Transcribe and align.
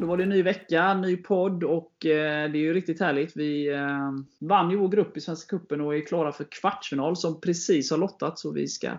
Då 0.00 0.06
var 0.06 0.16
det 0.16 0.22
en 0.22 0.28
ny 0.28 0.42
vecka, 0.42 0.94
ny 0.94 1.16
podd 1.16 1.64
och 1.64 2.06
eh, 2.06 2.50
det 2.50 2.58
är 2.58 2.62
ju 2.62 2.74
riktigt 2.74 3.00
härligt. 3.00 3.36
Vi 3.36 3.68
eh, 3.68 4.12
vann 4.38 4.70
ju 4.70 4.76
vår 4.76 4.88
grupp 4.88 5.16
i 5.16 5.20
Svenska 5.20 5.58
Cupen 5.58 5.80
och 5.80 5.96
är 5.96 6.06
klara 6.06 6.32
för 6.32 6.44
kvartsfinal 6.44 7.16
som 7.16 7.40
precis 7.40 7.90
har 7.90 7.98
lottat. 7.98 8.38
Så 8.38 8.50
vi 8.52 8.68
ska 8.68 8.90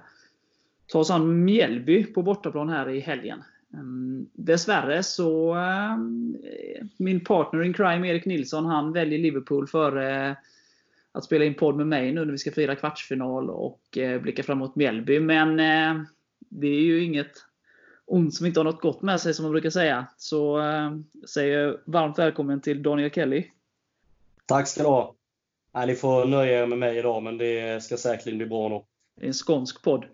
ta 0.87 0.99
oss 0.99 1.11
an 1.11 1.45
Mjällby 1.45 2.03
på 2.03 2.21
bortaplan 2.21 2.69
här 2.69 2.89
i 2.89 2.99
helgen. 2.99 3.43
Um, 3.73 4.29
dessvärre 4.33 5.03
så 5.03 5.55
eh, 5.55 5.97
min 6.97 7.23
partner 7.23 7.63
in 7.63 7.73
crime 7.73 8.09
Erik 8.09 8.25
Nilsson 8.25 8.65
han 8.65 8.93
väljer 8.93 9.19
Liverpool 9.19 9.67
före 9.67 10.35
att 11.11 11.23
spela 11.23 11.45
in 11.45 11.53
podd 11.53 11.77
med 11.77 11.87
mig 11.87 12.11
nu 12.11 12.25
när 12.25 12.31
vi 12.31 12.37
ska 12.37 12.51
fira 12.51 12.75
kvartsfinal 12.75 13.49
och 13.49 13.97
eh, 13.97 14.21
blicka 14.21 14.43
framåt 14.43 14.75
Mjällby. 14.75 15.19
Men 15.19 15.59
eh, 15.59 16.03
det 16.39 16.67
är 16.67 16.81
ju 16.81 17.03
inget 17.03 17.31
ont 18.11 18.33
som 18.33 18.45
inte 18.45 18.59
har 18.59 18.65
något 18.65 18.81
gott 18.81 19.01
med 19.01 19.21
sig 19.21 19.33
som 19.33 19.43
man 19.43 19.51
brukar 19.51 19.69
säga. 19.69 20.07
Så 20.17 20.59
eh, 20.59 20.91
säger 21.27 21.59
jag 21.59 21.77
varmt 21.85 22.19
välkommen 22.19 22.61
till 22.61 22.83
Daniel 22.83 23.11
Kelly. 23.11 23.47
Tack 24.45 24.67
ska 24.67 24.83
du 24.83 24.89
ha. 24.89 25.15
Nej, 25.73 25.87
ni 25.87 25.95
får 25.95 26.25
nöja 26.25 26.63
er 26.63 26.67
med 26.67 26.77
mig 26.77 26.97
idag, 26.97 27.23
men 27.23 27.37
det 27.37 27.83
ska 27.83 27.97
säkerligen 27.97 28.37
bli 28.37 28.47
bra 28.47 28.69
nog. 28.69 28.85
En 29.21 29.33
skånsk 29.33 29.83
podd. 29.83 30.05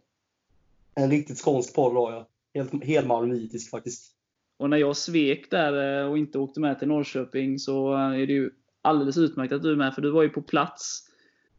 En 0.95 1.12
riktigt 1.12 1.38
skånsk 1.38 1.76
podd 1.76 1.94
då, 1.94 2.12
ja. 2.12 2.28
Helt, 2.54 2.84
helt 2.84 3.08
malmöitisk 3.08 3.72
faktiskt. 3.72 4.11
Och 4.58 4.70
när 4.70 4.78
jag 4.78 4.98
svek 4.98 5.52
där 5.52 6.02
eh, 6.02 6.09
och 6.09 6.17
inte 6.17 6.39
åkte 6.39 6.59
med 6.59 6.80
till 6.80 6.88
Norrköping 6.88 7.59
så 7.59 7.94
eh, 7.94 8.00
är 8.00 8.28
det 8.28 8.34
ju 8.34 8.50
alldeles 8.82 9.17
utmärkt 9.17 9.54
att 9.54 9.64
du 9.64 9.72
är 9.72 9.76
med, 9.76 9.95
för 9.95 10.02
du 10.02 10.11
var 10.11 10.23
ju 10.23 10.30
på 10.30 10.42
plats 10.42 11.04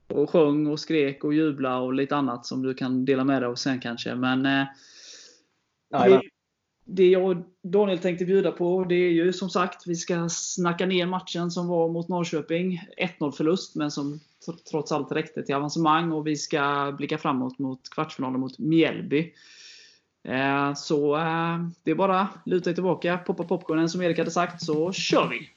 och 0.08 0.30
sjöng 0.30 0.66
och 0.66 0.80
skrek 0.80 1.24
och 1.24 1.34
jublade 1.34 1.80
och 1.80 1.94
lite 1.94 2.16
annat 2.16 2.46
som 2.46 2.62
du 2.62 2.74
kan 2.74 3.04
dela 3.04 3.24
med 3.24 3.42
dig 3.42 3.48
av 3.48 3.54
sen 3.54 3.80
kanske. 3.80 4.14
Men 4.14 4.46
eh, 4.46 4.66
det, 5.90 6.22
det 6.84 7.08
jag 7.08 7.24
och 7.24 7.36
Daniel 7.62 7.98
tänkte 7.98 8.24
bjuda 8.24 8.52
på, 8.52 8.84
det 8.88 8.94
är 8.94 9.10
ju 9.10 9.32
som 9.32 9.50
sagt, 9.50 9.86
vi 9.86 9.94
ska 9.94 10.28
snacka 10.28 10.86
ner 10.86 11.06
matchen 11.06 11.50
som 11.50 11.68
var 11.68 11.88
mot 11.88 12.08
Norrköping. 12.08 12.80
1-0 13.18 13.32
förlust, 13.32 13.74
men 13.74 13.90
som 13.90 14.20
trots 14.70 14.92
allt 14.92 15.12
räckte 15.12 15.42
till 15.42 15.54
avancemang. 15.54 16.12
Och 16.12 16.26
vi 16.26 16.36
ska 16.36 16.94
blicka 16.98 17.18
framåt 17.18 17.58
mot 17.58 17.90
kvartsfinalen 17.90 18.40
mot 18.40 18.58
Mjällby. 18.58 19.32
Eh, 20.28 20.74
så 20.74 21.16
eh, 21.16 21.58
det 21.82 21.90
är 21.90 21.94
bara 21.94 22.28
luta 22.44 22.72
tillbaka, 22.72 23.18
poppa 23.18 23.44
popcornen 23.44 23.88
som 23.88 24.02
Erik 24.02 24.18
hade 24.18 24.30
sagt, 24.30 24.62
så 24.62 24.92
kör 24.92 25.28
vi! 25.28 25.48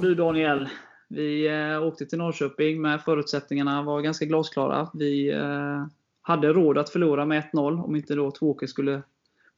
Du 0.00 0.14
Daniel. 0.14 0.68
Vi 1.08 1.46
eh, 1.46 1.82
åkte 1.82 2.06
till 2.06 2.18
Norrköping 2.18 2.82
med 2.82 3.02
förutsättningarna 3.02 3.82
var 3.82 4.00
ganska 4.00 4.24
glasklara. 4.24 4.90
Vi 4.94 5.30
eh, 5.30 5.86
hade 6.22 6.52
råd 6.52 6.78
att 6.78 6.90
förlora 6.90 7.24
med 7.24 7.42
1-0 7.52 7.84
om 7.84 7.96
inte 7.96 8.14
då 8.14 8.30
Tvååker 8.30 8.66
skulle 8.66 9.02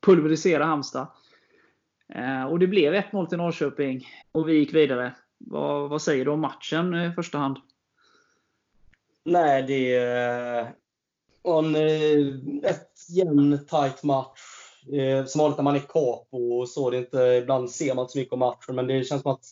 pulverisera 0.01 0.65
Halmstad. 0.65 1.07
Eh, 2.15 2.45
och 2.45 2.59
det 2.59 2.67
blev 2.67 2.95
1-0 2.95 3.27
till 3.27 3.39
Norrköping 3.39 4.07
och 4.33 4.49
vi 4.49 4.55
gick 4.55 4.75
vidare. 4.75 5.15
Vad, 5.39 5.91
vad 5.91 6.03
säger 6.03 6.25
du 6.25 6.31
om 6.31 6.41
matchen 6.41 6.95
eh, 6.95 7.11
i 7.11 7.15
första 7.15 7.39
hand? 7.39 7.57
Nej, 9.25 9.63
det 9.63 9.97
eh, 9.97 10.67
var 11.43 11.59
en 11.59 11.75
eh, 11.75 12.63
rätt 12.63 12.91
jämn, 13.09 13.59
tight 13.67 14.03
match. 14.03 14.41
Som 15.27 15.39
vanligt 15.39 15.59
när 15.59 15.63
man 15.63 15.75
är 15.75 15.81
capo 15.81 16.59
och 16.59 16.69
så, 16.69 16.91
det 16.91 16.99
inte, 16.99 17.19
ibland 17.19 17.71
ser 17.71 17.95
man 17.95 18.03
inte 18.03 18.13
så 18.13 18.19
mycket 18.19 18.33
om 18.33 18.39
matchen, 18.39 18.75
men 18.75 18.87
det 18.87 19.05
känns 19.05 19.23
som 19.23 19.33
att 19.33 19.45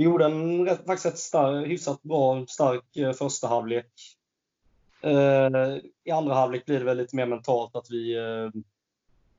vi 0.00 0.04
gjorde 0.04 0.24
en 0.24 0.66
faktiskt 0.66 1.06
ett 1.06 1.18
star, 1.18 1.66
hyfsat 1.66 2.02
bra, 2.02 2.46
stark 2.46 2.96
eh, 2.96 3.12
första 3.12 3.48
halvlek. 3.48 3.92
Eh, 5.00 5.76
I 6.04 6.10
andra 6.10 6.34
halvlek 6.34 6.66
blir 6.66 6.78
det 6.78 6.84
väl 6.84 6.96
lite 6.96 7.16
mer 7.16 7.26
mentalt 7.26 7.76
att 7.76 7.90
vi 7.90 8.16
eh, 8.16 8.60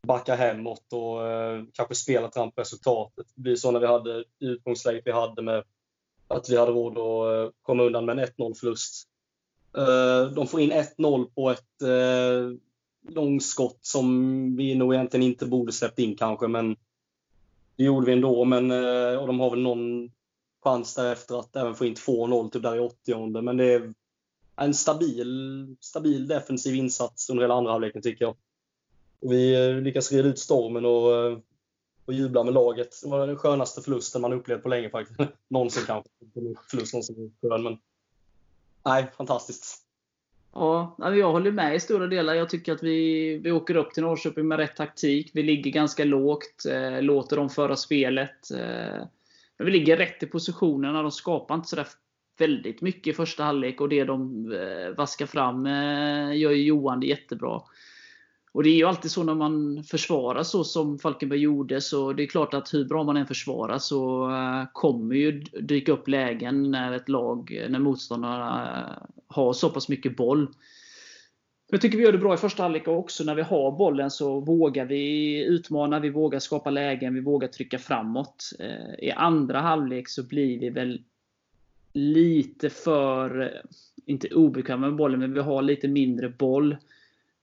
backar 0.08 0.38
hemåt 0.38 0.94
och 0.94 1.28
eh, 1.28 1.64
kanske 1.74 1.96
spelar 1.96 2.30
fram 2.30 2.52
på 2.52 2.62
resultatet. 2.62 3.26
Det 3.36 3.42
blir 3.42 3.56
så 3.56 3.72
när 3.72 3.80
vi 3.80 3.88
hade 3.88 4.24
utgångsläget 4.40 5.02
vi 5.06 5.12
hade 5.12 5.42
med 5.42 5.64
att 6.28 6.50
vi 6.50 6.58
hade 6.58 6.72
råd 6.72 6.98
att 6.98 7.48
eh, 7.48 7.54
komma 7.62 7.84
undan 7.84 8.06
med 8.06 8.20
en 8.20 8.26
1-0 8.26 8.54
förlust. 8.54 9.08
De 10.36 10.48
får 10.48 10.62
in 10.62 10.72
1-0 10.72 11.26
på 11.36 11.50
ett 11.50 11.82
långskott 13.10 13.80
som 13.82 14.56
vi 14.56 14.76
nog 14.76 14.94
egentligen 14.94 15.26
inte 15.26 15.46
borde 15.46 15.72
släppt 15.72 16.00
in 16.00 16.16
kanske, 16.16 16.48
men 16.48 16.76
det 17.76 17.84
gjorde 17.84 18.06
vi 18.06 18.14
ändå. 18.14 18.46
Men, 18.46 18.72
och 19.18 19.28
de 19.28 19.40
har 19.40 19.50
väl 19.50 19.62
någon 19.62 20.12
chans 20.64 20.96
därefter 20.96 21.40
att 21.40 21.56
även 21.56 21.76
få 21.76 21.86
in 21.86 21.96
2-0 21.96 22.50
typ 22.50 22.64
där 22.64 22.76
i 22.76 22.80
80 22.80 23.42
Men 23.42 23.58
det 23.58 23.74
är 23.74 23.94
en 24.56 24.74
stabil, 24.74 25.76
stabil 25.80 26.28
defensiv 26.28 26.76
insats 26.76 27.30
under 27.30 27.44
hela 27.44 27.54
andra 27.54 27.72
halvleken 27.72 28.02
tycker 28.02 28.26
jag. 28.26 28.36
Vi 29.20 29.70
eh, 29.70 29.76
lyckas 29.76 30.12
rida 30.12 30.28
ut 30.28 30.40
stormen 30.40 30.86
och, 30.86 31.16
eh, 31.16 31.38
och 32.06 32.14
jubla 32.14 32.44
med 32.44 32.54
laget. 32.54 33.02
Det 33.04 33.10
var 33.10 33.28
den 33.28 33.38
skönaste 33.38 33.82
förlusten 33.82 34.22
man 34.22 34.34
upplevt 34.34 34.64
på 34.64 34.70
länge 34.70 34.90
faktiskt. 34.90 35.20
någonsin 35.48 35.84
kanske. 35.88 36.10
Förlust 36.70 36.94
någonsin 36.94 37.36
skön, 37.42 37.64
men 37.64 37.78
nej, 38.86 39.12
fantastiskt. 39.18 39.78
Ja, 40.54 40.96
jag 40.98 41.32
håller 41.32 41.52
med 41.52 41.76
i 41.76 41.80
stora 41.80 42.08
delar. 42.08 42.34
Jag 42.34 42.50
tycker 42.50 42.74
att 42.74 42.84
vi, 42.84 43.38
vi 43.38 43.52
åker 43.52 43.76
upp 43.76 43.94
till 43.94 44.04
Norrköping 44.04 44.48
med 44.48 44.58
rätt 44.58 44.76
taktik. 44.76 45.32
Vi 45.34 45.44
ligger 45.44 45.72
ganska 45.72 46.04
lågt, 46.04 46.66
eh, 46.70 47.02
låter 47.02 47.38
dem 47.38 47.50
föra 47.50 47.76
spelet. 47.76 48.52
Eh, 48.52 49.06
men 49.62 49.66
vi 49.66 49.80
ligger 49.80 49.98
rätt 49.98 50.24
i 50.24 50.26
positionerna. 50.26 51.02
De 51.02 51.12
skapar 51.12 51.56
inte 51.56 51.68
sådär 51.68 51.88
väldigt 52.40 52.82
mycket 52.82 53.14
i 53.14 53.16
första 53.16 53.44
halvlek 53.44 53.82
och 53.82 53.90
det 53.90 54.04
de 54.04 54.52
eh, 54.52 54.96
vaskar 54.98 55.26
fram 55.26 55.66
eh, 55.66 56.38
gör 56.38 56.52
Johan 56.52 57.00
det 57.00 57.08
jättebra. 57.08 57.62
Och 58.54 58.64
det 58.64 58.70
är 58.70 58.76
ju 58.76 58.86
alltid 58.86 59.12
så 59.12 59.24
när 59.24 59.36
man 59.36 59.84
försvarar 59.84 60.44
så 60.44 60.64
som 60.64 61.00
Falkenberg 61.00 61.40
gjorde, 61.40 61.82
så 61.82 62.14
det 62.14 62.24
är 62.24 62.28
klart 62.28 62.54
att 62.54 62.74
hur 62.74 62.86
bra 62.86 63.04
man 63.04 63.18
än 63.18 63.28
försvarar 63.28 63.78
så 63.78 64.32
eh, 64.32 64.64
kommer 64.74 65.16
ju 65.16 65.40
dyka 65.42 65.92
upp 65.92 66.08
lägen 66.08 66.72
när 66.72 66.92
ett 66.92 67.10
lag, 67.10 67.58
eh, 67.62 67.70
när 67.70 67.80
motståndarna 67.80 68.80
eh, 68.80 69.08
har 69.28 69.54
så 69.54 69.70
pass 69.70 69.90
mycket 69.90 70.18
boll. 70.18 70.48
Jag 71.74 71.82
tycker 71.82 71.98
vi 71.98 72.04
gör 72.04 72.12
det 72.12 72.18
bra 72.18 72.34
i 72.34 72.38
första 72.38 72.64
halvlek 72.64 72.88
också. 72.88 73.24
När 73.24 73.36
vi 73.36 73.42
har 73.42 73.72
bollen 73.72 74.12
så 74.12 74.40
vågar 74.40 74.86
vi 74.86 75.46
utmana, 75.46 76.00
vi 76.00 76.10
vågar 76.10 76.40
skapa 76.40 76.70
lägen, 76.70 77.14
vi 77.14 77.20
vågar 77.20 77.48
trycka 77.48 77.80
framåt. 77.80 78.50
Eh, 78.60 79.06
I 79.08 79.12
andra 79.12 79.60
halvlek 79.60 80.10
så 80.10 80.24
blir 80.24 80.60
vi 80.60 80.70
väl 80.70 81.04
lite 81.94 82.70
för, 82.70 83.42
eh, 83.42 83.48
inte 84.06 84.28
obekväma 84.28 84.88
med 84.88 84.96
bollen, 84.96 85.20
men 85.20 85.34
vi 85.34 85.40
har 85.40 85.62
lite 85.62 85.88
mindre 85.88 86.30
boll. 86.30 86.78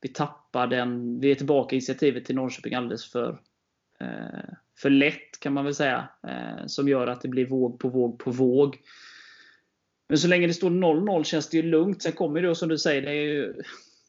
Vi 0.01 0.09
tappar 0.09 0.67
den, 0.67 1.21
vi 1.21 1.31
är 1.31 1.35
tillbaka 1.35 1.75
i 1.75 1.77
initiativet 1.77 2.25
till 2.25 2.37
Norrköping 2.37 2.75
alldeles 2.75 3.13
för, 3.13 3.41
eh, 4.01 4.55
för 4.79 4.91
lätt 4.91 5.41
kan 5.41 5.53
man 5.53 5.65
väl 5.65 5.75
säga. 5.75 6.09
Som 6.67 6.89
gör 6.89 7.07
att 7.07 7.21
det 7.21 7.29
blir 7.29 7.47
våg 7.47 7.79
på 7.79 7.89
våg 7.89 8.19
på 8.19 8.31
våg. 8.31 8.77
Men 10.09 10.19
så 10.19 10.29
länge 10.29 10.47
det 10.47 10.55
står 10.55 10.71
0-0 10.71 11.25
känns 11.25 11.49
det 11.49 11.57
ju 11.57 11.63
lugnt. 11.63 12.03
Sen 12.03 12.13
kommer 12.13 12.43
det 12.43 12.55
som 12.55 12.69
du 12.69 12.79
säger, 12.79 13.03
det 13.03 13.11
är 13.11 13.15
ju 13.15 13.55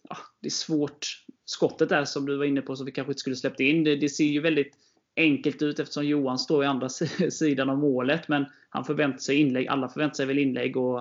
ja, 0.09 0.17
det 0.39 0.47
är 0.47 0.51
svårt. 0.51 1.25
Skottet 1.45 1.89
där 1.89 2.05
som 2.05 2.25
du 2.25 2.37
var 2.37 2.45
inne 2.45 2.61
på, 2.61 2.75
som 2.75 2.85
vi 2.85 2.91
kanske 2.91 3.11
inte 3.11 3.19
skulle 3.19 3.35
släppt 3.35 3.59
in. 3.59 3.83
Det, 3.83 3.95
det 3.95 4.09
ser 4.09 4.25
ju 4.25 4.39
väldigt 4.39 4.75
enkelt 5.15 5.61
ut 5.61 5.79
eftersom 5.79 6.05
Johan 6.05 6.39
står 6.39 6.63
i 6.63 6.67
andra 6.67 6.89
sidan 7.29 7.69
av 7.69 7.77
målet. 7.77 8.27
Men 8.27 8.45
han 8.69 8.85
förväntar 8.85 9.19
sig 9.19 9.35
inlägg. 9.35 9.67
Alla 9.67 9.89
förväntar 9.89 10.15
sig 10.15 10.25
väl 10.25 10.39
inlägg. 10.39 10.77
Och, 10.77 10.99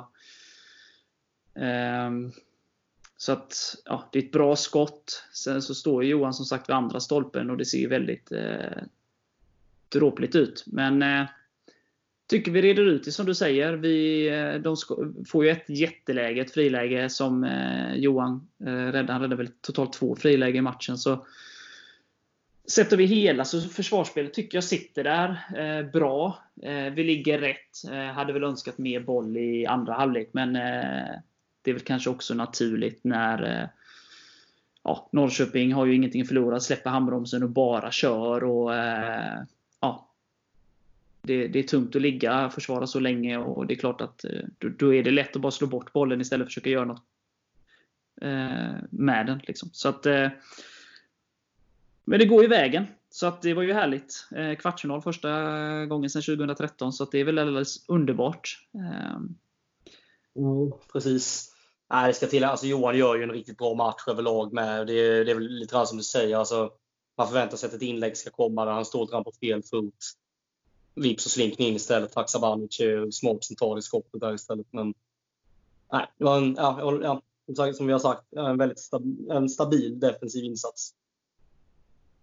um, 1.55 2.33
så 3.17 3.33
att, 3.33 3.77
ja, 3.85 4.09
det 4.13 4.19
är 4.19 4.23
ett 4.23 4.33
bra 4.33 4.57
skott. 4.57 5.25
Sen 5.33 5.63
så 5.63 5.75
står 5.75 6.05
Johan 6.05 6.35
som 6.35 6.45
sagt 6.45 6.69
vid 6.69 6.77
andra 6.77 7.01
stolpen 7.01 7.51
och 7.51 7.57
det 7.57 7.65
ser 7.65 7.79
ju 7.79 7.89
väldigt 7.89 8.33
eh, 8.33 8.83
dråpligt 9.89 10.35
ut. 10.35 10.65
Men 10.67 11.03
eh, 11.03 11.27
tycker 12.29 12.51
vi 12.51 12.63
reder 12.63 12.83
ut 12.83 13.05
det 13.05 13.13
som 13.13 13.27
du 13.27 13.35
säger. 13.35 13.73
Vi, 13.73 14.29
eh, 14.29 14.55
de 14.55 14.77
får 15.27 15.45
ju 15.45 15.51
ett 15.51 15.69
jätteläge, 15.69 16.41
ett 16.41 16.51
friläge 16.51 17.09
som 17.09 17.45
eh, 17.45 17.95
Johan 17.95 18.49
eh, 18.61 18.67
räddade. 18.67 19.13
Han 19.13 19.23
räddade 19.23 19.37
väl 19.37 19.53
totalt 19.61 19.93
två 19.93 20.17
friläge 20.17 20.59
i 20.59 20.63
matchen. 20.63 20.99
Så 20.99 21.27
sett 22.69 22.93
över 22.93 23.05
hela 23.05 23.45
så 23.45 23.61
försvarsspelet 23.61 24.35
tycker 24.35 24.57
jag 24.57 24.65
sitter 24.65 25.05
där 25.05 25.39
eh, 25.57 25.91
bra. 25.91 26.39
Eh, 26.63 26.93
vi 26.93 27.05
ligger 27.05 27.39
rätt. 27.39 27.93
Eh, 27.93 28.15
hade 28.15 28.33
väl 28.33 28.45
önskat 28.45 28.79
mer 28.79 29.01
boll 29.01 29.37
i 29.37 29.67
andra 29.67 29.93
halvlek, 29.93 30.31
men 30.33 30.57
eh, 30.57 31.15
det 31.63 31.71
är 31.71 31.73
väl 31.73 31.83
kanske 31.83 32.11
också 32.11 32.35
naturligt 32.35 33.05
när 33.05 33.61
eh, 33.63 33.69
ja, 34.85 35.09
Norrköping 35.13 35.73
har 35.73 35.87
ju 35.87 35.95
ingenting 35.95 36.23
att 36.23 36.29
förlora, 36.29 36.61
släpper 36.61 36.91
handbromsen 36.91 37.43
och 37.43 37.51
bara 37.51 37.91
kör. 37.91 38.45
Och, 38.45 38.75
eh, 38.75 39.43
det, 41.23 41.49
det, 41.49 41.59
är 41.59 41.63
tungt 41.63 41.97
att 41.97 42.03
ligga 42.03 42.47
och 42.47 42.53
försvara 42.53 42.87
så 42.87 43.01
länge 43.01 43.39
och 43.39 43.67
det 43.67 43.75
är 43.75 43.79
klart 43.79 44.01
att 44.01 44.25
eh, 44.25 44.41
då, 44.59 44.69
då, 44.69 44.95
är 44.95 45.03
det 45.03 45.11
lätt 45.11 45.37
att 45.37 45.43
bara 45.43 45.53
slå 45.53 45.67
bort 45.67 45.93
bollen 45.93 46.21
istället 46.21 46.45
för 46.45 46.49
att 46.49 46.55
försöka 46.55 46.71
göra 46.71 46.85
något 46.85 47.03
eh, 48.21 48.77
med 48.91 49.27
den. 49.27 49.41
Liksom. 49.47 49.69
Så 49.73 49.89
att 49.89 50.07
eh, 50.07 50.29
men 52.05 52.19
det 52.19 52.27
går 52.27 52.43
ju 52.43 52.49
vägen. 52.49 52.87
Så 53.11 53.27
att 53.27 53.43
det 53.43 53.55
var 53.55 53.63
ju 53.63 53.73
härligt. 53.73 54.29
Kvartsfinal 54.59 55.03
första 55.03 55.31
gången 55.87 56.11
sedan 56.11 56.23
2013, 56.23 56.93
så 56.93 57.05
det 57.05 57.19
är 57.19 57.25
väl 57.25 57.39
alldeles 57.39 57.89
underbart. 57.89 58.59
Ehm. 58.75 59.37
Mm, 60.37 60.73
precis. 60.93 61.55
Nej, 61.91 62.09
det 62.09 62.15
ska 62.15 62.27
till. 62.27 62.45
Alltså, 62.45 62.67
Johan 62.67 62.99
gör 62.99 63.17
ju 63.17 63.23
en 63.23 63.31
riktigt 63.31 63.59
bra 63.59 63.75
match 63.75 64.09
överlag 64.09 64.53
med. 64.53 64.87
Det, 64.87 65.25
det 65.25 65.31
är 65.31 65.35
väl 65.35 65.49
lite 65.49 65.75
grann 65.75 65.87
som 65.87 65.97
du 65.97 66.05
säger. 66.05 66.37
Alltså, 66.37 66.71
man 67.17 67.27
förväntar 67.27 67.57
sig 67.57 67.67
att 67.67 67.75
ett 67.75 67.83
inlägg 67.83 68.17
ska 68.17 68.31
komma 68.31 68.65
där 68.65 68.73
han 68.73 68.85
står 68.85 69.23
på 69.25 69.33
fel 69.41 69.63
fot. 69.63 69.95
Vips 71.03 71.27
och 71.27 71.33
slinker 71.33 71.65
in 71.65 71.77
istället. 71.77 72.15
Haksabanovic 72.15 72.81
är 72.81 73.11
smart 73.11 73.45
som 73.45 73.57
tar 73.57 73.79
i 73.79 73.83
skottet 73.83 74.21
där 74.21 74.35
istället. 74.35 74.67
Men 74.71 74.95
nej, 75.93 76.07
det 76.19 76.25
var 76.25 76.39
en, 76.39 76.55
ja, 76.59 77.23
ja, 77.57 77.73
som 77.73 77.87
vi 77.87 77.93
har 77.93 78.01
sagt, 78.01 78.33
en 78.33 78.59
väldigt 78.59 78.79
stabil, 78.79 79.31
en 79.31 79.49
stabil 79.49 80.01
defensiv 80.01 80.45
insats. 80.45 80.95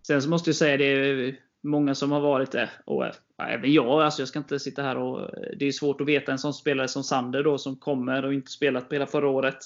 Sen 0.08 0.22
så 0.22 0.30
måste 0.30 0.50
jag 0.50 0.56
säga 0.56 0.78
det 0.78 0.86
är 0.86 1.40
många 1.62 1.96
som 1.96 2.12
har 2.12 2.22
varit 2.22 2.52
det. 2.52 2.70
Och 2.86 3.06
även 3.38 3.74
jag. 3.74 4.02
Alltså 4.02 4.22
jag 4.22 4.30
ska 4.30 4.40
inte 4.40 4.60
sitta 4.60 4.82
här 4.82 4.98
och... 4.98 5.30
Det 5.58 5.66
är 5.66 5.72
svårt 5.72 6.02
att 6.02 6.08
veta 6.08 6.32
en 6.32 6.40
sån 6.40 6.54
spelare 6.54 6.88
som 6.88 7.04
Sander 7.04 7.44
då 7.44 7.58
som 7.58 7.76
kommer 7.76 8.26
och 8.26 8.34
inte 8.34 8.52
spelat 8.52 8.90
på 8.90 8.96
hela 8.96 9.08
förra 9.08 9.30
året. 9.30 9.58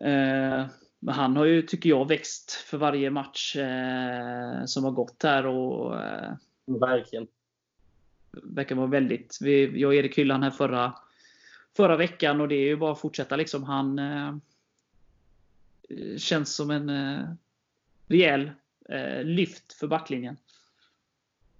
Eh, 0.00 0.66
men 0.98 1.14
han 1.14 1.36
har 1.36 1.44
ju, 1.44 1.62
tycker 1.62 1.90
jag, 1.90 2.08
växt 2.08 2.50
för 2.52 2.78
varje 2.78 3.10
match 3.10 3.56
eh, 3.56 4.64
som 4.64 4.84
har 4.84 4.90
gått 4.90 5.22
här. 5.22 5.46
Och, 5.46 6.02
eh, 6.02 6.32
Verkligen. 6.66 7.26
Verkar 8.42 8.74
vara 8.74 8.86
väldigt... 8.86 9.38
Vi, 9.40 9.80
jag 9.80 9.88
och 9.88 9.94
Erik 9.94 10.18
hyllade 10.18 10.44
här 10.44 10.50
förra, 10.50 10.94
förra 11.76 11.96
veckan 11.96 12.40
och 12.40 12.48
det 12.48 12.54
är 12.54 12.66
ju 12.66 12.76
bara 12.76 12.92
att 12.92 13.00
fortsätta 13.00 13.36
liksom. 13.36 13.64
Han 13.64 13.98
eh, 13.98 14.34
känns 16.16 16.54
som 16.54 16.70
en 16.70 16.88
eh, 16.88 17.28
rejäl 18.06 18.50
eh, 18.88 19.24
lyft 19.24 19.72
för 19.72 19.86
backlinjen. 19.86 20.36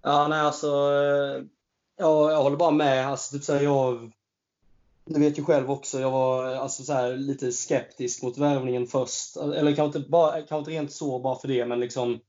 Ja, 0.01 0.27
nej 0.27 0.39
alltså. 0.39 0.67
Eh, 0.67 1.43
jag, 1.97 2.31
jag 2.31 2.43
håller 2.43 2.57
bara 2.57 2.71
med. 2.71 3.07
Alltså, 3.07 3.35
typ 3.35 3.43
så 3.43 3.53
här, 3.53 3.61
jag, 3.61 4.11
du 5.05 5.19
vet 5.19 5.39
ju 5.39 5.43
själv 5.43 5.71
också, 5.71 5.99
jag 5.99 6.11
var 6.11 6.45
alltså, 6.45 6.83
så 6.83 6.93
här, 6.93 7.17
lite 7.17 7.51
skeptisk 7.51 8.23
mot 8.23 8.37
värvningen 8.37 8.87
först. 8.87 9.37
Eller 9.37 9.75
kanske 9.75 9.99
inte, 9.99 10.09
bara, 10.09 10.31
kanske 10.31 10.57
inte 10.57 10.71
rent 10.71 10.91
så 10.91 11.19
bara 11.19 11.39
för 11.39 11.47
det, 11.47 11.65
men 11.65 11.79
liksom 11.79 12.19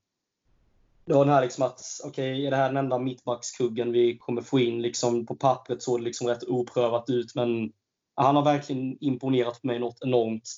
det 1.06 1.14
var 1.14 1.24
den 1.24 1.34
här 1.34 1.42
liksom 1.42 1.64
att, 1.64 1.80
okej, 2.04 2.32
okay, 2.32 2.46
är 2.46 2.50
det 2.50 2.56
här 2.56 2.68
den 2.68 2.76
enda 2.76 2.98
mittbackskuggen 2.98 3.92
vi 3.92 4.18
kommer 4.18 4.42
få 4.42 4.60
in? 4.60 4.82
Liksom, 4.82 5.26
på 5.26 5.34
pappret 5.34 5.82
såg 5.82 6.00
det 6.00 6.04
liksom 6.04 6.26
rätt 6.26 6.48
oprövat 6.48 7.10
ut, 7.10 7.34
men 7.34 7.72
han 8.14 8.36
har 8.36 8.44
verkligen 8.44 9.04
imponerat 9.04 9.60
på 9.62 9.66
mig 9.66 9.78
något 9.78 10.02
enormt. 10.02 10.50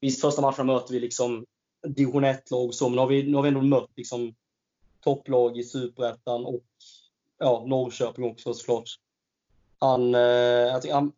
Visst, 0.00 0.20
första 0.20 0.42
matchen 0.42 0.66
möter 0.66 0.92
vi 0.92 1.00
liksom 1.00 1.44
division 1.86 2.24
1-lag 2.24 2.74
så, 2.74 2.88
men 2.88 2.96
nu 2.96 3.00
har 3.00 3.08
vi, 3.08 3.22
nu 3.22 3.36
har 3.36 3.42
vi 3.42 3.48
ändå 3.48 3.62
mött 3.62 3.90
liksom, 3.96 4.34
topplag 5.00 5.58
i 5.58 5.64
Superettan 5.64 6.44
och 6.44 6.64
ja, 7.38 7.64
Norrköping 7.66 8.24
också 8.24 8.54
såklart. 8.54 8.90
Han, 9.78 10.14
eh, 10.14 10.72
han, 10.92 11.12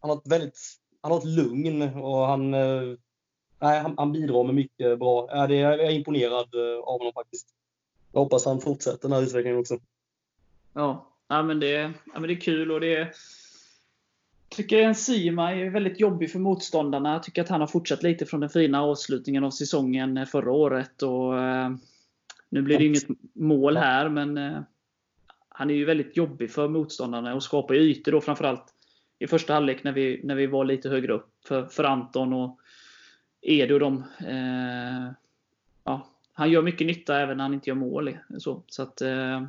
han, 0.00 0.10
har 0.10 0.16
ett 0.16 0.26
väldigt 0.26 0.58
han 1.00 1.12
har 1.12 1.18
ett 1.18 1.24
lugn 1.24 1.82
och 1.82 2.26
han, 2.26 2.54
eh, 2.54 2.96
nej, 3.58 3.80
han, 3.80 3.94
han 3.98 4.12
bidrar 4.12 4.44
med 4.44 4.54
mycket 4.54 4.98
bra. 4.98 5.28
Ja, 5.30 5.46
det, 5.46 5.56
jag 5.56 5.80
är 5.80 5.90
imponerad 5.90 6.54
eh, 6.54 6.78
av 6.84 6.98
honom 6.98 7.12
faktiskt. 7.12 7.55
Jag 8.16 8.20
hoppas 8.20 8.44
han 8.44 8.60
fortsätter 8.60 9.08
den 9.08 9.12
här 9.12 9.22
utvecklingen 9.22 9.58
också. 9.58 9.78
Ja, 10.72 11.12
ja 11.28 11.42
men 11.42 11.60
det, 11.60 11.72
ja, 11.72 12.20
men 12.20 12.22
det 12.22 12.32
är 12.32 12.40
kul 12.40 12.72
och 12.72 12.80
det 12.80 12.96
är 12.96 13.12
tycker 14.48 14.82
en 14.82 14.94
Sima 14.94 15.54
är 15.54 15.70
väldigt 15.70 16.00
jobbig 16.00 16.32
för 16.32 16.38
motståndarna. 16.38 17.12
Jag 17.12 17.22
tycker 17.22 17.42
att 17.42 17.48
han 17.48 17.60
har 17.60 17.68
fortsatt 17.68 18.02
lite 18.02 18.26
från 18.26 18.40
den 18.40 18.50
fina 18.50 18.82
avslutningen 18.82 19.44
av 19.44 19.50
säsongen 19.50 20.26
förra 20.26 20.52
året. 20.52 21.02
Och, 21.02 21.42
eh, 21.42 21.70
nu 22.48 22.62
blir 22.62 22.78
det 22.78 22.84
inget 22.84 23.06
mål 23.32 23.76
här, 23.76 24.08
men 24.08 24.38
eh, 24.38 24.60
han 25.48 25.70
är 25.70 25.74
ju 25.74 25.84
väldigt 25.84 26.16
jobbig 26.16 26.50
för 26.50 26.68
motståndarna 26.68 27.34
och 27.34 27.42
skapar 27.42 27.74
ytor 27.74 28.12
då 28.12 28.20
framförallt 28.20 28.74
i 29.18 29.26
första 29.26 29.54
halvlek 29.54 29.84
när 29.84 29.92
vi, 29.92 30.20
när 30.24 30.34
vi 30.34 30.46
var 30.46 30.64
lite 30.64 30.88
högre 30.88 31.12
upp 31.12 31.30
för, 31.46 31.66
för 31.66 31.84
Anton 31.84 32.32
och 32.32 32.60
Edo 33.40 33.78
dem. 33.78 34.04
Eh, 34.18 35.12
ja, 35.84 36.15
han 36.38 36.50
gör 36.50 36.62
mycket 36.62 36.86
nytta 36.86 37.20
även 37.20 37.36
när 37.36 37.44
han 37.44 37.54
inte 37.54 37.70
gör 37.70 37.74
mål. 37.74 38.18
Så, 38.38 38.62
så 38.66 38.82
att, 38.82 39.00
eh, 39.00 39.46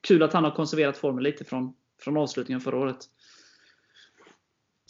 kul 0.00 0.22
att 0.22 0.32
han 0.32 0.44
har 0.44 0.50
konserverat 0.50 0.96
formen 0.96 1.22
lite 1.24 1.44
från, 1.44 1.74
från 2.00 2.16
avslutningen 2.16 2.60
förra 2.60 2.78
året. 2.78 2.96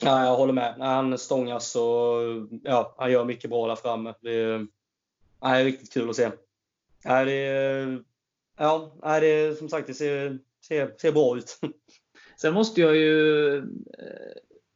Ja, 0.01 0.25
jag 0.25 0.37
håller 0.37 0.53
med. 0.53 0.75
Han 0.79 1.19
stångas 1.19 1.77
och 1.77 2.21
ja, 2.63 2.95
han 2.99 3.13
gör 3.13 3.25
mycket 3.25 3.51
bra 3.51 3.69
där 3.69 3.77
framme. 3.77 4.15
Det 4.21 4.31
är, 4.31 4.67
ja, 5.41 5.49
det 5.49 5.61
är 5.61 5.65
riktigt 5.65 5.93
kul 5.93 6.11
att 6.11 6.17
se. 6.17 6.31
Ja, 7.05 7.25
det, 7.25 7.33
är, 7.33 8.05
ja, 8.59 8.93
det 9.03 9.27
är, 9.27 9.55
som 9.55 9.69
sagt, 9.69 9.87
det 9.87 9.95
ser, 9.95 10.39
ser, 10.61 10.95
ser 10.99 11.13
bra 11.13 11.37
ut. 11.37 11.61
Sen 12.41 12.55
måste 12.55 12.81
jag 12.81 12.97
ju... 12.97 13.57
Eh, 13.59 13.65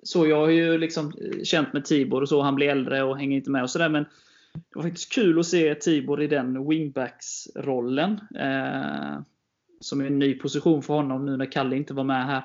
så 0.03 0.27
jag 0.27 0.37
har 0.37 0.49
ju 0.49 0.79
liksom 0.79 1.13
känt 1.45 1.73
med 1.73 1.85
Tibor 1.85 2.23
och 2.23 2.29
så. 2.29 2.41
Han 2.41 2.55
blir 2.55 2.69
äldre 2.69 3.03
och 3.03 3.19
hänger 3.19 3.37
inte 3.37 3.51
med 3.51 3.63
och 3.63 3.71
sådär. 3.71 3.89
Men 3.89 4.07
det 4.69 4.77
var 4.77 4.83
faktiskt 4.83 5.13
kul 5.13 5.39
att 5.39 5.47
se 5.47 5.75
Tibor 5.75 6.23
i 6.23 6.27
den 6.27 6.69
wingbacks-rollen. 6.69 8.21
Eh, 8.35 9.21
som 9.81 10.01
är 10.01 10.07
en 10.07 10.19
ny 10.19 10.35
position 10.35 10.83
för 10.83 10.95
honom 10.95 11.27
nu 11.27 11.37
när 11.37 11.53
Kalle 11.53 11.77
inte 11.77 11.95
var 11.95 12.05
med 12.05 12.27
här. 12.27 12.43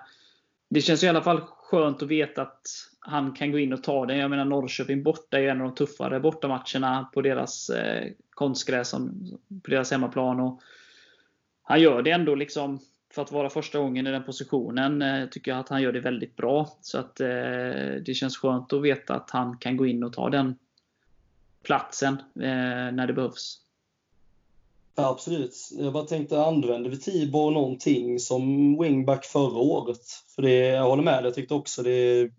Det 0.69 0.81
känns 0.81 1.03
i 1.03 1.07
alla 1.07 1.21
fall 1.21 1.41
skönt 1.41 2.03
att 2.03 2.07
veta 2.07 2.41
att 2.41 2.61
han 2.99 3.31
kan 3.33 3.51
gå 3.51 3.59
in 3.59 3.73
och 3.73 3.83
ta 3.83 4.05
den. 4.05 4.17
Jag 4.17 4.29
menar 4.29 4.45
Norrköping 4.45 5.03
borta 5.03 5.37
är 5.37 5.41
ju 5.41 5.47
en 5.47 5.61
av 5.61 5.67
de 5.67 5.75
tuffare 5.75 6.19
bortamatcherna 6.19 7.09
på 7.13 7.21
deras 7.21 7.69
eh, 7.69 8.11
konstgräs, 8.29 8.91
på 9.63 9.71
deras 9.71 9.91
hemmaplan. 9.91 10.39
Och 10.39 10.61
han 11.63 11.81
gör 11.81 12.01
det 12.01 12.11
ändå 12.11 12.35
liksom 12.35 12.79
för 13.13 13.21
att 13.21 13.31
vara 13.31 13.49
första 13.49 13.79
gången 13.79 14.07
i 14.07 14.11
den 14.11 14.23
positionen 14.23 15.01
eh, 15.01 15.29
tycker 15.29 15.51
jag 15.51 15.59
att 15.59 15.69
han 15.69 15.81
gör 15.81 15.91
det 15.91 15.99
väldigt 15.99 16.35
bra. 16.35 16.77
Så 16.81 16.97
att 16.99 17.19
eh, 17.19 17.27
det 18.05 18.15
känns 18.15 18.37
skönt 18.37 18.73
att 18.73 18.81
veta 18.81 19.15
att 19.15 19.31
han 19.31 19.57
kan 19.57 19.77
gå 19.77 19.85
in 19.85 20.03
och 20.03 20.13
ta 20.13 20.29
den 20.29 20.55
platsen 21.63 22.13
eh, 22.35 22.91
när 22.93 23.07
det 23.07 23.13
behövs. 23.13 23.59
Ja, 24.95 25.09
absolut. 25.09 25.55
Jag 25.71 25.93
bara 25.93 26.03
tänkte, 26.03 26.41
använde 26.41 26.89
vi 26.89 26.99
Tibor 26.99 27.51
någonting 27.51 28.19
som 28.19 28.41
wingback 28.81 29.25
förra 29.25 29.59
året? 29.59 30.01
För 30.35 30.41
det, 30.41 30.57
jag 30.57 30.83
håller 30.83 31.03
med, 31.03 31.25
jag 31.25 31.33
tyckte 31.33 31.53
också 31.53 31.83
det, 31.83 32.29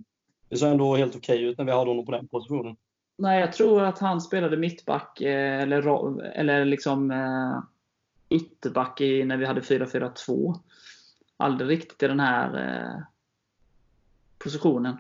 det 0.49 0.57
såg 0.57 0.71
ändå 0.71 0.97
helt 0.97 1.17
okej 1.17 1.37
okay 1.37 1.49
ut 1.49 1.59
när 1.59 1.65
vi 1.65 1.73
hade 1.73 1.91
honom 1.91 2.07
på 2.07 2.13
den 2.13 2.29
positionen. 2.29 2.77
Nej, 3.17 3.41
jag 3.41 3.53
tror 3.53 3.83
att 3.83 3.99
han 3.99 4.21
spelade 4.21 4.57
mittback 4.57 5.21
eh, 5.21 5.63
eller, 5.63 6.23
eller 6.23 6.65
liksom 6.65 7.11
eh, 7.11 7.63
ytterback 8.29 9.01
i, 9.01 9.25
när 9.25 9.37
vi 9.37 9.47
hade 9.47 9.61
4-4-2. 9.61 10.55
Aldrig 11.37 11.71
riktigt 11.71 12.03
i 12.03 12.07
den 12.09 12.21
här 12.21 12.69
eh, 12.69 13.03
positionen. 14.39 14.97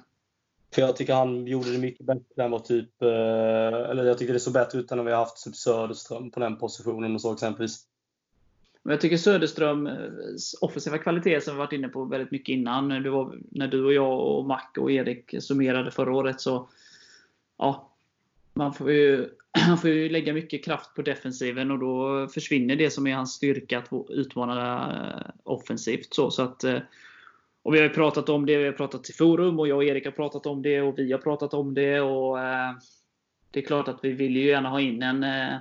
För 0.74 0.82
jag 0.82 0.96
tycker 0.96 1.14
han 1.14 1.46
gjorde 1.46 1.72
det 1.72 1.78
mycket 1.78 2.06
bättre 2.06 2.44
än 2.44 2.50
vad 2.50 2.64
typ, 2.64 3.02
eh, 3.02 3.90
eller 3.90 4.04
jag 4.04 4.18
tycker 4.18 4.32
det 4.32 4.40
såg 4.40 4.52
bättre 4.52 4.78
ut 4.78 4.90
än 4.90 4.98
om 4.98 5.06
vi 5.06 5.12
har 5.12 5.18
haft 5.18 5.44
typ 5.44 5.56
Söderström 5.56 6.30
på 6.30 6.40
den 6.40 6.56
positionen 6.56 7.14
och 7.14 7.20
så 7.20 7.32
exempelvis. 7.32 7.84
Men 8.82 8.90
jag 8.90 9.00
tycker 9.00 9.16
Söderströms 9.16 10.54
offensiva 10.60 10.98
kvalitet 10.98 11.40
som 11.40 11.54
vi 11.54 11.58
varit 11.58 11.72
inne 11.72 11.88
på 11.88 12.04
väldigt 12.04 12.30
mycket 12.30 12.52
innan. 12.52 12.88
Det 12.88 13.10
var 13.10 13.38
när 13.50 13.68
du 13.68 13.84
och 13.84 13.92
jag 13.92 14.20
och 14.20 14.46
Mac 14.46 14.68
och 14.78 14.92
Erik 14.92 15.34
summerade 15.40 15.90
förra 15.90 16.14
året 16.14 16.40
så 16.40 16.68
ja, 17.58 17.90
man 18.54 18.74
får 18.74 18.92
ju, 18.92 19.28
man 19.68 19.78
får 19.78 19.90
ju 19.90 20.08
lägga 20.08 20.32
mycket 20.32 20.64
kraft 20.64 20.94
på 20.94 21.02
defensiven 21.02 21.70
och 21.70 21.78
då 21.78 22.28
försvinner 22.28 22.76
det 22.76 22.90
som 22.90 23.06
är 23.06 23.14
hans 23.14 23.32
styrka 23.32 23.78
att 23.78 23.88
utmana 24.08 25.34
offensivt. 25.42 26.14
Så, 26.14 26.30
så 26.30 26.42
att 26.42 26.64
eh, 26.64 26.78
och 27.64 27.74
vi 27.74 27.80
har 27.80 27.88
pratat 27.88 28.28
om 28.28 28.46
det, 28.46 28.56
vi 28.56 28.64
har 28.64 28.72
pratat 28.72 29.10
i 29.10 29.12
forum 29.12 29.58
och 29.58 29.68
jag 29.68 29.76
och 29.76 29.84
Erik 29.84 30.04
har 30.04 30.12
pratat 30.12 30.46
om 30.46 30.62
det 30.62 30.80
och 30.80 30.98
vi 30.98 31.12
har 31.12 31.18
pratat 31.18 31.54
om 31.54 31.74
det. 31.74 32.00
och 32.00 32.40
eh, 32.40 32.72
Det 33.50 33.60
är 33.60 33.64
klart 33.64 33.88
att 33.88 33.98
vi 34.02 34.12
vill 34.12 34.36
ju 34.36 34.46
gärna 34.46 34.68
ha 34.68 34.80
in 34.80 35.02
en 35.02 35.24
eh, 35.24 35.58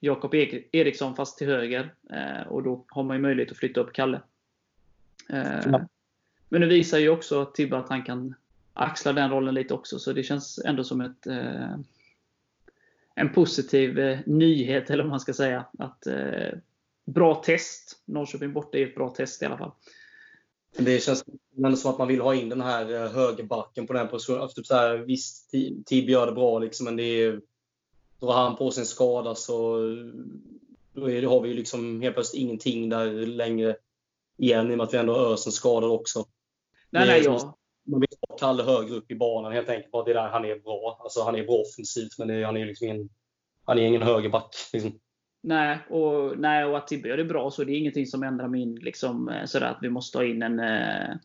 Jakob 0.00 0.34
Eriksson 0.34 1.16
fast 1.16 1.38
till 1.38 1.46
höger. 1.46 1.94
Eh, 2.10 2.46
och 2.48 2.62
då 2.62 2.84
har 2.88 3.02
man 3.02 3.16
ju 3.16 3.22
möjlighet 3.22 3.52
att 3.52 3.58
flytta 3.58 3.80
upp 3.80 3.92
Kalle. 3.92 4.20
Eh, 5.28 5.60
ja. 5.64 5.88
Men 6.48 6.60
nu 6.60 6.66
visar 6.66 6.98
ju 6.98 7.08
också 7.08 7.44
Tibbe 7.44 7.78
att 7.78 7.88
han 7.88 8.02
kan 8.02 8.34
axla 8.72 9.12
den 9.12 9.30
rollen 9.30 9.54
lite 9.54 9.74
också. 9.74 9.98
Så 9.98 10.12
det 10.12 10.22
känns 10.22 10.58
ändå 10.58 10.84
som 10.84 11.00
ett 11.00 11.26
en 13.14 13.32
positiv 13.32 14.18
nyhet, 14.26 14.90
eller 14.90 15.02
vad 15.02 15.10
man 15.10 15.20
ska 15.20 15.32
säga. 15.32 15.64
Att 15.78 16.06
bra 17.04 17.34
test. 17.34 18.02
Norrköping 18.04 18.52
borta 18.52 18.78
är 18.78 18.86
ett 18.86 18.94
bra 18.94 19.08
test 19.08 19.42
i 19.42 19.46
alla 19.46 19.58
fall. 19.58 19.72
Det 20.78 21.00
känns 21.00 21.24
ändå 21.56 21.76
som 21.76 21.90
att 21.90 21.98
man 21.98 22.08
vill 22.08 22.20
ha 22.20 22.34
in 22.34 22.48
den 22.48 22.60
här 22.60 22.94
eh, 22.94 23.10
högerbacken 23.10 23.86
på 23.86 23.92
den 23.92 24.08
positionen. 24.08 24.42
Alltså, 24.42 24.56
typ 24.56 24.66
så 24.66 24.74
här, 24.74 24.96
visst, 24.96 25.50
Tibbe 25.86 26.12
gör 26.12 26.26
det 26.26 26.32
bra, 26.32 26.58
liksom, 26.58 26.84
men 26.84 26.96
det 26.96 27.02
är, 27.02 27.40
drar 28.20 28.32
han 28.32 28.56
på 28.56 28.70
sig 28.70 28.80
en 28.80 28.86
skada 28.86 29.34
så 29.34 29.78
då, 30.92 31.10
är, 31.10 31.22
har 31.22 31.40
vi 31.40 31.48
ju 31.48 31.54
liksom 31.54 32.02
helt 32.02 32.14
plötsligt 32.14 32.42
ingenting 32.42 32.88
där 32.88 33.26
längre 33.26 33.76
igen 34.38 34.70
i 34.70 34.74
och 34.74 34.78
med 34.78 34.84
att 34.84 34.94
vi 34.94 34.98
ändå 34.98 35.12
har 35.12 35.32
Ösen 35.32 35.52
skadad 35.52 35.90
också. 35.90 36.24
Nej, 36.90 37.06
nej, 37.06 37.22
ja. 37.24 37.58
Man 37.86 38.00
vill 38.00 38.08
ha 38.28 38.36
Kalle 38.36 38.62
högre 38.62 38.94
upp 38.94 39.10
i 39.10 39.14
banan 39.14 39.52
helt 39.52 39.68
enkelt. 39.68 39.92
Bara 39.92 40.04
det 40.04 40.12
där 40.12 40.28
han 40.28 40.44
är 40.44 40.58
bra. 40.58 40.98
Alltså, 41.00 41.22
han 41.22 41.36
är 41.36 41.44
bra 41.44 41.56
offensivt, 41.56 42.18
men 42.18 42.28
det, 42.28 42.44
han 42.44 42.56
är 42.56 42.66
liksom 42.66 42.86
ingen, 42.86 43.08
han 43.64 43.78
är 43.78 43.82
ingen 43.82 44.02
högerback. 44.02 44.54
Liksom. 44.72 44.98
Nej, 45.46 45.78
och, 45.88 46.38
nej, 46.38 46.64
och 46.64 46.76
att 46.76 46.86
Tibbe 46.86 47.08
gör 47.08 47.16
det 47.16 47.24
bra 47.24 47.50
så 47.50 47.64
det 47.64 47.72
är 47.72 47.78
ingenting 47.78 48.06
som 48.06 48.22
ändrar 48.22 48.48
min 48.48 48.74
liksom, 48.74 49.28
eh, 49.28 49.44
sådär 49.44 49.66
att 49.66 49.78
vi 49.82 49.90
måste 49.90 50.18
ha 50.18 50.24
in 50.24 50.42
en 50.42 50.60
eh, 50.60 51.16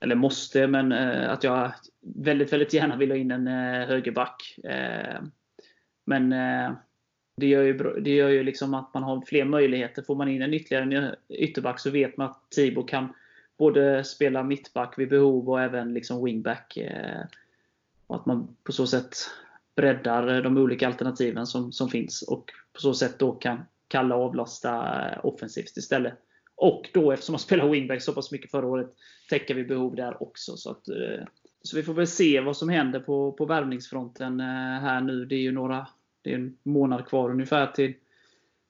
eller 0.00 0.14
måste, 0.14 0.66
men 0.66 0.92
eh, 0.92 1.30
att 1.30 1.44
jag 1.44 1.72
väldigt, 2.00 2.52
väldigt 2.52 2.72
gärna 2.72 2.96
vill 2.96 3.10
ha 3.10 3.16
in 3.16 3.30
en 3.30 3.46
högerback. 3.86 4.58
Men 6.04 6.30
det 7.36 7.46
gör 7.46 7.62
ju, 7.62 8.00
det 8.00 8.10
gör 8.10 8.28
ju 8.28 8.42
liksom 8.42 8.74
att 8.74 8.94
man 8.94 9.02
har 9.02 9.20
fler 9.26 9.44
möjligheter. 9.44 10.02
Får 10.02 10.16
man 10.16 10.28
in 10.28 10.42
en 10.42 10.54
ytterligare 10.54 11.16
ytterback 11.28 11.80
så 11.80 11.90
vet 11.90 12.16
man 12.16 12.26
att 12.26 12.50
Tibo 12.50 12.82
kan 12.82 13.12
både 13.58 14.04
spela 14.04 14.42
mittback 14.42 14.98
vid 14.98 15.08
behov 15.08 15.50
och 15.50 15.62
även 15.62 15.94
liksom 15.94 16.24
wingback. 16.24 16.78
Och 18.06 18.16
att 18.16 18.26
man 18.26 18.56
på 18.64 18.72
så 18.72 18.86
sätt 18.86 19.16
breddar 19.76 20.42
de 20.42 20.58
olika 20.58 20.86
alternativen 20.86 21.46
som, 21.46 21.72
som 21.72 21.88
finns 21.88 22.22
och 22.22 22.52
på 22.78 22.82
så 22.82 22.94
sätt 22.94 23.18
då 23.18 23.32
kan 23.32 23.60
Kalle 23.88 24.14
avlasta 24.14 25.20
offensivt 25.22 25.76
istället. 25.76 26.14
Och 26.54 26.90
då 26.94 27.12
eftersom 27.12 27.32
man 27.32 27.38
spelar 27.48 27.68
wingback 27.68 28.02
så 28.02 28.12
pass 28.12 28.32
mycket 28.32 28.50
förra 28.50 28.66
året 28.66 28.94
täcker 29.30 29.54
vi 29.54 29.64
behov 29.64 29.94
där 29.94 30.22
också. 30.22 30.56
Så, 30.56 30.70
att, 30.70 30.88
eh, 30.88 31.24
så 31.62 31.76
vi 31.76 31.82
får 31.82 31.94
väl 31.94 32.06
se 32.06 32.40
vad 32.40 32.56
som 32.56 32.68
händer 32.68 33.00
på, 33.00 33.32
på 33.32 33.44
värvningsfronten 33.44 34.40
eh, 34.40 34.80
här 34.80 35.00
nu. 35.00 35.24
Det 35.24 35.34
är 35.34 35.40
ju 35.40 35.52
några, 35.52 35.88
det 36.22 36.32
är 36.32 36.34
en 36.34 36.58
månad 36.62 37.06
kvar 37.06 37.30
ungefär 37.30 37.66
till 37.66 37.94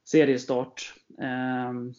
seriestart. 0.04 0.94
Um, 1.08 1.94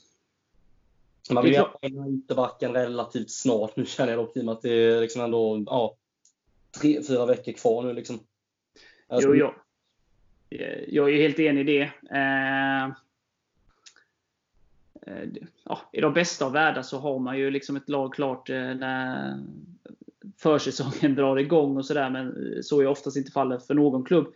man 1.31 1.43
vill 1.43 1.53
ju 1.53 1.59
ha 1.59 1.79
ytterbacken 2.09 2.73
relativt 2.73 3.31
snart. 3.31 3.75
Nu 3.75 3.85
känner 3.85 4.11
jag 4.11 4.19
dock 4.19 4.37
i 4.37 4.47
att 4.47 4.61
det 4.61 4.73
är 4.73 5.01
liksom 5.01 5.21
ändå 5.21 5.63
ja, 5.65 5.95
tre, 6.81 7.03
fyra 7.03 7.25
veckor 7.25 7.51
kvar 7.51 7.83
nu. 7.83 7.93
Liksom. 7.93 8.19
Jo, 9.09 9.35
jo. 9.35 9.53
Eh, 10.49 10.83
jag 10.87 11.09
är 11.09 11.13
ju 11.13 11.21
helt 11.21 11.39
enig 11.39 11.61
i 11.61 11.63
det. 11.63 11.91
Eh, 12.11 12.83
eh, 15.01 15.29
ja, 15.63 15.81
I 15.91 16.01
de 16.01 16.13
bästa 16.13 16.45
av 16.45 16.51
världar 16.51 16.81
så 16.81 16.99
har 16.99 17.19
man 17.19 17.37
ju 17.37 17.51
liksom 17.51 17.75
ett 17.75 17.89
lag 17.89 18.13
klart 18.13 18.49
när 18.49 19.37
försäsongen 20.37 21.15
drar 21.15 21.39
igång 21.39 21.77
och 21.77 21.85
sådär. 21.85 22.09
Men 22.09 22.57
så 22.63 22.81
är 22.81 22.87
oftast 22.87 23.17
inte 23.17 23.31
fallet 23.31 23.67
för 23.67 23.73
någon 23.73 24.03
klubb. 24.03 24.33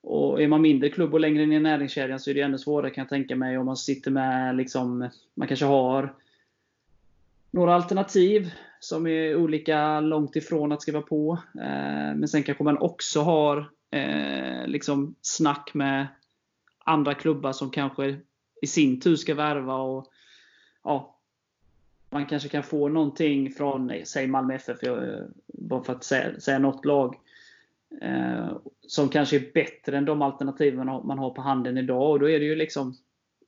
Och 0.00 0.42
är 0.42 0.48
man 0.48 0.60
mindre 0.60 0.88
klubb 0.88 1.14
och 1.14 1.20
längre 1.20 1.46
ner 1.46 1.56
i 1.56 1.60
näringskedjan 1.60 2.20
så 2.20 2.30
är 2.30 2.34
det 2.34 2.40
ännu 2.40 2.58
svårare 2.58 2.90
kan 2.90 3.02
jag 3.02 3.08
tänka 3.08 3.36
mig 3.36 3.58
om 3.58 3.66
man 3.66 3.76
sitter 3.76 4.10
med 4.10 4.56
liksom, 4.56 5.08
man 5.34 5.48
kanske 5.48 5.66
har 5.66 6.14
några 7.50 7.74
alternativ 7.74 8.52
som 8.80 9.06
är 9.06 9.36
olika 9.36 10.00
långt 10.00 10.36
ifrån 10.36 10.72
att 10.72 10.82
skriva 10.82 11.00
på. 11.00 11.38
Men 12.14 12.28
sen 12.28 12.42
kanske 12.42 12.64
man 12.64 12.78
också 12.78 13.20
har 13.20 13.70
eh, 13.90 14.66
liksom 14.66 15.14
snack 15.22 15.70
med 15.74 16.06
andra 16.78 17.14
klubbar 17.14 17.52
som 17.52 17.70
kanske 17.70 18.16
i 18.62 18.66
sin 18.66 19.00
tur 19.00 19.16
ska 19.16 19.34
värva. 19.34 19.74
Och, 19.74 20.06
ja, 20.84 21.18
man 22.10 22.26
kanske 22.26 22.48
kan 22.48 22.62
få 22.62 22.88
någonting 22.88 23.52
från, 23.52 23.92
säg 24.04 24.26
Malmö 24.26 24.54
FF, 24.54 24.78
bara 25.46 25.84
för 25.84 25.92
att 25.92 26.04
säga, 26.04 26.40
säga 26.40 26.58
något 26.58 26.84
lag. 26.84 27.16
Eh, 28.02 28.56
som 28.86 29.08
kanske 29.08 29.36
är 29.36 29.52
bättre 29.54 29.98
än 29.98 30.04
de 30.04 30.22
alternativen 30.22 30.86
man 30.86 31.18
har 31.18 31.30
på 31.30 31.42
handen 31.42 31.78
idag. 31.78 32.10
Och 32.10 32.20
då 32.20 32.30
är 32.30 32.38
det 32.38 32.44
ju 32.44 32.54
liksom, 32.54 32.94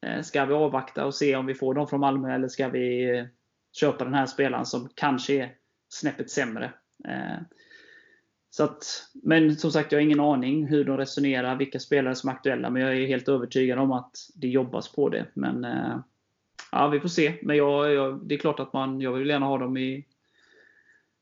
eh, 0.03 0.23
ska 0.23 0.45
vi 0.45 0.55
avvakta 0.55 1.07
och 1.07 1.15
se 1.15 1.37
om 1.37 1.47
vi 1.47 1.55
får 1.55 1.75
dem 1.75 1.89
från 1.89 2.01
Malmö 2.01 2.35
eller 2.35 2.49
ska 2.49 2.69
vi 2.69 3.19
eh, 3.19 3.25
köpa 3.73 4.05
den 4.05 4.15
här 4.15 4.27
spelaren 4.27 4.67
som 4.67 4.89
kanske 4.95 5.43
är 5.43 5.55
snäppet 5.89 6.31
sämre. 6.31 6.73
Eh, 7.09 7.39
så 8.51 8.65
att, 8.65 9.09
men 9.15 9.57
som 9.57 9.73
sagt, 9.73 9.93
jag 9.93 9.99
har 9.99 10.05
ingen 10.05 10.21
aning 10.21 10.67
hur 10.67 10.85
de 10.85 10.97
resonerar, 10.97 11.57
vilka 11.57 11.81
spelare 11.81 12.15
som 12.15 12.31
är 12.31 12.35
aktuella. 12.35 12.71
Men 12.71 12.83
jag 12.83 12.97
är 12.97 13.07
helt 13.07 13.29
övertygad 13.29 13.79
om 13.79 13.93
att 13.93 14.17
det 14.35 14.49
jobbas 14.49 14.93
på 14.93 15.09
det. 15.09 15.27
Men 15.35 15.65
eh, 15.65 15.99
ja, 16.73 16.89
vi 16.89 17.01
får 17.01 17.09
se. 17.09 17.35
Men 17.43 17.57
jag, 17.57 17.93
jag, 17.93 18.29
det 18.29 18.35
är 18.35 18.39
klart 18.39 18.61
att 18.61 18.73
man, 18.73 19.01
jag 19.01 19.13
vill 19.13 19.29
gärna 19.29 19.47
ha 19.47 19.59
dem 19.59 19.77
i, 19.77 20.07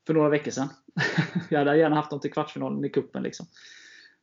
för 0.06 0.14
några 0.14 0.28
veckor 0.28 0.50
sedan. 0.50 0.68
jag 1.50 1.58
hade 1.58 1.76
gärna 1.76 1.96
haft 1.96 2.10
dem 2.10 2.20
till 2.20 2.32
kvartsfinalen 2.32 2.84
i 2.84 2.88
kuppen 2.88 3.22
liksom. 3.22 3.46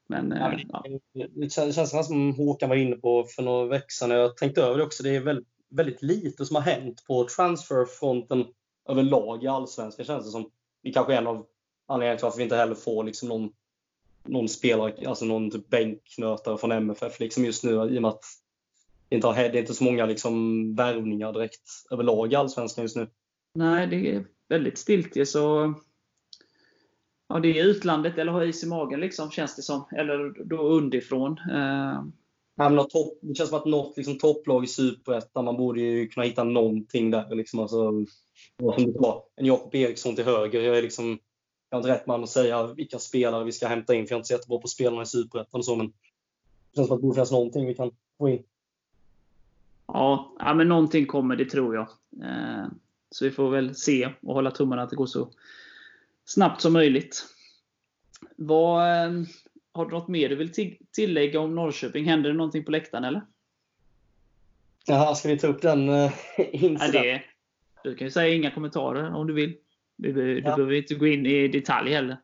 Men, 0.07 0.31
ja, 0.31 0.49
men 0.49 0.99
ja. 1.13 1.27
Det 1.29 1.49
känns 1.49 2.07
som 2.07 2.35
Håkan 2.35 2.69
var 2.69 2.75
inne 2.75 2.95
på 2.95 3.23
för 3.35 3.43
några 3.43 3.67
veckor 3.67 3.89
sedan. 3.89 4.09
Jag 4.09 4.37
tänkte 4.37 4.61
över 4.61 4.77
det 4.77 4.83
också. 4.83 5.03
Det 5.03 5.15
är 5.15 5.19
väldigt, 5.19 5.47
väldigt 5.69 6.01
lite 6.01 6.45
som 6.45 6.55
har 6.55 6.63
hänt 6.63 7.03
på 7.07 7.27
transferfronten 7.35 8.45
överlag 8.89 9.43
i 9.43 9.47
Allsvenskan 9.47 10.05
känns 10.05 10.25
det 10.25 10.31
som. 10.31 10.51
Vi 10.81 10.93
kanske 10.93 11.13
är 11.13 11.17
en 11.17 11.27
av 11.27 11.45
anledningen 11.87 12.17
till 12.17 12.23
varför 12.23 12.37
vi 12.37 12.43
inte 12.43 12.55
heller 12.55 12.75
får 12.75 13.03
liksom 13.03 13.29
någon, 13.29 13.49
någon 14.23 14.49
spelare, 14.49 15.07
alltså 15.07 15.25
någon 15.25 15.51
typ 15.51 15.69
bänknötare 15.69 16.57
från 16.57 16.71
MFF 16.71 17.19
liksom 17.19 17.45
just 17.45 17.63
nu 17.63 17.71
i 17.71 17.97
och 17.97 18.01
med 18.01 18.09
att 18.09 18.23
det 19.09 19.15
inte, 19.15 19.27
har, 19.27 19.35
det 19.35 19.41
är 19.41 19.55
inte 19.57 19.73
så 19.73 19.83
många 19.83 20.05
liksom 20.05 20.75
värvningar 20.75 21.33
direkt 21.33 21.61
överlag 21.91 22.33
i 22.33 22.35
Allsvenskan 22.35 22.83
just 22.83 22.95
nu. 22.95 23.07
Nej, 23.53 23.87
det 23.87 24.15
är 24.15 24.25
väldigt 24.49 24.77
stiltje. 24.77 25.25
Så 25.25 25.73
ja, 27.27 27.39
det 27.39 27.59
är 27.59 27.65
utlandet 27.65 28.17
eller 28.17 28.31
har 28.31 28.43
is 28.43 28.63
i 28.63 28.67
magen 28.67 28.99
liksom, 28.99 29.31
känns 29.31 29.55
det 29.55 29.61
som. 29.61 29.85
Eller 29.91 30.45
då 30.45 30.57
underifrån. 30.57 31.37
Eh. 31.51 32.03
Ja, 32.57 32.83
topp, 32.83 33.19
det 33.21 33.35
känns 33.35 33.49
som 33.49 33.59
att 33.59 33.65
något 33.65 33.97
liksom, 33.97 34.17
topplag 34.17 34.63
i 34.63 34.67
Superettan, 34.67 35.45
man 35.45 35.57
borde 35.57 35.81
ju 35.81 36.07
kunna 36.07 36.25
hitta 36.25 36.43
någonting 36.43 37.11
där. 37.11 37.35
Liksom, 37.35 37.59
alltså, 37.59 38.05
en 39.35 39.45
Jakob 39.45 39.75
Eriksson 39.75 40.15
till 40.15 40.25
höger. 40.25 40.61
Jag 40.61 40.77
är 40.77 40.81
liksom, 40.81 41.19
jag 41.69 41.77
är 41.77 41.81
inte 41.81 41.99
rätt 41.99 42.07
man 42.07 42.23
att 42.23 42.29
säga 42.29 42.73
vilka 42.73 42.99
spelare 42.99 43.43
vi 43.43 43.51
ska 43.51 43.67
hämta 43.67 43.95
in, 43.95 44.07
för 44.07 44.13
jag 44.13 44.17
är 44.17 44.19
inte 44.19 44.27
så 44.27 44.33
jättebra 44.33 44.59
på 44.59 44.67
spelarna 44.67 45.01
i 45.01 45.05
Superettan 45.05 45.59
och 45.59 45.65
så, 45.65 45.75
men 45.75 45.87
det 45.87 46.75
känns 46.75 46.87
som 46.87 46.95
att 46.95 47.01
det 47.01 47.01
borde 47.01 47.15
finnas 47.15 47.31
någonting 47.31 47.65
vi 47.65 47.73
kan 47.73 47.91
få 48.17 48.29
in. 48.29 48.43
Ja, 49.87 50.35
ja 50.39 50.53
men 50.53 50.67
någonting 50.67 51.05
kommer, 51.05 51.35
det 51.35 51.45
tror 51.45 51.75
jag. 51.75 51.87
Eh, 52.23 52.65
så 53.11 53.25
vi 53.25 53.31
får 53.31 53.49
väl 53.49 53.75
se 53.75 54.09
och 54.21 54.33
hålla 54.33 54.51
tummarna 54.51 54.81
att 54.81 54.89
det 54.89 54.95
går 54.95 55.05
så 55.05 55.29
snabbt 56.25 56.61
som 56.61 56.73
möjligt. 56.73 57.25
Vad, 58.35 58.81
eh, 58.81 59.11
har 59.71 59.85
du 59.85 59.91
något 59.91 60.07
mer 60.07 60.29
du 60.29 60.35
vill 60.35 60.77
tillägga 60.91 61.39
om 61.39 61.55
Norrköping? 61.55 62.05
Händer 62.05 62.29
det 62.29 62.35
någonting 62.35 62.65
på 62.65 62.71
läktaren 62.71 63.03
eller? 63.03 63.25
Jaha, 64.85 65.15
ska 65.15 65.29
vi 65.29 65.39
ta 65.39 65.47
upp 65.47 65.61
den 65.61 65.89
uh, 65.89 66.11
incidenten? 66.37 67.19
du 67.83 67.95
kan 67.95 68.07
ju 68.07 68.11
säga 68.11 68.35
inga 68.35 68.51
kommentarer 68.51 69.13
om 69.13 69.27
du 69.27 69.33
vill. 69.33 69.57
Du, 69.95 70.13
du 70.13 70.39
ja. 70.39 70.55
behöver 70.55 70.73
inte 70.73 70.95
gå 70.95 71.07
in 71.07 71.25
i 71.25 71.47
detalj 71.47 71.91
heller. 71.91 72.17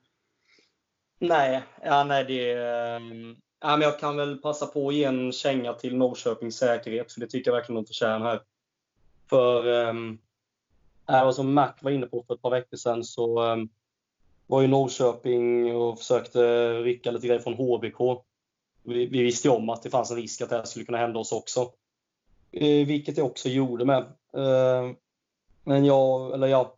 Nej, 1.19 1.63
ja, 1.83 2.03
nej 2.03 2.23
det, 2.23 2.51
ehm, 2.51 3.35
ja, 3.59 3.77
men 3.77 3.81
jag 3.81 3.99
kan 3.99 4.17
väl 4.17 4.37
passa 4.37 4.65
på 4.65 4.87
att 4.87 4.95
ge 4.95 5.03
en 5.03 5.31
känga 5.31 5.73
till 5.73 5.97
Norrköpings 5.97 6.57
säkerhet, 6.57 7.11
för 7.11 7.19
det 7.19 7.27
tycker 7.27 7.51
jag 7.51 7.55
verkligen 7.55 7.83
de 7.83 7.87
förtjänar 7.87 8.25
här. 8.25 8.41
För 9.29 9.87
ähm, 9.87 10.19
som 11.33 11.53
Mac 11.53 11.73
var 11.81 11.91
inne 11.91 12.05
på 12.05 12.23
för 12.27 12.33
ett 12.33 12.41
par 12.41 12.51
veckor 12.51 12.77
sedan 12.77 13.03
så 13.03 13.51
ähm, 13.51 13.69
var 14.47 14.61
ju 14.61 14.67
Norrköping 14.67 15.75
och 15.75 15.99
försökte 15.99 16.73
rycka 16.73 17.11
lite 17.11 17.27
grejer 17.27 17.41
från 17.41 17.53
HBK. 17.53 18.23
Vi, 18.83 19.05
vi 19.05 19.23
visste 19.23 19.47
ju 19.47 19.53
om 19.53 19.69
att 19.69 19.83
det 19.83 19.89
fanns 19.89 20.11
en 20.11 20.17
risk 20.17 20.41
att 20.41 20.49
det 20.49 20.55
här 20.55 20.63
skulle 20.63 20.85
kunna 20.85 20.97
hända 20.97 21.19
oss 21.19 21.31
också. 21.31 21.71
Eh, 22.51 22.87
vilket 22.87 23.17
jag 23.17 23.25
också 23.25 23.49
gjorde 23.49 23.85
med. 23.85 24.03
Eh, 24.33 24.91
men 25.63 25.85
jag, 25.85 26.33
eller 26.33 26.47
ja, 26.47 26.77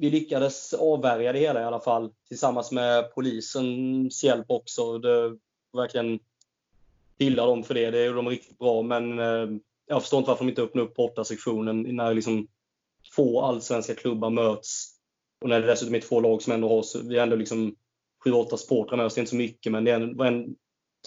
vi 0.00 0.10
lyckades 0.10 0.74
avvärja 0.74 1.32
det 1.32 1.38
hela 1.38 1.60
i 1.60 1.64
alla 1.64 1.80
fall 1.80 2.10
tillsammans 2.28 2.72
med 2.72 3.14
polisens 3.14 4.24
hjälp 4.24 4.46
också. 4.48 4.98
Det 4.98 5.36
verkligen 5.72 6.20
hylla 7.18 7.46
dem 7.46 7.62
för 7.64 7.74
det. 7.74 7.90
Det 7.90 8.04
gjorde 8.04 8.18
de 8.18 8.28
riktigt 8.28 8.58
bra. 8.58 8.82
Men 8.82 9.18
eh, 9.18 9.48
jag 9.86 10.00
förstår 10.02 10.18
inte 10.18 10.28
varför 10.28 10.44
de 10.44 10.48
inte 10.48 10.62
öppnar 10.62 10.82
upp 10.82 10.94
portasektionen 10.94 11.96
när 11.96 12.14
liksom 12.14 12.48
få 13.14 13.40
allsvenska 13.40 13.94
klubbar 13.94 14.30
möts. 14.30 14.86
Och 15.40 15.48
när 15.48 15.60
det 15.60 15.66
dessutom 15.66 15.94
är 15.94 16.00
två 16.00 16.20
lag 16.20 16.42
som 16.42 16.52
ändå 16.52 16.68
har, 16.68 17.08
vi 17.08 17.18
är 17.18 17.22
ändå 17.22 17.36
liksom 17.36 17.76
7-8 18.24 18.56
supportrar 18.56 18.96
med 18.96 19.06
oss. 19.06 19.14
Det 19.14 19.18
är 19.18 19.22
inte 19.22 19.30
så 19.30 19.36
mycket, 19.36 19.72
men 19.72 19.84
det 19.84 20.14
var 20.14 20.26
en, 20.26 20.56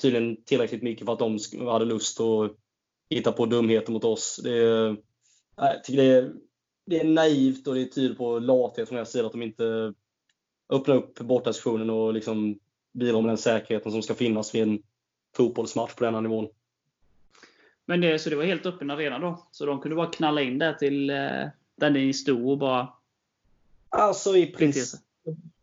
tydligen 0.02 0.44
tillräckligt 0.44 0.84
mycket 0.84 1.06
för 1.06 1.14
att 1.14 1.20
de 1.20 1.40
hade 1.68 1.86
lust 1.86 2.20
att 2.20 2.52
hitta 3.10 3.32
på 3.32 3.46
dumheter 3.46 3.92
mot 3.92 4.04
oss. 4.04 4.40
Det, 4.44 4.58
jag 5.56 5.84
tycker 5.84 6.04
det 6.04 6.10
är 6.10 6.34
det 6.86 7.00
är 7.00 7.04
naivt 7.04 7.68
och 7.68 7.76
det 7.76 7.86
tyder 7.86 8.16
på 8.16 8.40
lathet 8.40 8.88
från 8.88 8.96
deras 8.96 9.12
sida 9.12 9.26
att 9.26 9.32
de 9.32 9.42
inte 9.42 9.94
öppnar 10.70 10.96
upp 10.96 11.20
bortasessionen 11.20 11.90
och 11.90 12.14
liksom 12.14 12.60
bidrar 12.94 13.22
med 13.22 13.30
den 13.30 13.38
säkerheten 13.38 13.92
som 13.92 14.02
ska 14.02 14.14
finnas 14.14 14.56
vid 14.56 14.64
en 14.64 14.84
fotbollsmatch 15.36 15.96
på 15.96 16.04
denna 16.04 16.22
nivån. 16.22 16.48
Men 17.86 18.02
det, 18.02 18.20
så 18.20 18.30
det 18.30 18.36
var 18.36 18.44
helt 18.44 18.66
öppen 18.66 18.92
arena 18.92 19.20
då? 19.20 19.48
Så 19.52 19.66
de 19.66 19.82
kunde 19.82 19.96
bara 19.96 20.12
knalla 20.12 20.42
in 20.42 20.60
där 20.60 20.74
till 20.74 21.10
eh, 21.10 21.48
där 21.76 21.90
ni 21.90 22.14
stod 22.14 22.50
och 22.50 22.58
bara... 22.58 22.94
Alltså 23.90 24.38
i 24.38 24.46
princip. 24.46 25.00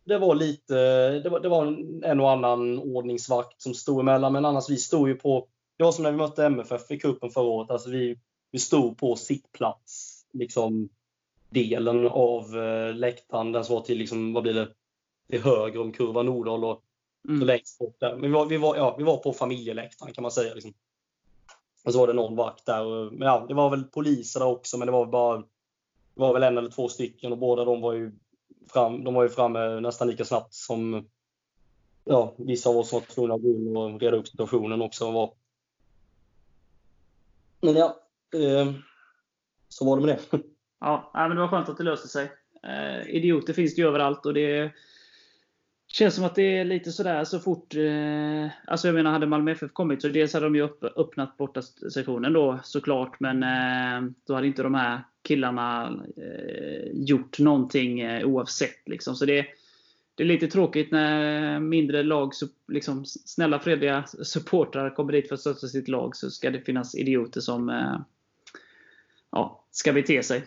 Det 0.04 0.18
var 0.18 0.34
lite, 0.34 0.74
det 1.20 1.28
var, 1.28 1.40
det 1.40 1.48
var 1.48 1.66
en 2.04 2.20
och 2.20 2.30
annan 2.30 2.78
ordningsvakt 2.78 3.62
som 3.62 3.74
stod 3.74 4.00
emellan, 4.00 4.32
men 4.32 4.44
annars 4.44 4.70
vi 4.70 4.76
stod 4.76 5.08
ju 5.08 5.14
på, 5.14 5.48
det 5.76 5.84
var 5.84 5.92
som 5.92 6.02
när 6.02 6.10
vi 6.10 6.16
mötte 6.16 6.46
MFF 6.46 6.90
i 6.90 6.98
cupen 6.98 7.30
förra 7.30 7.44
året, 7.44 7.70
alltså 7.70 7.90
vi, 7.90 8.18
vi 8.50 8.58
stod 8.58 8.98
på 8.98 9.16
sittplats, 9.16 10.24
liksom 10.32 10.88
delen 11.50 12.06
av 12.06 12.56
eh, 12.56 12.94
läktaren, 12.94 13.52
den 13.52 13.64
som 13.64 13.74
var 13.74 13.82
till, 13.82 13.98
liksom, 13.98 14.32
vad 14.32 14.42
blir 14.42 14.54
det, 14.54 14.68
till 15.30 15.42
höger 15.42 15.80
om 15.80 15.92
kurva 15.92 16.22
Nordahl 16.22 16.64
och 16.64 16.82
mm. 17.28 17.46
längst 17.46 17.78
bort 17.78 18.00
där. 18.00 18.12
Men 18.12 18.22
vi 18.22 18.28
var, 18.28 18.46
vi, 18.46 18.56
var, 18.56 18.76
ja, 18.76 18.94
vi 18.98 19.04
var 19.04 19.16
på 19.16 19.32
familjeläktaren 19.32 20.12
kan 20.12 20.22
man 20.22 20.30
säga. 20.30 20.54
Liksom. 20.54 20.72
Och 21.84 21.92
så 21.92 21.98
var 21.98 22.06
det 22.06 22.12
någon 22.12 22.36
vakt 22.36 22.66
där. 22.66 23.10
Men 23.10 23.28
ja, 23.28 23.44
det 23.48 23.54
var 23.54 23.70
väl 23.70 23.84
poliser 23.84 24.40
där 24.40 24.46
också, 24.46 24.78
men 24.78 24.86
det 24.86 24.92
var 24.92 25.06
bara 25.06 25.44
det 26.14 26.20
var 26.20 26.32
väl 26.32 26.42
en 26.42 26.58
eller 26.58 26.70
två 26.70 26.88
stycken 26.88 27.32
och 27.32 27.38
båda 27.38 27.64
de 27.64 27.80
var 27.80 27.92
ju 27.92 28.12
fram, 28.72 29.04
de 29.04 29.14
var 29.14 29.22
ju 29.22 29.28
framme 29.28 29.80
nästan 29.80 30.08
lika 30.08 30.24
snabbt 30.24 30.54
som 30.54 31.08
ja, 32.04 32.34
vissa 32.38 32.70
av 32.70 32.76
oss 32.76 32.92
var 32.92 33.00
tvungna 33.00 33.34
att 33.34 33.42
gå 33.42 33.48
in 33.48 33.76
och 33.76 34.00
reda 34.00 34.16
upp 34.16 34.28
situationen 34.28 34.82
också. 34.82 35.10
Var. 35.10 35.34
Men 37.60 37.76
ja, 37.76 37.96
eh, 38.34 38.72
så 39.68 39.84
var 39.84 39.96
det 39.96 40.06
med 40.06 40.18
det. 40.30 40.38
Ja, 40.80 41.10
men 41.14 41.30
det 41.30 41.42
var 41.42 41.48
skönt 41.48 41.68
att 41.68 41.76
det 41.76 41.84
löste 41.84 42.08
sig. 42.08 42.32
Eh, 42.62 43.16
idioter 43.16 43.52
finns 43.52 43.74
det 43.74 43.82
ju 43.82 43.88
överallt 43.88 44.26
och 44.26 44.34
det 44.34 44.72
känns 45.92 46.14
som 46.14 46.24
att 46.24 46.34
det 46.34 46.58
är 46.58 46.64
lite 46.64 46.92
sådär 46.92 47.24
så 47.24 47.38
fort... 47.38 47.74
Eh, 47.74 48.50
alltså 48.66 48.88
jag 48.88 48.94
menar, 48.94 49.10
hade 49.10 49.26
Malmö 49.26 49.52
FF 49.52 49.72
kommit 49.72 50.02
så 50.02 50.08
dels 50.08 50.34
hade 50.34 50.46
de 50.46 50.54
ju 50.54 50.62
upp, 50.62 50.84
öppnat 50.84 51.36
borta 51.36 51.62
sektionen 51.92 52.32
då 52.32 52.60
såklart, 52.64 53.20
men 53.20 53.42
eh, 53.42 54.10
då 54.26 54.34
hade 54.34 54.46
inte 54.46 54.62
de 54.62 54.74
här 54.74 55.00
killarna 55.22 56.00
eh, 56.16 56.90
gjort 56.92 57.38
någonting 57.38 58.00
eh, 58.00 58.26
oavsett. 58.26 58.88
Liksom. 58.88 59.14
Så 59.14 59.24
det, 59.24 59.46
det 60.14 60.22
är 60.22 60.26
lite 60.26 60.46
tråkigt 60.46 60.90
när 60.90 61.60
mindre 61.60 62.02
lag, 62.02 62.32
liksom, 62.68 63.04
snälla 63.04 63.58
fredliga 63.58 64.04
supportrar 64.06 64.94
kommer 64.94 65.12
dit 65.12 65.28
för 65.28 65.34
att 65.34 65.40
stötta 65.40 65.66
sitt 65.66 65.88
lag, 65.88 66.16
så 66.16 66.30
ska 66.30 66.50
det 66.50 66.60
finnas 66.60 66.94
idioter 66.94 67.40
som 67.40 67.68
eh, 67.68 68.00
ja, 69.32 69.64
ska 69.70 69.92
bete 69.92 70.22
sig. 70.22 70.44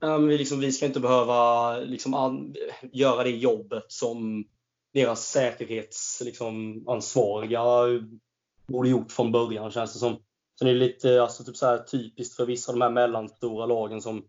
Um, 0.00 0.26
vi, 0.26 0.38
liksom, 0.38 0.60
vi 0.60 0.72
ska 0.72 0.86
inte 0.86 1.00
behöva 1.00 1.76
liksom, 1.78 2.14
an, 2.14 2.54
göra 2.92 3.22
det 3.22 3.30
jobbet 3.30 3.84
som 3.88 4.44
deras 4.92 5.28
säkerhetsansvariga 5.28 7.82
liksom, 7.82 8.20
borde 8.66 8.88
gjort 8.88 9.12
från 9.12 9.32
början 9.32 9.70
känns 9.70 9.92
det 9.92 9.98
som. 9.98 10.16
Så 10.54 10.64
det 10.64 10.70
är 10.70 10.74
lite 10.74 11.22
alltså, 11.22 11.44
typ 11.44 11.56
så 11.56 11.66
här, 11.66 11.78
typiskt 11.78 12.36
för 12.36 12.46
vissa 12.46 12.72
av 12.72 12.78
de 12.78 12.82
här 12.82 12.90
mellanstora 12.90 13.66
lagen 13.66 14.02
som 14.02 14.24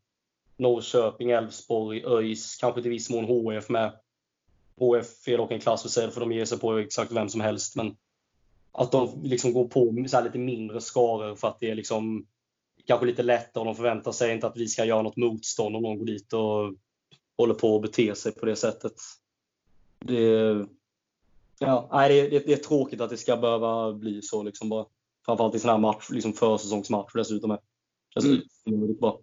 Norrköping, 0.57 1.31
Elfsborg, 1.31 2.03
ÖIS, 2.05 2.55
kanske 2.55 2.81
till 2.81 2.91
viss 2.91 3.09
mån 3.09 3.25
HF 3.25 3.69
med. 3.69 3.91
HF 4.79 5.27
är 5.27 5.37
dock 5.37 5.51
en 5.51 5.59
klass 5.59 5.81
för 5.81 5.89
sig, 5.89 6.11
för 6.11 6.19
de 6.19 6.31
ger 6.31 6.45
sig 6.45 6.59
på 6.59 6.77
exakt 6.77 7.11
vem 7.11 7.29
som 7.29 7.41
helst. 7.41 7.75
Men 7.75 7.95
att 8.71 8.91
de 8.91 9.23
liksom 9.23 9.53
går 9.53 9.67
på 9.67 10.05
så 10.07 10.21
lite 10.21 10.37
mindre 10.37 10.81
skaror 10.81 11.35
för 11.35 11.47
att 11.47 11.59
det 11.59 11.69
är 11.69 11.75
liksom 11.75 12.25
kanske 12.87 13.05
lite 13.05 13.23
lättare 13.23 13.61
och 13.61 13.65
de 13.65 13.75
förväntar 13.75 14.11
sig 14.11 14.33
inte 14.33 14.47
att 14.47 14.57
vi 14.57 14.67
ska 14.67 14.85
göra 14.85 15.01
något 15.01 15.17
motstånd 15.17 15.75
om 15.75 15.81
någon 15.81 15.97
går 15.97 16.05
dit 16.05 16.33
och 16.33 16.75
håller 17.37 17.53
på 17.53 17.75
att 17.75 17.81
bete 17.81 18.15
sig 18.15 18.31
på 18.31 18.45
det 18.45 18.55
sättet. 18.55 18.93
Det, 19.99 20.65
ja, 21.59 21.89
nej, 21.91 22.29
det, 22.29 22.39
det, 22.39 22.53
är 22.53 22.57
tråkigt 22.57 23.01
att 23.01 23.09
det 23.09 23.17
ska 23.17 23.37
behöva 23.37 23.93
bli 23.93 24.21
så. 24.21 24.43
Liksom 24.43 24.69
bara. 24.69 24.85
Framförallt 25.25 25.55
i 25.55 25.59
sån 25.59 25.69
här 25.69 25.77
match, 25.77 26.09
liksom 26.09 26.33
försäsongsmatch 26.33 27.13
dessutom. 27.13 27.51
Är. 27.51 27.59
Mm. 28.65 28.97
bra. 28.99 29.19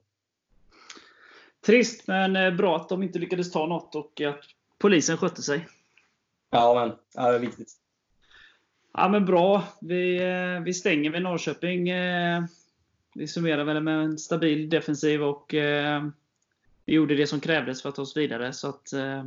Trist, 1.67 2.07
men 2.07 2.37
eh, 2.37 2.55
bra 2.55 2.77
att 2.77 2.89
de 2.89 3.03
inte 3.03 3.19
lyckades 3.19 3.53
ta 3.53 3.67
något 3.67 3.95
och 3.95 4.21
att 4.21 4.45
polisen 4.79 5.17
skötte 5.17 5.43
sig. 5.43 5.69
Ja, 6.51 6.75
men 6.75 6.97
ja, 7.15 7.31
det 7.31 7.37
är 7.37 7.41
viktigt. 7.41 7.73
Ja, 8.93 9.09
men 9.09 9.25
bra. 9.25 9.65
Vi, 9.81 10.17
eh, 10.17 10.65
vi 10.65 10.75
stänger 10.75 11.11
med 11.11 11.23
Norrköping. 11.23 11.89
Vi 13.15 13.27
summerar 13.27 13.65
väl 13.65 13.83
med 13.83 14.01
en 14.01 14.19
stabil 14.19 14.69
defensiv 14.69 15.23
och 15.23 15.55
eh, 15.55 16.05
vi 16.85 16.95
gjorde 16.95 17.15
det 17.15 17.27
som 17.27 17.41
krävdes 17.41 17.83
för 17.83 17.89
att 17.89 17.95
ta 17.95 18.03
oss 18.03 18.17
vidare. 18.17 18.53
Så 18.53 18.69
att, 18.69 18.93
eh, 18.93 19.25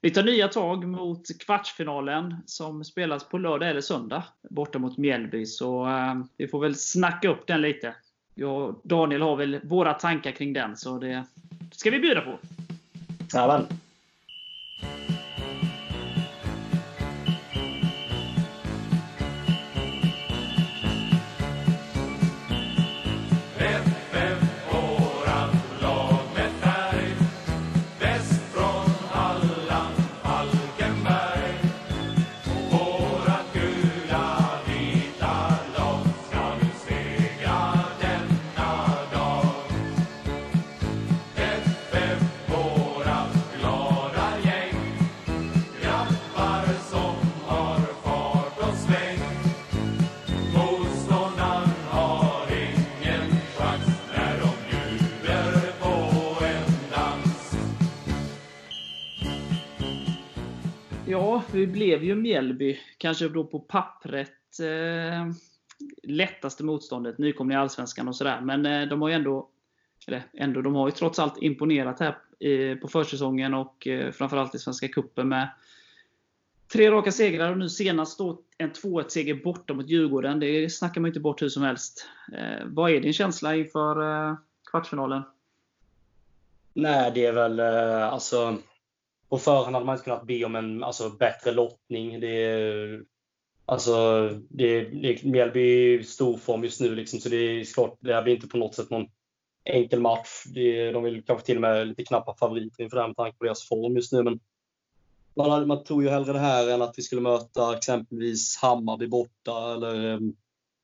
vi 0.00 0.10
tar 0.10 0.22
nya 0.22 0.48
tag 0.48 0.88
mot 0.88 1.38
kvartsfinalen 1.38 2.34
som 2.46 2.84
spelas 2.84 3.28
på 3.28 3.38
lördag 3.38 3.70
eller 3.70 3.80
söndag 3.80 4.24
borta 4.50 4.78
mot 4.78 4.98
Mjällby. 4.98 5.46
Så 5.46 5.86
eh, 5.86 6.14
vi 6.36 6.48
får 6.48 6.60
väl 6.60 6.74
snacka 6.74 7.28
upp 7.28 7.46
den 7.46 7.60
lite. 7.60 7.94
Jag 8.34 8.62
och 8.62 8.80
Daniel 8.84 9.22
har 9.22 9.36
väl 9.36 9.60
våra 9.64 9.94
tankar 9.94 10.32
kring 10.32 10.52
den, 10.52 10.76
så 10.76 10.98
det 10.98 11.24
ska 11.72 11.90
vi 11.90 11.98
bjuda 11.98 12.20
på. 12.20 12.38
Jajamän. 13.34 13.66
Ja, 61.08 61.42
vi 61.52 61.66
blev 61.66 62.04
ju 62.04 62.14
Mjällby, 62.14 62.78
kanske 62.98 63.28
då 63.28 63.44
på 63.44 63.60
pappret 63.60 64.60
eh, 64.60 65.32
lättaste 66.02 66.64
motståndet, 66.64 67.18
nykomling 67.18 67.54
i 67.56 67.60
Allsvenskan 67.60 68.08
och 68.08 68.16
sådär. 68.16 68.40
Men 68.40 68.66
eh, 68.66 68.88
de 68.88 69.02
har 69.02 69.08
ju 69.08 69.14
ändå, 69.14 69.48
eller 70.06 70.22
ändå, 70.32 70.62
de 70.62 70.74
har 70.74 70.88
ju 70.88 70.92
trots 70.92 71.18
allt 71.18 71.42
imponerat 71.42 72.00
här 72.00 72.18
eh, 72.40 72.76
på 72.76 72.88
försäsongen 72.88 73.54
och 73.54 73.86
eh, 73.86 74.12
framförallt 74.12 74.54
i 74.54 74.58
Svenska 74.58 74.88
Cupen 74.88 75.28
med 75.28 75.48
tre 76.72 76.90
raka 76.90 77.12
segrar 77.12 77.50
och 77.50 77.58
nu 77.58 77.68
senast 77.68 78.18
då 78.18 78.40
en 78.58 78.72
2-1 78.72 79.08
seger 79.08 79.34
borta 79.34 79.74
mot 79.74 79.88
Djurgården. 79.88 80.40
Det 80.40 80.72
snackar 80.72 81.00
man 81.00 81.08
inte 81.08 81.20
bort 81.20 81.42
hur 81.42 81.48
som 81.48 81.62
helst. 81.62 82.08
Eh, 82.32 82.66
vad 82.66 82.90
är 82.90 83.00
din 83.00 83.12
känsla 83.12 83.56
inför 83.56 84.28
eh, 84.28 84.36
kvartsfinalen? 84.70 85.22
Nej, 86.74 87.12
det 87.14 87.26
är 87.26 87.32
väl 87.32 87.60
eh, 87.60 88.12
alltså 88.12 88.58
på 89.28 89.38
förhand 89.38 89.74
hade 89.74 89.86
man 89.86 89.94
inte 89.94 90.04
kunnat 90.04 90.26
be 90.26 90.44
om 90.44 90.56
en 90.56 90.84
alltså, 90.84 91.10
bättre 91.10 91.52
lottning. 91.52 92.20
Det 92.20 92.44
är, 92.44 93.02
alltså, 93.64 94.28
det, 94.48 94.84
det, 94.84 95.24
Mjällby 95.24 95.60
är 95.60 96.00
i 96.00 96.04
stor 96.04 96.36
form 96.36 96.64
just 96.64 96.80
nu, 96.80 96.94
liksom, 96.94 97.20
så 97.20 97.28
det 97.28 97.36
är 97.36 97.74
klart, 97.74 97.98
det 98.00 98.14
här 98.14 98.22
blir 98.22 98.34
inte 98.34 98.48
på 98.48 98.58
något 98.58 98.74
sätt 98.74 98.90
någon 98.90 99.06
enkel 99.64 100.00
match. 100.00 100.44
Det, 100.54 100.92
de 100.92 101.02
vill 101.02 101.24
kanske 101.24 101.46
till 101.46 101.56
och 101.56 101.62
med 101.62 101.88
lite 101.88 102.04
knappa 102.04 102.34
favoriter 102.34 102.82
inför 102.82 102.96
det 102.96 103.02
här 103.02 103.08
med 103.08 103.16
tanke 103.16 103.38
på 103.38 103.44
deras 103.44 103.68
form 103.68 103.96
just 103.96 104.12
nu. 104.12 104.22
Men 104.22 104.40
man, 105.34 105.68
man 105.68 105.84
tog 105.84 106.02
ju 106.02 106.08
hellre 106.08 106.32
det 106.32 106.38
här 106.38 106.68
än 106.68 106.82
att 106.82 106.98
vi 106.98 107.02
skulle 107.02 107.20
möta 107.20 107.76
exempelvis 107.76 108.56
Hammarby 108.56 109.06
borta 109.06 109.72
eller, 109.72 110.20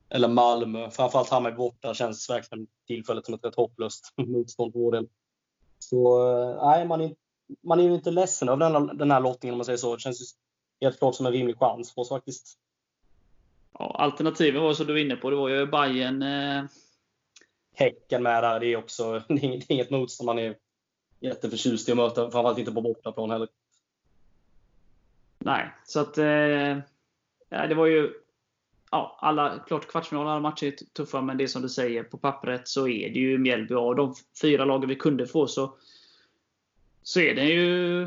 eller 0.09 0.27
Malmö. 0.27 0.89
Framförallt 0.89 1.29
Hammarby 1.29 1.57
borta 1.57 1.93
känns 1.93 2.29
verkligen 2.29 2.67
tillfället 2.87 3.25
som 3.25 3.35
ett 3.35 3.45
rätt 3.45 3.55
hopplöst 3.55 4.13
motstånd 4.15 4.73
för 4.73 4.79
vår 4.79 4.91
del. 4.91 5.07
Så 5.79 6.31
eh, 6.31 6.65
nej, 6.65 6.87
man 6.87 7.01
är 7.01 7.15
man 7.61 7.79
är 7.79 7.83
ju 7.83 7.93
inte 7.93 8.11
ledsen 8.11 8.49
av 8.49 8.59
den, 8.59 8.97
den 8.97 9.11
här 9.11 9.19
lottningen 9.19 9.53
om 9.53 9.57
man 9.57 9.65
säger 9.65 9.77
så. 9.77 9.95
Det 9.95 10.01
känns 10.01 10.35
helt 10.81 10.99
klart 10.99 11.15
som 11.15 11.25
en 11.25 11.31
rimlig 11.31 11.57
chans 11.57 11.93
för 11.93 12.01
oss 12.01 12.09
faktiskt. 12.09 12.57
Ja, 13.79 13.95
alternativet 13.99 14.61
var 14.61 14.73
som 14.73 14.87
du 14.87 14.93
var 14.93 14.99
inne 14.99 15.15
på, 15.15 15.29
det 15.29 15.35
var 15.35 15.49
ju 15.49 15.65
Bayern 15.65 16.21
eh... 16.21 16.63
Häcken 17.75 18.23
med 18.23 18.43
där, 18.43 18.59
det 18.59 18.67
är 18.67 18.77
också 18.77 19.19
det 19.27 19.33
är 19.33 19.71
inget 19.71 19.89
motstånd 19.89 20.25
man 20.25 20.39
är 20.39 20.55
jätteförtjust 21.19 21.89
i 21.89 21.91
att 21.91 21.97
möta. 21.97 22.31
Framförallt 22.31 22.57
inte 22.57 22.71
på 22.71 22.81
bortaplan 22.81 23.31
heller. 23.31 23.47
Nej, 25.39 25.71
så 25.85 25.99
att 25.99 26.17
eh, 26.17 26.77
det 27.49 27.75
var 27.75 27.85
ju 27.85 28.13
ja, 28.91 29.17
alla, 29.19 29.59
klart 29.67 29.87
kvartsfinal, 29.87 30.27
alla 30.27 30.39
matcher 30.39 30.67
är 30.67 30.71
tuffa, 30.71 31.21
men 31.21 31.37
det 31.37 31.47
som 31.47 31.61
du 31.61 31.69
säger, 31.69 32.03
på 32.03 32.17
pappret 32.17 32.67
så 32.67 32.87
är 32.87 33.09
det 33.09 33.19
ju 33.19 33.37
Mjällby. 33.37 33.75
Av 33.75 33.95
de 33.95 34.15
fyra 34.41 34.65
lagen 34.65 34.89
vi 34.89 34.95
kunde 34.95 35.27
få 35.27 35.47
så 35.47 35.75
så 37.03 37.19
är 37.19 37.35
den 37.35 37.47
ju 37.47 38.03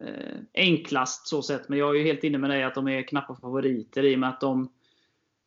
eh, 0.00 0.36
enklast 0.54 1.28
så 1.28 1.42
sett. 1.42 1.68
Men 1.68 1.78
jag 1.78 1.90
är 1.90 1.98
ju 1.98 2.04
helt 2.04 2.24
inne 2.24 2.38
med 2.38 2.50
dig 2.50 2.62
att 2.62 2.74
de 2.74 2.88
är 2.88 3.02
knappa 3.02 3.36
favoriter 3.36 4.04
i 4.04 4.14
och 4.14 4.18
med 4.18 4.28
att 4.28 4.40
de 4.40 4.68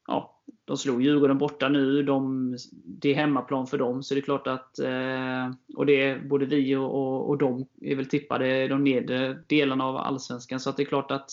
ja, 0.08 0.39
de 0.65 0.78
slog 0.78 1.04
Djurgården 1.04 1.38
borta 1.38 1.69
nu. 1.69 2.04
De, 2.04 2.58
det 2.73 3.10
är 3.10 3.15
hemmaplan 3.15 3.67
för 3.67 3.78
dem. 3.78 4.04
Så 4.04 4.13
det 4.13 4.19
är 4.19 4.21
klart 4.21 4.47
att 4.47 4.80
eh, 4.80 5.52
och 5.76 5.86
det 5.86 6.04
är 6.04 6.19
både 6.19 6.45
vi 6.45 6.76
och, 6.76 6.95
och, 6.95 7.30
och 7.30 7.38
de 7.38 7.67
är 7.82 7.95
väl 7.95 8.06
tippade 8.06 8.67
de 8.67 8.84
nedre 8.84 9.43
delarna 9.47 9.86
av 9.86 9.97
Allsvenskan. 9.97 10.60
Så 10.60 10.69
att 10.69 10.78
det 10.78 10.84
är 10.84 10.86
klart 10.86 11.12
att 11.12 11.32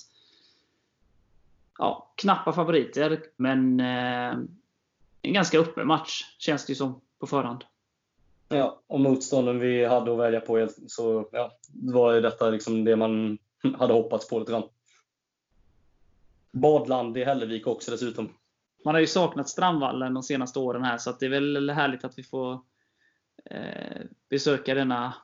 ja, 1.78 2.12
knappa 2.16 2.52
favoriter. 2.52 3.22
Men 3.36 3.80
eh, 3.80 4.38
en 5.22 5.32
ganska 5.32 5.58
öppen 5.58 5.86
match 5.86 6.22
känns 6.38 6.66
det 6.66 6.74
som 6.74 7.00
på 7.18 7.26
förhand. 7.26 7.64
Ja, 8.52 8.82
och 8.86 9.00
motstånden 9.00 9.58
vi 9.58 9.84
hade 9.84 10.12
att 10.12 10.18
välja 10.18 10.40
på 10.40 10.68
så 10.86 11.28
ja, 11.32 11.52
var 11.72 12.20
detta 12.20 12.50
liksom 12.50 12.84
det 12.84 12.96
man 12.96 13.38
hade 13.78 13.92
hoppats 13.92 14.28
på 14.28 14.38
lite 14.38 14.52
grann. 14.52 14.68
Badland 16.52 17.18
i 17.18 17.24
Hällevik 17.24 17.66
också 17.66 17.90
dessutom. 17.90 18.28
Man 18.84 18.94
har 18.94 19.00
ju 19.00 19.06
saknat 19.06 19.48
Strandvallen 19.48 20.14
de 20.14 20.22
senaste 20.22 20.58
åren 20.58 20.84
här, 20.84 20.98
så 20.98 21.12
det 21.12 21.26
är 21.26 21.30
väl 21.30 21.70
härligt 21.70 22.04
att 22.04 22.18
vi 22.18 22.22
får 22.22 22.52
eh, 23.44 24.00
besöka 24.28 24.74
denna 24.74 25.14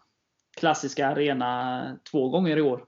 klassiska 0.57 1.09
arena 1.09 1.99
två 2.11 2.29
gånger 2.29 2.57
i 2.57 2.63
år. 2.63 2.85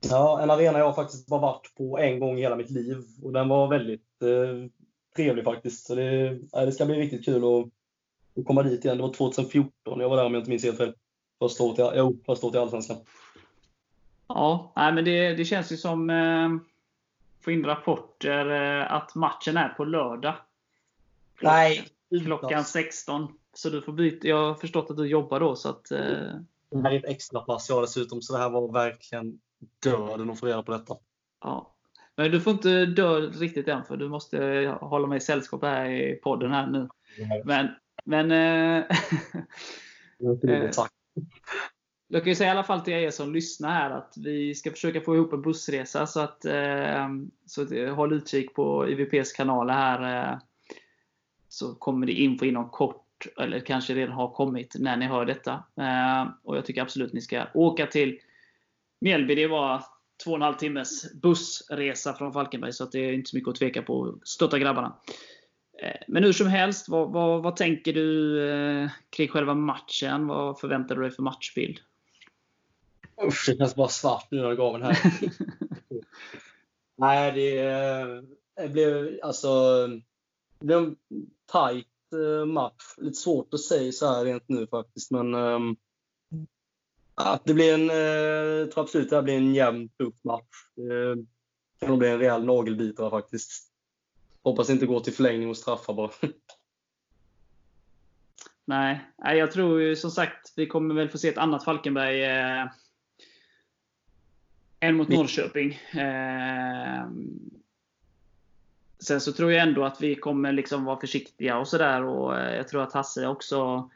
Ja, 0.00 0.40
en 0.42 0.50
arena 0.50 0.78
jag 0.78 0.94
faktiskt 0.94 1.26
bara 1.26 1.40
varit 1.40 1.74
på 1.76 1.98
en 1.98 2.20
gång 2.20 2.38
i 2.38 2.40
hela 2.40 2.56
mitt 2.56 2.70
liv. 2.70 3.02
Och 3.22 3.32
den 3.32 3.48
var 3.48 3.68
väldigt 3.68 4.22
eh, 4.22 4.70
trevlig 5.16 5.44
faktiskt. 5.44 5.86
Så 5.86 5.94
det, 5.94 6.38
det 6.52 6.72
ska 6.72 6.86
bli 6.86 7.00
riktigt 7.00 7.24
kul 7.24 7.44
att, 7.44 7.79
att 8.36 8.44
komma 8.44 8.62
dit 8.62 8.84
igen. 8.84 8.96
Det 8.96 9.02
var 9.02 9.12
2014 9.12 10.00
jag 10.00 10.08
var 10.08 10.16
där 10.16 10.24
om 10.24 10.34
jag 10.34 10.40
inte 10.40 10.50
minns 10.50 10.64
helt 10.64 10.78
fel. 10.78 10.94
Första 11.38 11.64
året, 11.64 11.92
jo, 11.96 12.18
första 12.26 12.46
året 12.46 12.54
i 12.54 12.58
Allsvenskan. 12.58 12.96
Ja, 14.28 14.72
nej, 14.76 14.92
men 14.92 15.04
det, 15.04 15.34
det 15.34 15.44
känns 15.44 15.72
ju 15.72 15.76
som 15.76 16.10
eh, 16.10 16.48
få 17.44 17.50
in 17.50 17.64
rapporter 17.64 18.50
eh, 18.80 18.92
att 18.92 19.14
matchen 19.14 19.56
är 19.56 19.68
på 19.68 19.84
lördag. 19.84 20.34
Nej. 21.42 21.88
Klockan 22.24 22.64
16. 22.64 23.28
Så 23.52 23.70
du 23.70 23.82
får 23.82 23.92
byta. 23.92 24.28
Jag 24.28 24.36
har 24.36 24.54
förstått 24.54 24.90
att 24.90 24.96
du 24.96 25.06
jobbar 25.06 25.40
då. 25.40 25.56
Så 25.56 25.68
att, 25.68 25.90
eh... 25.90 26.00
Det 26.70 26.82
här 26.82 26.90
är 26.90 26.98
ett 26.98 27.04
extra 27.04 27.40
pass 27.40 27.68
jag 27.68 27.82
dessutom, 27.82 28.22
så 28.22 28.32
det 28.32 28.38
här 28.38 28.50
var 28.50 28.72
verkligen 28.72 29.40
döden 29.82 30.30
att 30.30 30.40
få 30.40 30.46
reda 30.46 30.62
på 30.62 30.72
detta. 30.72 30.96
Ja. 31.40 31.74
Men 32.16 32.30
du 32.30 32.40
får 32.40 32.52
inte 32.52 32.86
dö 32.86 33.20
riktigt 33.20 33.68
än, 33.68 33.84
för 33.84 33.96
du 33.96 34.08
måste 34.08 34.38
hålla 34.80 35.06
mig 35.06 35.16
i 35.16 35.20
sällskap 35.20 35.62
här 35.62 35.90
i 35.90 36.20
podden 36.22 36.52
här 36.52 36.66
nu. 36.66 36.88
Men, 37.44 37.68
men 38.04 38.30
eh, 38.30 38.84
Tack. 40.72 40.92
Jag 42.12 42.22
kan 42.22 42.28
ju 42.28 42.34
säga 42.34 42.48
i 42.48 42.50
alla 42.50 42.64
fall 42.64 42.80
till 42.80 42.92
er 42.92 43.10
som 43.10 43.32
lyssnar 43.32 43.70
här 43.70 43.90
att 43.90 44.14
vi 44.16 44.54
ska 44.54 44.70
försöka 44.70 45.00
få 45.00 45.16
ihop 45.16 45.32
en 45.32 45.42
bussresa. 45.42 46.06
Så, 46.06 46.20
att, 46.20 46.44
eh, 46.44 47.08
så 47.46 47.62
att, 47.62 47.72
eh, 47.72 47.94
håll 47.94 48.12
utkik 48.12 48.54
på 48.54 48.88
IVPs 48.88 49.32
kanaler 49.32 49.74
här. 49.74 50.32
Eh, 50.32 50.38
så 51.48 51.74
kommer 51.74 52.06
det 52.06 52.12
info 52.12 52.44
inom 52.44 52.68
kort, 52.68 53.26
eller 53.40 53.60
kanske 53.60 53.94
redan 53.94 54.12
har 54.12 54.28
kommit 54.28 54.76
när 54.78 54.96
ni 54.96 55.06
hör 55.06 55.24
detta. 55.24 55.52
Eh, 55.76 56.28
och 56.42 56.56
Jag 56.56 56.66
tycker 56.66 56.82
absolut 56.82 57.12
ni 57.12 57.20
ska 57.20 57.44
åka 57.54 57.86
till 57.86 58.18
Mjällby. 59.00 59.34
Det 59.34 59.46
var 59.46 59.84
två 60.24 60.30
och 60.30 60.36
en 60.36 60.42
halv 60.42 60.54
timmes 60.54 61.12
bussresa 61.22 62.14
från 62.14 62.32
Falkenberg, 62.32 62.72
så 62.72 62.84
att 62.84 62.92
det 62.92 62.98
är 62.98 63.12
inte 63.12 63.30
så 63.30 63.36
mycket 63.36 63.48
att 63.48 63.56
tveka 63.56 63.82
på. 63.82 64.18
Stötta 64.22 64.58
grabbarna. 64.58 64.96
Eh, 65.82 65.96
men 66.08 66.24
hur 66.24 66.32
som 66.32 66.46
helst, 66.46 66.88
vad, 66.88 67.12
vad, 67.12 67.42
vad 67.42 67.56
tänker 67.56 67.92
du 67.92 68.40
eh, 68.50 68.90
kring 69.10 69.28
själva 69.28 69.54
matchen? 69.54 70.26
Vad 70.26 70.60
förväntar 70.60 70.96
du 70.96 71.02
dig 71.02 71.10
för 71.10 71.22
matchbild? 71.22 71.80
Usch, 73.26 73.44
det 73.46 73.56
känns 73.58 73.74
bara 73.74 73.88
svart 73.88 74.28
nu 74.30 74.38
när 74.38 74.48
jag 74.48 74.56
gav 74.56 74.72
den 74.72 74.82
här. 74.82 74.98
Nej, 76.96 77.32
det, 77.32 77.62
det 78.56 78.68
blev 78.68 79.18
alltså 79.22 79.86
det 80.58 80.66
blev 80.66 80.78
en 80.78 80.96
tajt 81.46 81.86
eh, 82.12 82.46
match. 82.46 82.94
Lite 82.96 83.18
svårt 83.18 83.54
att 83.54 83.60
säga 83.60 83.92
så 83.92 84.06
här 84.06 84.24
rent 84.24 84.48
nu 84.48 84.66
faktiskt, 84.66 85.10
men 85.10 85.34
um, 85.34 85.76
att 87.14 87.44
det 87.44 87.54
blir 87.54 87.74
en, 87.74 87.86
jag 88.58 88.70
tror 88.70 88.84
absolut 88.84 89.10
det 89.10 89.22
blir 89.22 89.36
en 89.36 89.54
jämn, 89.54 89.88
tuff 89.88 90.14
match. 90.24 90.56
Det 90.76 91.26
kan 91.80 91.88
nog 91.88 91.98
bli 91.98 92.08
en 92.08 92.18
rejäl 92.18 92.44
nagelbitare 92.44 93.10
faktiskt. 93.10 93.69
Hoppas 94.42 94.70
inte 94.70 94.86
gå 94.86 95.00
till 95.00 95.12
förlängning 95.12 95.48
och 95.48 95.56
straffar 95.56 95.94
bara. 95.94 96.10
Nej, 98.64 99.00
jag 99.16 99.52
tror 99.52 99.80
ju 99.80 99.96
som 99.96 100.10
sagt 100.10 100.52
vi 100.56 100.66
kommer 100.66 100.94
väl 100.94 101.08
få 101.08 101.18
se 101.18 101.28
ett 101.28 101.38
annat 101.38 101.64
Falkenberg 101.64 102.24
eh, 102.24 102.66
än 104.80 104.96
mot 104.96 105.08
Norrköping. 105.08 105.72
Eh, 105.92 107.08
sen 108.98 109.20
så 109.20 109.32
tror 109.32 109.52
jag 109.52 109.62
ändå 109.62 109.84
att 109.84 110.00
vi 110.00 110.14
kommer 110.14 110.52
liksom 110.52 110.84
vara 110.84 111.00
försiktiga 111.00 111.58
och 111.58 111.68
sådär. 111.68 112.02
Eh, 112.36 112.56
jag 112.56 112.68
tror 112.68 112.82
att 112.82 112.92
Hasse 112.92 113.26
också 113.26 113.90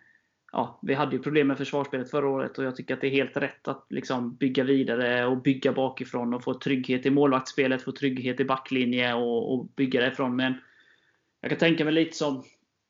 ja, 0.54 0.78
vi 0.82 0.94
hade 0.94 1.16
ju 1.16 1.22
problem 1.22 1.46
med 1.46 1.58
försvarsspelet 1.58 2.10
förra 2.10 2.28
året 2.28 2.58
och 2.58 2.64
jag 2.64 2.76
tycker 2.76 2.94
att 2.94 3.00
det 3.00 3.06
är 3.06 3.10
helt 3.10 3.36
rätt 3.36 3.68
att 3.68 3.86
liksom 3.90 4.36
bygga 4.36 4.64
vidare 4.64 5.26
och 5.26 5.42
bygga 5.42 5.72
bakifrån 5.72 6.34
och 6.34 6.44
få 6.44 6.54
trygghet 6.54 7.06
i 7.06 7.10
målvaktsspelet, 7.10 7.82
få 7.82 7.92
trygghet 7.92 8.40
i 8.40 8.44
backlinje 8.44 9.14
och, 9.14 9.54
och 9.54 9.66
bygga 9.66 10.00
därifrån. 10.00 10.36
Men 10.36 10.54
jag 11.40 11.50
kan 11.50 11.58
tänka 11.58 11.84
mig 11.84 11.92
lite 11.92 12.16
som, 12.16 12.44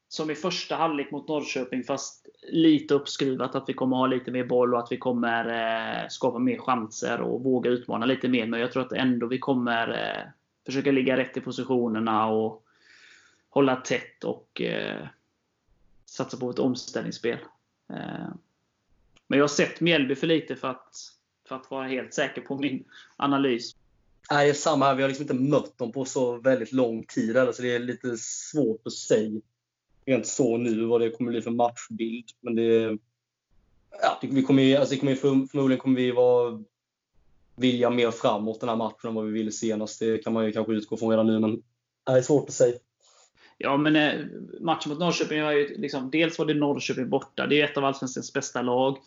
som 0.08 0.30
i 0.30 0.34
första 0.34 0.76
halvlek 0.76 1.10
mot 1.10 1.28
Norrköping, 1.28 1.82
fast 1.82 2.26
lite 2.48 2.94
uppskruvat. 2.94 3.54
Att 3.54 3.68
vi 3.68 3.74
kommer 3.74 3.96
ha 3.96 4.06
lite 4.06 4.30
mer 4.30 4.44
boll 4.44 4.74
och 4.74 4.80
att 4.80 4.92
vi 4.92 4.96
kommer 4.96 5.48
eh, 5.48 6.08
skapa 6.08 6.38
mer 6.38 6.58
chanser 6.58 7.20
och 7.20 7.44
våga 7.44 7.70
utmana 7.70 8.06
lite 8.06 8.28
mer. 8.28 8.46
Men 8.46 8.60
jag 8.60 8.72
tror 8.72 8.82
att 8.82 8.92
ändå 8.92 9.26
vi 9.26 9.38
kommer 9.38 9.88
eh, 9.88 10.22
försöka 10.66 10.92
ligga 10.92 11.16
rätt 11.16 11.36
i 11.36 11.40
positionerna 11.40 12.26
och 12.26 12.64
hålla 13.50 13.76
tätt 13.76 14.24
och 14.24 14.60
eh, 14.60 15.06
satsa 16.16 16.36
på 16.36 16.50
ett 16.50 16.58
omställningsspel. 16.58 17.38
Eh, 17.90 18.28
men 19.26 19.38
jag 19.38 19.42
har 19.42 19.48
sett 19.48 19.80
Mjällby 19.80 20.14
för 20.14 20.26
lite 20.26 20.56
för 20.56 20.68
att, 20.68 20.94
för 21.48 21.56
att 21.56 21.70
vara 21.70 21.86
helt 21.86 22.14
säker 22.14 22.40
på 22.40 22.58
min 22.58 22.84
analys. 23.16 23.76
Nej, 24.30 24.54
samma 24.54 24.84
här. 24.84 24.94
Vi 24.94 25.02
har 25.02 25.08
liksom 25.08 25.22
inte 25.22 25.34
mött 25.34 25.78
dem 25.78 25.92
på 25.92 26.04
så 26.04 26.36
väldigt 26.36 26.72
lång 26.72 27.04
tid. 27.04 27.36
Så 27.54 27.62
det 27.62 27.74
är 27.74 27.78
lite 27.78 28.16
svårt 28.18 28.86
att 28.86 28.92
säga 28.92 29.40
rent 30.06 30.26
så 30.26 30.56
nu 30.56 30.84
vad 30.84 31.00
det 31.00 31.10
kommer 31.10 31.30
bli 31.30 31.42
för 31.42 31.50
matchbild. 31.50 32.24
Men 32.40 32.54
det, 32.54 32.98
ja, 34.02 34.18
vi 34.22 34.42
kommer, 34.42 34.76
alltså 34.76 34.94
det 34.94 35.00
kommer 35.00 35.14
förmodligen 35.14 35.80
kommer 35.80 35.96
vi 35.96 36.10
vara 36.10 36.62
vilja 37.56 37.90
mer 37.90 38.10
framåt 38.10 38.60
den 38.60 38.68
här 38.68 38.76
matchen 38.76 39.08
än 39.08 39.14
vad 39.14 39.26
vi 39.26 39.32
ville 39.32 39.52
senast. 39.52 40.00
Det 40.00 40.18
kan 40.18 40.32
man 40.32 40.46
ju 40.46 40.52
kanske 40.52 40.72
utgå 40.72 40.96
från 40.96 41.10
redan 41.10 41.26
nu, 41.26 41.38
men 41.40 41.62
det 42.06 42.12
är 42.12 42.22
svårt 42.22 42.48
att 42.48 42.54
säga. 42.54 42.78
Ja, 43.58 43.76
men 43.76 43.96
eh, 43.96 44.26
matchen 44.60 44.90
mot 44.90 44.98
Norrköping 44.98 45.42
var 45.42 45.52
ju 45.52 45.76
liksom, 45.78 46.10
dels 46.10 46.38
var 46.38 46.46
det 46.46 46.54
Norrköping 46.54 47.08
borta. 47.08 47.46
Det 47.46 47.60
är 47.60 47.64
ett 47.64 47.76
av 47.76 47.84
Allsvenskans 47.84 48.32
bästa 48.32 48.62
lag. 48.62 48.98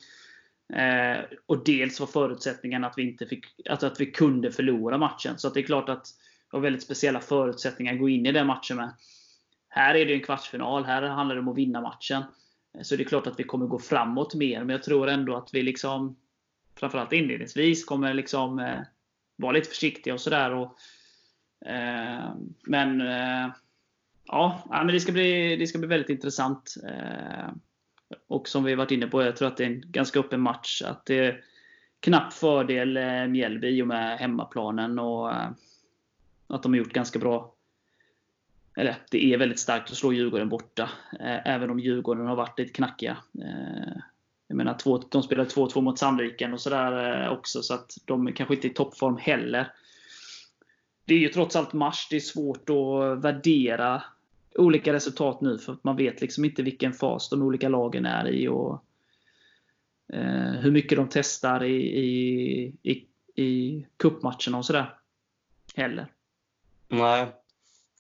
Eh, 0.74 1.18
och 1.46 1.64
dels 1.64 2.00
var 2.00 2.08
förutsättningen 2.08 2.84
att 2.84 2.94
vi, 2.98 3.10
inte 3.10 3.26
fick, 3.26 3.46
att, 3.70 3.84
att 3.84 4.02
vi 4.02 4.06
kunde 4.06 4.52
förlora 4.52 4.98
matchen. 4.98 5.38
Så 5.38 5.50
det 5.50 5.60
är 5.60 5.64
klart 5.64 5.90
att 5.90 6.06
det 6.06 6.58
var 6.58 6.60
väldigt 6.60 6.84
speciella 6.84 7.20
förutsättningar 7.20 7.94
att 7.94 8.00
gå 8.00 8.10
in 8.10 8.26
i 8.26 8.32
den 8.32 8.48
matchen 8.48 8.78
med. 8.78 8.94
Här 9.70 9.96
är 9.96 10.06
det 10.06 10.14
en 10.14 10.22
kvartsfinal. 10.22 10.86
Här 10.86 11.02
handlar 11.02 11.36
det 11.36 11.42
om 11.42 11.48
att 11.48 11.58
vinna 11.58 11.82
matchen. 11.82 12.24
Eh, 12.78 12.82
så 12.82 12.96
det 12.96 13.04
är 13.04 13.08
klart 13.08 13.28
att 13.28 13.40
vi 13.40 13.44
kommer 13.44 13.66
gå 13.66 13.80
framåt 13.80 14.36
mer. 14.36 14.60
Men 14.60 14.70
jag 14.70 14.84
tror 14.84 15.08
ändå 15.08 15.36
att 15.36 15.54
vi 15.54 15.62
liksom, 15.62 16.16
framförallt 16.76 17.14
inledningsvis, 17.14 17.86
kommer 17.86 18.14
liksom 18.14 18.60
eh, 18.60 18.80
vara 19.36 19.52
lite 19.52 19.70
försiktiga 19.70 20.14
och 20.14 20.22
sådär. 20.22 20.70
Eh, 21.66 22.36
men 22.64 23.02
eh, 23.02 23.50
ja, 24.28 24.64
men 24.70 24.88
det 24.88 25.00
ska 25.00 25.12
bli, 25.12 25.56
det 25.56 25.68
ska 25.68 25.78
bli 25.78 25.88
väldigt 25.88 26.10
intressant. 26.10 26.76
Eh, 26.84 27.50
och 28.28 28.48
som 28.48 28.64
vi 28.64 28.76
varit 28.76 28.92
inne 28.92 29.08
på, 29.08 29.24
jag 29.24 29.36
tror 29.36 29.48
att 29.48 29.58
det 29.58 29.64
är 29.64 29.68
en 29.68 29.84
ganska 29.86 30.20
öppen 30.20 30.42
match. 30.42 30.82
Att 30.82 31.06
det 31.06 31.20
är 31.20 31.44
knapp 32.00 32.34
fördel 32.34 32.98
eh, 32.98 33.28
Mjällby 33.28 33.68
i 33.68 33.82
och 33.82 33.88
med 33.88 34.18
hemmaplanen 34.18 35.00
och 35.00 35.32
eh, 35.32 35.50
att 36.48 36.64
de 36.64 36.74
har 36.74 36.78
gjort 36.78 36.94
ganska 36.94 37.20
bra 37.20 37.54
eller 38.78 38.96
det 39.12 39.34
är 39.34 39.38
väldigt 39.38 39.60
starkt 39.60 39.92
att 39.92 39.98
slå 39.98 40.14
Djurgården 40.14 40.50
borta. 40.50 40.90
Även 41.20 41.70
om 41.70 41.80
Djurgården 41.80 42.28
har 42.28 42.36
varit 42.36 42.60
lite 42.60 42.74
knackiga. 42.74 43.18
Jag 44.48 44.58
menar, 44.58 44.78
de 45.12 45.24
spelade 45.24 45.50
2-2 45.50 45.82
mot 45.82 46.00
Sandviken 46.00 46.54
och 46.54 46.62
sådär 46.62 47.30
också, 47.30 47.62
så 47.62 47.74
att 47.74 47.98
de 48.06 48.28
är 48.28 48.32
kanske 48.32 48.56
inte 48.56 48.68
är 48.68 48.70
i 48.70 48.74
toppform 48.74 49.18
heller. 49.18 49.74
Det 51.06 51.14
är 51.14 51.20
ju 51.20 51.30
trots 51.30 51.56
allt 51.56 51.74
mars. 51.74 52.08
Det 52.10 52.16
är 52.16 52.20
svårt 52.20 52.70
att 52.70 53.24
värdera 53.24 54.04
olika 54.58 54.94
resultat 54.94 55.42
nu 55.42 55.58
för 55.58 55.74
att 55.74 55.84
man 55.84 55.96
vet 55.96 56.22
liksom 56.22 56.46
inte 56.46 56.64
vilken 56.64 56.94
fas 56.94 57.30
de 57.30 57.42
olika 57.42 57.70
lagen 57.70 58.06
är 58.06 58.28
i 58.28 58.48
och 58.48 58.84
eh, 60.14 60.52
hur 60.52 60.72
mycket 60.72 60.98
de 60.98 61.10
testar 61.12 61.64
i, 61.64 61.76
i, 61.76 62.76
i, 62.84 63.08
i 63.42 63.86
cupmatcherna 63.98 64.58
och 64.58 64.66
sådär. 64.66 65.00
Heller. 65.76 66.14
Nej. 66.88 67.28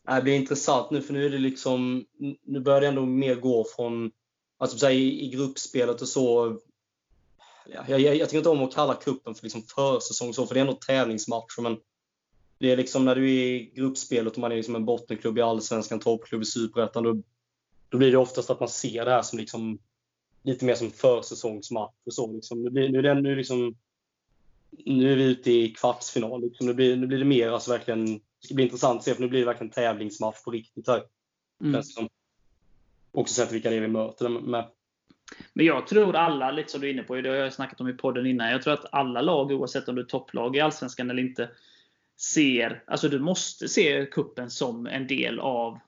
Det 0.07 0.21
blir 0.21 0.35
intressant 0.35 0.91
nu 0.91 1.01
för 1.01 1.13
nu 1.13 1.25
är 1.25 1.29
det 1.29 1.37
liksom, 1.37 2.05
nu 2.43 2.59
börjar 2.59 2.81
det 2.81 2.87
ändå 2.87 3.05
mer 3.05 3.35
gå 3.35 3.65
från, 3.75 4.11
alltså 4.57 4.89
i, 4.89 5.25
i 5.25 5.29
gruppspelet 5.29 6.01
och 6.01 6.07
så. 6.07 6.57
Jag, 7.65 7.99
jag, 7.99 8.15
jag 8.15 8.29
tycker 8.29 8.37
inte 8.37 8.49
om 8.49 8.63
att 8.63 8.75
kalla 8.75 8.93
kuppen 8.93 9.35
för 9.35 9.43
liksom 9.43 9.61
försäsong 9.61 10.33
så, 10.33 10.47
för 10.47 10.53
det 10.53 10.59
är 10.59 10.65
ändå 10.65 10.73
tävlingsmatcher 10.73 11.61
men 11.61 11.77
det 12.59 12.71
är 12.71 12.77
liksom 12.77 13.05
när 13.05 13.15
du 13.15 13.21
är 13.23 13.45
i 13.45 13.71
gruppspelet 13.75 14.33
och 14.33 14.39
man 14.39 14.51
är 14.51 14.55
liksom 14.55 14.75
en 14.75 14.85
bottenklubb 14.85 15.37
i 15.37 15.41
Allsvenskan, 15.41 15.99
toppklubb 15.99 16.41
i 16.41 16.45
Superettan, 16.45 17.03
då, 17.03 17.21
då 17.89 17.97
blir 17.97 18.11
det 18.11 18.17
oftast 18.17 18.49
att 18.49 18.59
man 18.59 18.69
ser 18.69 19.05
det 19.05 19.11
här 19.11 19.21
som 19.21 19.39
liksom 19.39 19.79
lite 20.43 20.65
mer 20.65 20.75
som 20.75 20.91
försäsongsmatch. 20.91 21.93
Och 22.05 22.13
så, 22.13 22.33
liksom. 22.33 22.63
nu, 22.63 22.69
blir, 22.69 22.89
nu, 22.89 22.99
är 22.99 23.03
det, 23.03 23.21
nu, 23.21 23.35
liksom, 23.35 23.75
nu 24.85 25.11
är 25.11 25.15
vi 25.15 25.23
ute 25.23 25.51
i 25.51 25.69
kvartsfinal. 25.69 26.41
Liksom. 26.41 26.67
Nu, 26.67 26.73
blir, 26.73 26.95
nu 26.95 27.07
blir 27.07 27.19
det 27.19 27.25
mer 27.25 27.49
alltså 27.49 27.71
verkligen, 27.71 28.13
det 28.13 28.21
ska 28.45 28.55
bli 28.55 28.63
intressant 28.63 28.97
att 28.97 29.03
se, 29.03 29.13
för 29.13 29.21
nu 29.21 29.27
blir 29.27 29.39
det 29.39 29.45
verkligen 29.45 29.71
tävlingsmatch 29.71 30.43
på 30.43 30.51
riktigt 30.51 30.87
här. 30.87 31.03
Mm. 31.63 31.81
Också 33.11 33.33
sett 33.33 33.51
vilka 33.51 33.69
det 33.69 33.75
är 33.75 33.81
vi 33.81 33.87
möter 33.87 34.29
med. 34.29 34.65
Men 35.53 35.65
jag 35.65 35.87
tror 35.87 36.15
alla, 36.15 36.51
lite 36.51 36.71
som 36.71 36.81
du 36.81 36.87
är 36.87 36.93
inne 36.93 37.03
på, 37.03 37.15
det 37.15 37.29
har 37.29 37.35
jag 37.35 37.53
snackat 37.53 37.81
om 37.81 37.89
i 37.89 37.93
podden 37.93 38.25
innan. 38.25 38.51
Jag 38.51 38.61
tror 38.61 38.73
att 38.73 38.93
alla 38.93 39.21
lag, 39.21 39.51
oavsett 39.51 39.87
om 39.87 39.95
du 39.95 40.01
är 40.01 40.05
topplag 40.05 40.55
i 40.55 40.59
Allsvenskan 40.59 41.09
eller 41.09 41.21
inte, 41.21 41.49
ser, 42.17 42.83
alltså 42.87 43.09
du 43.09 43.19
måste 43.19 43.67
se 43.67 44.05
kuppen 44.05 44.49
som 44.49 44.87
en 44.87 45.07
del 45.07 45.39
av 45.39 45.79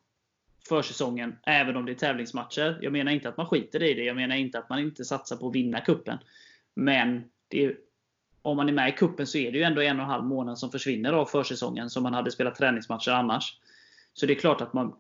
försäsongen, 0.70 1.36
även 1.44 1.76
om 1.76 1.86
det 1.86 1.92
är 1.92 1.96
tävlingsmatcher. 1.96 2.80
Jag 2.82 2.94
menar 2.94 3.12
inte 3.12 3.30
att 3.30 3.38
man 3.38 3.46
skiter 3.46 3.84
i 3.84 3.94
det. 3.94 4.04
Jag 4.04 4.16
menar 4.16 4.36
inte 4.36 4.60
att 4.60 4.70
man 4.70 4.80
inte 4.80 5.06
satsar 5.06 5.36
på 5.36 5.48
att 5.48 5.56
vinna 5.56 5.82
kuppen. 5.82 6.18
Men 6.74 7.24
är, 7.50 7.76
om 8.42 8.58
man 8.58 8.70
är 8.70 8.74
med 8.74 8.90
i 8.90 8.92
kuppen 8.92 9.28
så 9.28 9.38
är 9.38 9.52
det 9.52 9.58
ju 9.58 9.64
ändå 9.64 9.82
en 9.82 10.00
och 10.00 10.04
en 10.04 10.10
halv 10.10 10.24
månad 10.24 10.60
som 10.60 10.72
försvinner 10.72 11.14
av 11.14 11.26
försäsongen, 11.26 11.90
som 11.90 12.04
man 12.04 12.14
hade 12.14 12.32
spelat 12.32 12.56
träningsmatcher 12.56 13.12
annars. 13.12 13.60
Så 14.14 14.26
det 14.26 14.34
är 14.34 14.40
klart 14.40 14.62
att 14.62 14.74
man, 14.74 14.96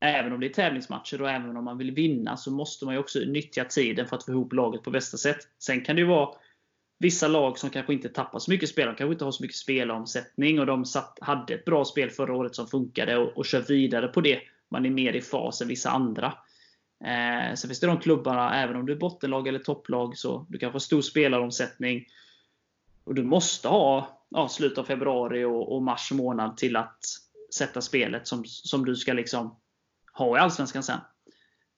även 0.00 0.32
om 0.32 0.40
det 0.40 0.46
är 0.46 0.52
tävlingsmatcher 0.52 1.22
och 1.22 1.30
även 1.30 1.56
om 1.56 1.64
man 1.64 1.78
vill 1.78 1.90
vinna, 1.90 2.36
så 2.36 2.50
måste 2.50 2.84
man 2.84 2.94
ju 2.94 3.00
också 3.00 3.18
nyttja 3.18 3.64
tiden 3.64 4.06
för 4.06 4.16
att 4.16 4.24
få 4.24 4.32
ihop 4.32 4.52
laget 4.52 4.82
på 4.82 4.90
bästa 4.90 5.16
sätt. 5.16 5.48
Sen 5.58 5.84
kan 5.84 5.96
det 5.96 6.02
ju 6.02 6.08
vara 6.08 6.28
vissa 6.98 7.28
lag 7.28 7.58
som 7.58 7.70
kanske 7.70 7.92
inte 7.92 8.08
tappar 8.08 8.38
så 8.38 8.50
mycket 8.50 8.68
spel. 8.68 8.86
De 8.86 8.94
kanske 8.94 9.12
inte 9.12 9.24
har 9.24 9.32
så 9.32 9.42
mycket 9.42 9.56
spelomsättning 9.56 10.60
och 10.60 10.66
de 10.66 10.84
satt, 10.84 11.18
hade 11.20 11.54
ett 11.54 11.64
bra 11.64 11.84
spel 11.84 12.10
förra 12.10 12.34
året 12.34 12.54
som 12.54 12.66
funkade 12.66 13.16
och, 13.16 13.36
och 13.36 13.46
kör 13.46 13.60
vidare 13.60 14.08
på 14.08 14.20
det. 14.20 14.40
Man 14.68 14.86
är 14.86 14.90
mer 14.90 15.12
i 15.12 15.20
fas 15.20 15.60
än 15.60 15.68
vissa 15.68 15.90
andra. 15.90 16.26
Eh, 17.04 17.54
sen 17.54 17.68
finns 17.68 17.80
det 17.80 17.86
de 17.86 18.00
klubbarna, 18.00 18.62
även 18.62 18.76
om 18.76 18.86
du 18.86 18.92
är 18.92 18.96
bottenlag 18.96 19.48
eller 19.48 19.58
topplag, 19.58 20.18
så 20.18 20.46
du 20.48 20.58
kanske 20.58 20.74
har 20.74 20.80
stor 20.80 21.00
spelaromsättning. 21.00 22.06
Och 23.04 23.14
du 23.14 23.24
måste 23.24 23.68
ha 23.68 24.22
ja, 24.28 24.48
slutet 24.48 24.78
av 24.78 24.84
februari 24.84 25.44
och, 25.44 25.76
och, 25.76 25.82
mars 25.82 26.12
månad 26.12 26.56
till 26.56 26.76
att 26.76 26.98
sätta 27.54 27.80
spelet 27.80 28.26
som, 28.26 28.44
som 28.44 28.84
du 28.84 28.96
ska 28.96 29.12
liksom 29.12 29.56
ha 30.12 30.36
i 30.36 30.40
Allsvenskan 30.40 30.82
sen. 30.82 31.00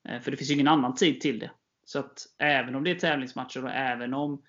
Eh, 0.09 0.21
för 0.21 0.31
det 0.31 0.37
finns 0.37 0.51
ju 0.51 0.55
ingen 0.55 0.69
annan 0.69 0.95
tid 0.95 1.21
till 1.21 1.39
det. 1.39 1.51
Så 1.85 1.99
att 1.99 2.27
även 2.39 2.75
om 2.75 2.85
det 2.85 2.91
är 2.91 2.95
tävlingsmatcher 2.95 3.65
och 3.65 3.71
även 3.71 4.15
om 4.15 4.43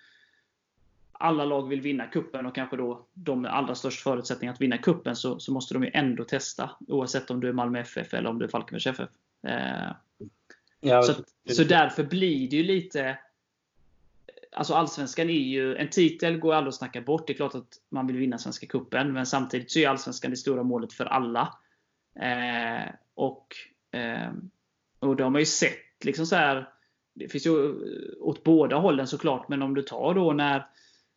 alla 1.21 1.45
lag 1.45 1.69
vill 1.69 1.81
vinna 1.81 2.07
kuppen 2.07 2.45
och 2.45 2.55
kanske 2.55 2.77
då 2.77 3.05
de 3.13 3.41
med 3.41 3.53
allra 3.53 3.75
störst 3.75 4.03
förutsättningar 4.03 4.53
att 4.53 4.61
vinna 4.61 4.77
kuppen 4.77 5.15
så, 5.15 5.39
så 5.39 5.51
måste 5.51 5.73
de 5.73 5.83
ju 5.83 5.91
ändå 5.93 6.23
testa. 6.23 6.71
Oavsett 6.87 7.31
om 7.31 7.39
du 7.39 7.49
är 7.49 7.53
Malmö 7.53 7.79
FF 7.79 8.13
eller 8.13 8.29
om 8.29 8.39
du 8.39 8.45
är 8.45 8.49
Falkenbergs 8.49 8.87
FF. 8.87 9.09
Eh, 9.47 9.91
ja, 10.81 11.01
så, 11.03 11.13
så 11.53 11.63
därför 11.63 12.03
blir 12.03 12.49
det 12.49 12.55
ju 12.55 12.63
lite 12.63 13.17
Alltså 14.51 14.73
Allsvenskan 14.73 15.29
är 15.29 15.33
ju, 15.33 15.75
en 15.75 15.89
titel 15.89 16.37
går 16.37 16.53
aldrig 16.53 16.69
att 16.69 16.75
snacka 16.75 17.01
bort. 17.01 17.27
Det 17.27 17.33
är 17.33 17.35
klart 17.35 17.55
att 17.55 17.77
man 17.89 18.07
vill 18.07 18.17
vinna 18.17 18.37
Svenska 18.37 18.67
Kuppen 18.67 19.13
men 19.13 19.25
samtidigt 19.25 19.71
så 19.71 19.79
är 19.79 19.87
Allsvenskan 19.87 20.31
det 20.31 20.37
stora 20.37 20.63
målet 20.63 20.93
för 20.93 21.05
alla. 21.05 21.57
Eh, 22.15 22.93
och, 23.13 23.55
eh, 23.91 24.31
och 24.99 25.15
det 25.15 25.23
har 25.23 25.29
man 25.29 25.41
ju 25.41 25.45
sett 25.45 26.03
liksom 26.05 26.25
så 26.25 26.35
här, 26.35 26.69
Det 27.13 27.29
finns 27.29 27.45
ju 27.45 27.73
åt 28.19 28.43
båda 28.43 28.75
hållen 28.75 29.07
såklart, 29.07 29.49
men 29.49 29.61
om 29.61 29.73
du 29.73 29.81
tar 29.81 30.13
då 30.13 30.33
när 30.33 30.67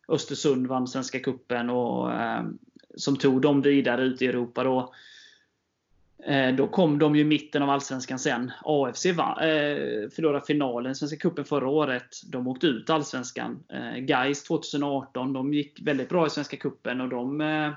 Östersund 0.07 0.67
vann 0.67 0.87
Svenska 0.87 1.19
Kuppen 1.19 1.69
och 1.69 2.13
eh, 2.13 2.43
som 2.95 3.17
tog 3.17 3.41
dem 3.41 3.61
vidare 3.61 4.03
ut 4.03 4.21
i 4.21 4.27
Europa. 4.27 4.63
Då, 4.63 4.93
eh, 6.25 6.55
då 6.55 6.67
kom 6.67 6.99
de 6.99 7.15
ju 7.15 7.21
i 7.21 7.25
mitten 7.25 7.63
av 7.63 7.69
Allsvenskan 7.69 8.19
sen. 8.19 8.51
AFC 8.63 9.05
vann, 9.05 9.39
eh, 9.39 10.09
förlorade 10.09 10.45
finalen 10.45 10.95
Svenska 10.95 11.17
Kuppen 11.17 11.45
förra 11.45 11.67
året. 11.67 12.21
De 12.25 12.47
åkte 12.47 12.67
ut 12.67 12.89
Allsvenskan. 12.89 13.63
Eh, 13.69 13.97
Gais 13.97 14.43
2018, 14.43 15.33
de 15.33 15.53
gick 15.53 15.79
väldigt 15.81 16.09
bra 16.09 16.27
i 16.27 16.29
Svenska 16.29 16.57
Kuppen 16.57 17.01
och 17.01 17.09
de 17.09 17.41
eh, 17.41 17.71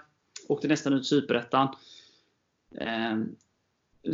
åkte 0.49 0.69
nästan 0.69 0.93
ut 0.93 1.07
Superettan. 1.07 1.69
Eh, 2.81 3.17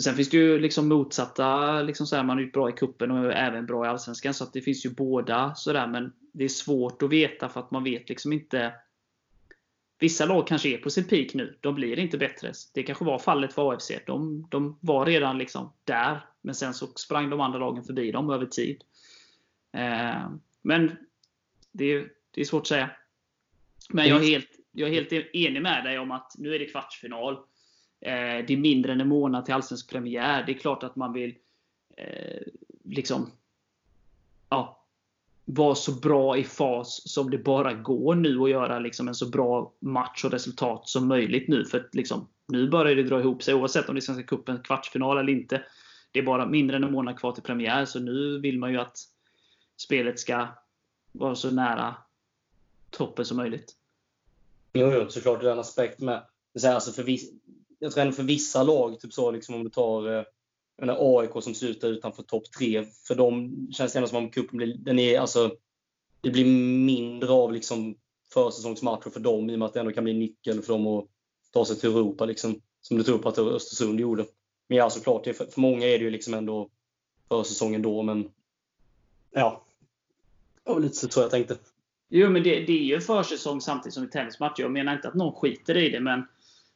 Sen 0.00 0.14
finns 0.14 0.30
det 0.30 0.36
ju 0.36 0.58
liksom 0.58 0.88
motsatta. 0.88 1.82
Liksom 1.82 2.06
så 2.06 2.16
här, 2.16 2.22
man 2.22 2.38
är 2.38 2.42
ju 2.42 2.50
bra 2.50 2.68
i 2.68 2.72
kuppen 2.72 3.10
och 3.10 3.32
även 3.32 3.66
bra 3.66 3.86
i 3.86 3.88
Allsvenskan. 3.88 4.34
Så 4.34 4.44
det 4.52 4.60
finns 4.60 4.86
ju 4.86 4.90
båda. 4.90 5.54
sådär 5.54 5.86
Men 5.86 6.12
det 6.32 6.44
är 6.44 6.48
svårt 6.48 7.02
att 7.02 7.10
veta 7.10 7.48
för 7.48 7.60
att 7.60 7.70
man 7.70 7.84
vet 7.84 8.08
liksom 8.08 8.32
inte. 8.32 8.74
Vissa 9.98 10.26
lag 10.26 10.46
kanske 10.46 10.68
är 10.68 10.78
på 10.78 10.90
sin 10.90 11.04
peak 11.04 11.34
nu. 11.34 11.58
De 11.60 11.74
blir 11.74 11.98
inte 11.98 12.18
bättre. 12.18 12.52
Det 12.74 12.82
kanske 12.82 13.04
var 13.04 13.18
fallet 13.18 13.52
för 13.52 13.72
AFC. 13.72 13.90
De, 14.06 14.46
de 14.50 14.78
var 14.80 15.06
redan 15.06 15.38
liksom 15.38 15.72
där. 15.84 16.26
Men 16.40 16.54
sen 16.54 16.74
så 16.74 16.86
sprang 16.86 17.30
de 17.30 17.40
andra 17.40 17.58
lagen 17.58 17.84
förbi 17.84 18.12
dem 18.12 18.30
över 18.30 18.46
tid. 18.46 18.82
Eh, 19.72 20.30
men 20.62 20.96
det, 21.72 22.06
det 22.30 22.40
är 22.40 22.44
svårt 22.44 22.60
att 22.60 22.66
säga. 22.66 22.90
Men 23.88 24.08
jag 24.08 24.22
är, 24.22 24.26
helt, 24.26 24.50
jag 24.72 24.88
är 24.88 24.92
helt 24.92 25.12
enig 25.12 25.62
med 25.62 25.84
dig 25.84 25.98
om 25.98 26.10
att 26.10 26.32
nu 26.38 26.54
är 26.54 26.58
det 26.58 26.66
kvartsfinal. 26.66 27.38
Eh, 28.02 28.46
det 28.46 28.52
är 28.52 28.56
mindre 28.56 28.92
än 28.92 29.00
en 29.00 29.08
månad 29.08 29.44
till 29.44 29.54
allsvensk 29.54 29.90
premiär. 29.90 30.44
Det 30.46 30.52
är 30.52 30.58
klart 30.58 30.82
att 30.82 30.96
man 30.96 31.12
vill 31.12 31.34
eh, 31.96 32.42
liksom 32.84 33.30
ja, 34.48 34.86
vara 35.44 35.74
så 35.74 35.92
bra 35.92 36.36
i 36.36 36.44
fas 36.44 37.12
som 37.12 37.30
det 37.30 37.38
bara 37.38 37.72
går 37.72 38.14
nu 38.14 38.38
och 38.38 38.50
göra 38.50 38.78
liksom 38.78 39.08
en 39.08 39.14
så 39.14 39.28
bra 39.28 39.72
match 39.80 40.24
och 40.24 40.30
resultat 40.30 40.88
som 40.88 41.08
möjligt 41.08 41.48
nu. 41.48 41.64
För 41.64 41.88
liksom, 41.92 42.28
nu 42.48 42.70
börjar 42.70 42.96
det 42.96 43.02
dra 43.02 43.20
ihop 43.20 43.42
sig 43.42 43.54
oavsett 43.54 43.88
om 43.88 43.94
det 43.94 43.98
är 43.98 44.00
Svenska 44.00 44.26
Cupen 44.26 44.62
kvartsfinal 44.62 45.18
eller 45.18 45.32
inte. 45.32 45.62
Det 46.12 46.18
är 46.18 46.22
bara 46.22 46.46
mindre 46.46 46.76
än 46.76 46.84
en 46.84 46.92
månad 46.92 47.18
kvar 47.18 47.32
till 47.32 47.42
premiär, 47.42 47.84
så 47.84 48.00
nu 48.00 48.38
vill 48.38 48.58
man 48.58 48.72
ju 48.72 48.78
att 48.78 48.98
spelet 49.76 50.20
ska 50.20 50.48
vara 51.12 51.34
så 51.34 51.50
nära 51.50 51.94
toppen 52.90 53.24
som 53.24 53.36
möjligt. 53.36 53.76
Jo, 54.72 54.92
jo 54.92 55.08
såklart. 55.08 55.40
Det 55.40 55.48
är 55.48 55.52
en 55.52 55.58
aspekt 55.58 56.00
med. 56.00 56.22
Alltså 56.66 56.92
för 56.92 57.02
vi, 57.02 57.18
jag 57.82 57.92
tror 57.92 58.02
ändå 58.02 58.14
för 58.14 58.22
vissa 58.22 58.62
lag, 58.62 59.00
typ 59.00 59.12
så 59.12 59.30
liksom 59.30 59.54
om 59.54 59.64
du 59.64 59.70
tar 59.70 60.18
eh, 60.18 60.24
menar, 60.78 61.18
AIK 61.18 61.30
som 61.42 61.54
slutar 61.54 61.88
utanför 61.88 62.22
topp 62.22 62.52
tre, 62.58 62.84
för 62.84 63.14
dem 63.14 63.68
känns 63.72 63.92
det 63.92 63.98
ändå 63.98 64.08
som 64.08 64.18
om 64.18 64.30
cupen 64.30 64.56
blir, 64.56 64.74
den 64.78 64.98
är, 64.98 65.20
alltså, 65.20 65.56
det 66.20 66.30
blir 66.30 66.44
mindre 66.84 67.30
av 67.30 67.52
liksom 67.52 67.94
försäsongsmatcher 68.32 69.10
för 69.10 69.20
dem 69.20 69.50
i 69.50 69.54
och 69.54 69.58
med 69.58 69.66
att 69.66 69.74
det 69.74 69.80
ändå 69.80 69.92
kan 69.92 70.04
bli 70.04 70.12
nyckeln 70.12 70.62
för 70.62 70.72
dem 70.72 70.86
att 70.86 71.06
ta 71.52 71.64
sig 71.64 71.76
till 71.76 71.90
Europa, 71.90 72.24
liksom, 72.24 72.60
som 72.80 72.96
du 72.96 73.02
tror 73.02 73.18
på 73.18 73.28
att 73.28 73.38
Östersund 73.38 74.00
gjorde. 74.00 74.26
Men 74.68 74.78
ja, 74.78 74.90
såklart, 74.90 75.24
för, 75.24 75.32
för 75.32 75.60
många 75.60 75.86
är 75.86 75.98
det 75.98 76.04
ju 76.04 76.10
liksom 76.10 76.34
ändå 76.34 76.70
försäsongen 77.28 77.82
då, 77.82 78.02
men 78.02 78.30
ja. 79.30 79.64
Det 80.64 80.72
var 80.72 80.80
lite 80.80 80.94
så 81.12 81.20
jag 81.20 81.30
tänkte. 81.30 81.56
Jo, 82.08 82.30
men 82.30 82.42
det, 82.42 82.60
det 82.60 82.72
är 82.72 82.84
ju 82.84 83.00
försäsong 83.00 83.60
samtidigt 83.60 83.94
som 83.94 84.02
en 84.02 84.10
tennismatch. 84.10 84.60
Jag 84.60 84.70
menar 84.70 84.94
inte 84.94 85.08
att 85.08 85.14
någon 85.14 85.34
skiter 85.34 85.76
i 85.76 85.88
det, 85.88 86.00
men 86.00 86.26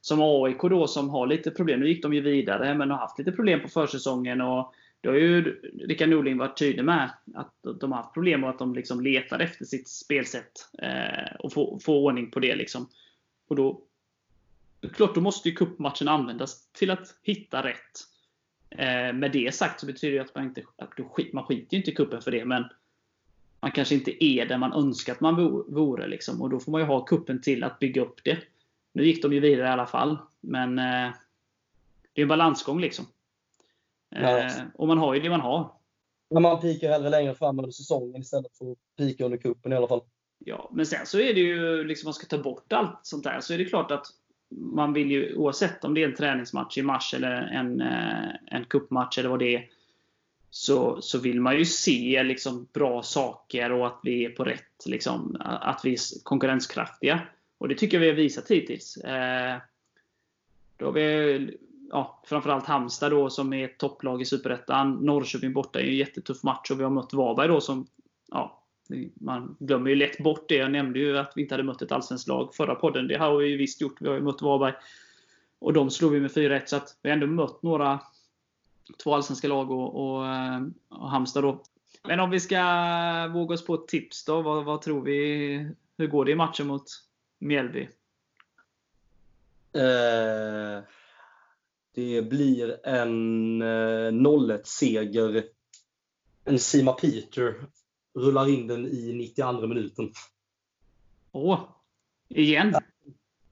som 0.01 0.19
AIK 0.23 0.61
då 0.61 0.87
som 0.87 1.11
har 1.11 1.27
lite 1.27 1.51
problem. 1.51 1.81
Nu 1.81 1.89
gick 1.89 2.03
de 2.03 2.15
ju 2.15 2.21
vidare, 2.21 2.75
men 2.75 2.91
har 2.91 2.99
haft 2.99 3.19
lite 3.19 3.33
problem 3.33 3.63
på 3.63 3.69
försäsongen. 3.69 4.41
Och 4.41 4.75
det 5.01 5.09
har 5.09 5.17
ju 5.17 5.61
Rickard 5.89 6.09
Norling 6.09 6.39
varit 6.39 6.59
tydlig 6.59 6.85
med. 6.85 7.11
Att 7.35 7.55
de 7.81 7.93
har 7.93 8.03
haft 8.03 8.15
problem 8.15 8.45
och 8.45 8.51
att 8.51 8.59
de 8.59 8.75
liksom 8.75 9.01
letar 9.01 9.39
efter 9.39 9.65
sitt 9.65 9.89
spelsätt. 9.89 10.53
Eh, 10.83 11.37
och 11.39 11.53
få, 11.53 11.79
få 11.79 12.05
ordning 12.05 12.31
på 12.31 12.41
det. 12.41 12.57
Liksom. 12.57 12.89
Och 13.49 13.57
då, 13.57 13.81
klart, 14.93 15.15
då 15.15 15.21
måste 15.21 15.49
ju 15.49 15.55
cupmatchen 15.55 16.09
användas 16.09 16.73
till 16.73 16.91
att 16.91 17.19
hitta 17.23 17.63
rätt. 17.63 18.01
Eh, 18.71 19.13
med 19.13 19.33
det 19.33 19.55
sagt 19.55 19.81
så 19.81 19.87
betyder 19.87 20.15
det 20.15 20.25
att 20.25 20.35
man 20.35 20.45
inte 20.45 20.63
att 20.79 21.33
man 21.33 21.45
skiter 21.45 21.75
ju 21.75 21.79
inte 21.79 21.91
i 21.91 21.95
kuppen 21.95 22.23
för 22.23 22.31
det. 22.31 22.45
Men 22.45 22.65
man 23.61 23.73
kanske 23.73 23.95
inte 23.95 24.25
är 24.25 24.47
där 24.47 24.59
man 24.59 24.73
önskar 24.73 25.13
att 25.13 25.21
man 25.21 25.37
vore. 25.69 26.07
Liksom. 26.07 26.43
Och 26.43 26.51
då 26.51 26.61
får 26.61 26.73
man 26.73 26.81
ju 26.81 26.87
ha 26.87 27.05
kuppen 27.05 27.41
till 27.41 27.65
att 27.65 27.79
bygga 27.79 28.03
upp 28.03 28.25
det. 28.25 28.39
Nu 28.97 29.07
gick 29.07 29.23
de 29.23 29.33
ju 29.33 29.41
vidare 29.41 29.69
i 29.69 29.71
alla 29.71 29.87
fall. 29.87 30.19
Men 30.41 30.79
eh, 30.79 31.11
det 32.13 32.21
är 32.21 32.23
en 32.23 32.29
balansgång 32.29 32.81
liksom. 32.81 33.07
Eh, 34.17 34.53
och 34.75 34.89
man 34.89 34.99
har 34.99 35.15
ju 35.15 35.21
det 35.21 35.31
man 35.31 35.41
har. 35.41 35.73
Men 36.31 36.43
man 36.43 36.61
pikar 36.61 36.91
hellre 36.91 37.11
längre 37.11 37.35
fram 37.35 37.59
under 37.59 37.71
säsongen 37.71 38.21
istället 38.21 38.57
för 38.59 38.73
att 38.73 38.79
pika 38.99 39.25
under 39.25 39.39
kuppen 39.39 39.73
i 39.73 39.77
alla 39.77 39.89
fall. 39.89 40.01
Ja, 40.39 40.71
men 40.73 40.87
sen 40.87 41.07
så 41.07 41.21
är 41.21 41.35
det 41.35 41.41
ju, 41.41 41.85
liksom 41.85 42.07
man 42.07 42.15
ska 42.15 42.27
ta 42.27 42.43
bort 42.43 42.73
allt 42.73 42.99
sånt 43.03 43.25
där, 43.25 43.41
så 43.41 43.55
är 43.55 43.59
det 43.59 43.65
klart 43.65 43.91
att 43.91 44.07
man 44.51 44.93
vill 44.93 45.11
ju, 45.11 45.37
oavsett 45.37 45.85
om 45.85 45.95
det 45.95 46.03
är 46.03 46.09
en 46.09 46.15
träningsmatch 46.15 46.79
i 46.79 46.83
mars 46.83 47.15
eller 47.15 47.31
en, 47.31 47.81
eh, 47.81 48.31
en 48.47 48.65
kuppmatch 48.65 49.19
eller 49.19 49.29
vad 49.29 49.39
det 49.39 49.55
är, 49.55 49.69
så, 50.51 51.03
så 51.03 51.19
vill 51.19 51.41
man 51.41 51.59
ju 51.59 51.65
se 51.65 52.23
liksom 52.23 52.69
bra 52.73 53.03
saker 53.03 53.73
och 53.73 53.87
att 53.87 54.01
vi 54.03 54.25
är 54.25 54.31
på 54.31 54.45
rätt, 54.45 54.87
liksom, 54.87 55.37
att 55.41 55.81
vi 55.85 55.93
är 55.93 56.23
konkurrenskraftiga. 56.23 57.23
Och 57.59 57.69
det 57.69 57.75
tycker 57.75 57.97
jag 57.97 58.01
vi 58.01 58.09
har 58.09 58.17
visat 58.17 58.51
hittills. 58.51 58.97
Eh, 58.97 59.57
då 60.77 60.85
har 60.85 60.93
vi 60.93 61.59
ja, 61.91 62.23
framförallt 62.27 62.67
Halmstad 62.67 63.11
då, 63.11 63.31
som 63.31 63.53
är 63.53 63.65
ett 63.65 63.79
topplag 63.79 64.23
i 64.23 64.25
Superettan. 64.25 64.93
Norrköping 64.93 65.53
borta 65.53 65.81
är 65.81 65.85
en 65.85 65.97
jättetuff 65.97 66.43
match 66.43 66.71
och 66.71 66.81
vi 66.81 66.85
har 66.85 66.91
mött 66.91 67.13
Varberg 67.13 67.49
då 67.49 67.61
som 67.61 67.87
ja, 68.31 68.63
man 69.15 69.57
glömmer 69.59 69.91
ju 69.91 69.97
lätt 69.97 70.19
bort 70.19 70.49
det. 70.49 70.55
Jag 70.55 70.73
nämnde 70.73 70.99
ju 70.99 71.19
att 71.19 71.33
vi 71.37 71.43
inte 71.43 71.55
hade 71.55 71.65
mött 71.65 71.83
ett 71.83 71.93
allsvenskt 71.93 72.29
lag 72.29 72.55
förra 72.55 72.75
podden. 72.75 73.09
Det 73.09 73.19
har 73.19 73.37
vi 73.37 73.47
ju 73.47 73.57
visst 73.57 73.81
gjort. 73.81 74.01
Vi 74.01 74.09
har 74.09 74.15
ju 74.15 74.23
mött 74.23 74.43
Varberg. 74.43 74.75
Och 75.59 75.73
de 75.73 75.91
slog 75.91 76.13
vi 76.13 76.21
med 76.21 76.31
4-1. 76.31 76.63
Så 76.67 76.77
att 76.77 76.97
vi 77.03 77.11
har 77.11 77.15
ändå 77.15 77.27
mött 77.27 77.63
några 77.63 78.01
två 79.03 79.15
allsvenska 79.15 79.49
lag 79.49 79.71
och, 79.71 80.17
och, 80.17 80.27
eh, 80.27 80.63
och 80.89 81.11
Halmstad 81.11 81.45
då. 81.45 81.63
Men 82.09 82.21
om 82.21 82.31
vi 82.31 82.41
ska 82.41 82.61
våga 83.35 83.55
oss 83.55 83.67
på 83.67 83.75
ett 83.75 83.89
tips 83.89 84.25
då. 84.25 84.43
Vad, 84.43 84.65
vad 84.65 84.83
tror 84.83 85.03
vi? 85.03 85.71
Hur 85.99 86.07
går 86.07 86.25
det 86.25 86.33
i 86.33 86.35
matchen 86.35 86.67
mot 86.67 86.85
Mjällby? 87.39 87.89
Eh, 89.73 90.85
det 91.95 92.23
blir 92.23 92.87
en 92.87 93.63
eh, 93.63 94.13
0-1-seger. 94.13 95.45
En 96.45 96.59
Sima 96.59 96.93
Peter 96.93 97.55
rullar 98.15 98.49
in 98.49 98.67
den 98.67 98.87
i 98.87 99.13
92 99.13 99.67
minuten. 99.67 100.13
Åh! 101.33 101.61
Igen? 102.29 102.75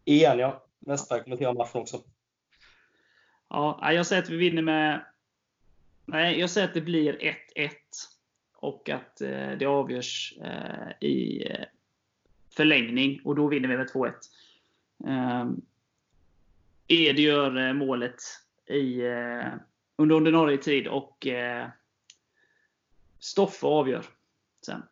Igen 0.04 0.38
ja. 0.38 0.66
Westberg 0.86 1.22
kommenterar 1.22 1.54
matchen 1.54 1.80
också. 1.80 2.02
Ja, 3.48 3.92
jag 3.92 4.06
säger 4.06 4.22
att 4.22 4.28
vi 4.28 4.36
vinner 4.36 4.62
med... 4.62 5.06
Nej, 6.06 6.40
jag 6.40 6.50
säger 6.50 6.68
att 6.68 6.74
det 6.74 6.80
blir 6.80 7.34
1-1. 7.56 7.70
Och 8.56 8.88
att 8.88 9.20
eh, 9.20 9.50
det 9.58 9.66
avgörs 9.66 10.38
eh, 10.42 11.08
i 11.08 11.46
eh, 11.50 11.64
förlängning. 12.56 13.20
Och 13.24 13.34
då 13.34 13.48
vinner 13.48 13.68
vi 13.68 13.76
med 13.76 13.90
2-1. 13.90 14.12
Um, 15.42 15.62
Ed 16.88 17.18
gör 17.18 17.68
eh, 17.68 17.72
målet 17.72 18.22
i, 18.66 19.00
eh, 19.00 19.52
under 19.98 20.16
ordinarie 20.16 20.58
tid 20.58 20.86
och 20.86 21.26
eh, 21.26 21.68
Stoffe 23.18 23.66
avgör 23.66 24.04
sen. 24.66 24.82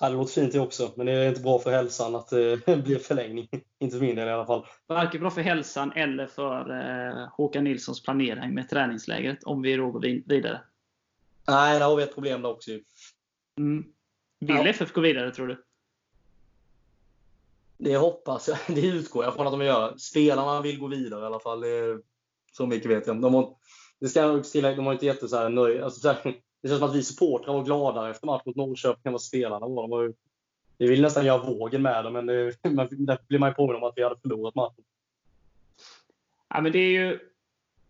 Ja, 0.00 0.08
det 0.08 0.16
låter 0.16 0.32
fint 0.32 0.52
det 0.52 0.60
också, 0.60 0.92
men 0.96 1.06
det 1.06 1.12
är 1.12 1.28
inte 1.28 1.40
bra 1.40 1.58
för 1.58 1.70
hälsan 1.70 2.14
att 2.14 2.28
det 2.66 2.84
blir 2.84 2.98
förlängning. 2.98 3.48
inte 3.78 3.96
för 3.96 4.04
min 4.04 4.16
del 4.16 4.28
i 4.28 4.30
alla 4.30 4.46
fall. 4.46 4.66
Varken 4.86 5.20
bra 5.20 5.30
för 5.30 5.40
hälsan 5.40 5.92
eller 5.92 6.26
för 6.26 6.70
eh, 6.70 7.28
Håkan 7.28 7.64
Nilssons 7.64 8.02
planering 8.02 8.54
med 8.54 8.68
träningslägret, 8.68 9.44
om 9.44 9.62
vi 9.62 9.76
då 9.76 9.90
går 9.90 10.00
vidare. 10.00 10.60
Nej, 11.48 11.78
där 11.78 11.86
har 11.86 11.96
vi 11.96 12.02
ett 12.02 12.14
problem 12.14 12.42
där 12.42 12.50
också. 12.50 12.70
Mm. 13.58 13.84
Vill 14.40 14.56
ja. 14.56 14.68
FF 14.68 14.92
gå 14.92 15.00
vidare, 15.00 15.30
tror 15.30 15.46
du? 15.46 15.63
Det 17.78 17.96
hoppas 17.96 18.48
jag. 18.48 18.58
Det 18.76 18.86
utgår 18.86 19.24
jag 19.24 19.34
från 19.34 19.46
att 19.46 19.52
de 19.52 19.64
gör. 19.64 19.96
Spelarna 19.96 20.60
vill 20.60 20.78
gå 20.78 20.86
vidare 20.86 21.22
i 21.22 21.26
alla 21.26 21.40
fall. 21.40 21.60
Det, 21.60 22.00
så 22.52 22.66
mycket 22.66 22.90
vet 22.90 23.06
jag. 23.06 23.20
De 23.20 23.34
har, 23.34 23.56
det 24.00 24.08
ska 24.08 24.20
jag 24.20 24.44
tillägga, 24.44 24.76
de 24.76 24.86
har 24.86 24.92
inte 24.92 25.06
jätte 25.06 25.28
så 25.28 25.36
här 25.36 25.48
nöj, 25.48 25.82
alltså, 25.82 26.00
så 26.00 26.08
här, 26.08 26.40
Det 26.62 26.68
känns 26.68 26.78
som 26.78 26.88
att 26.88 26.96
vi 26.96 27.02
supportrar 27.02 27.54
var 27.54 27.64
gladare 27.64 28.10
efter 28.10 28.26
matchen 28.26 28.42
mot 28.46 28.56
Norrköping 28.56 29.00
än 29.04 29.12
vad 29.12 29.22
spelarna 29.22 29.66
var. 29.66 29.82
De 29.82 29.90
var 29.90 30.02
ju, 30.02 30.12
vi 30.78 30.86
vill 30.88 31.02
nästan 31.02 31.26
göra 31.26 31.42
vågen 31.42 31.82
med 31.82 32.04
dem, 32.04 32.12
men 32.12 32.26
det, 32.26 32.44
därför 32.62 33.26
blir 33.26 33.38
man 33.38 33.50
ju 33.50 33.54
påminn 33.54 33.76
om 33.76 33.84
att 33.84 33.92
vi 33.96 34.02
hade 34.02 34.20
förlorat 34.20 34.54
matchen. 34.54 34.84
Ja, 36.48 36.60
men 36.60 36.72
det 36.72 36.78
är 36.78 36.90
ju 36.90 37.18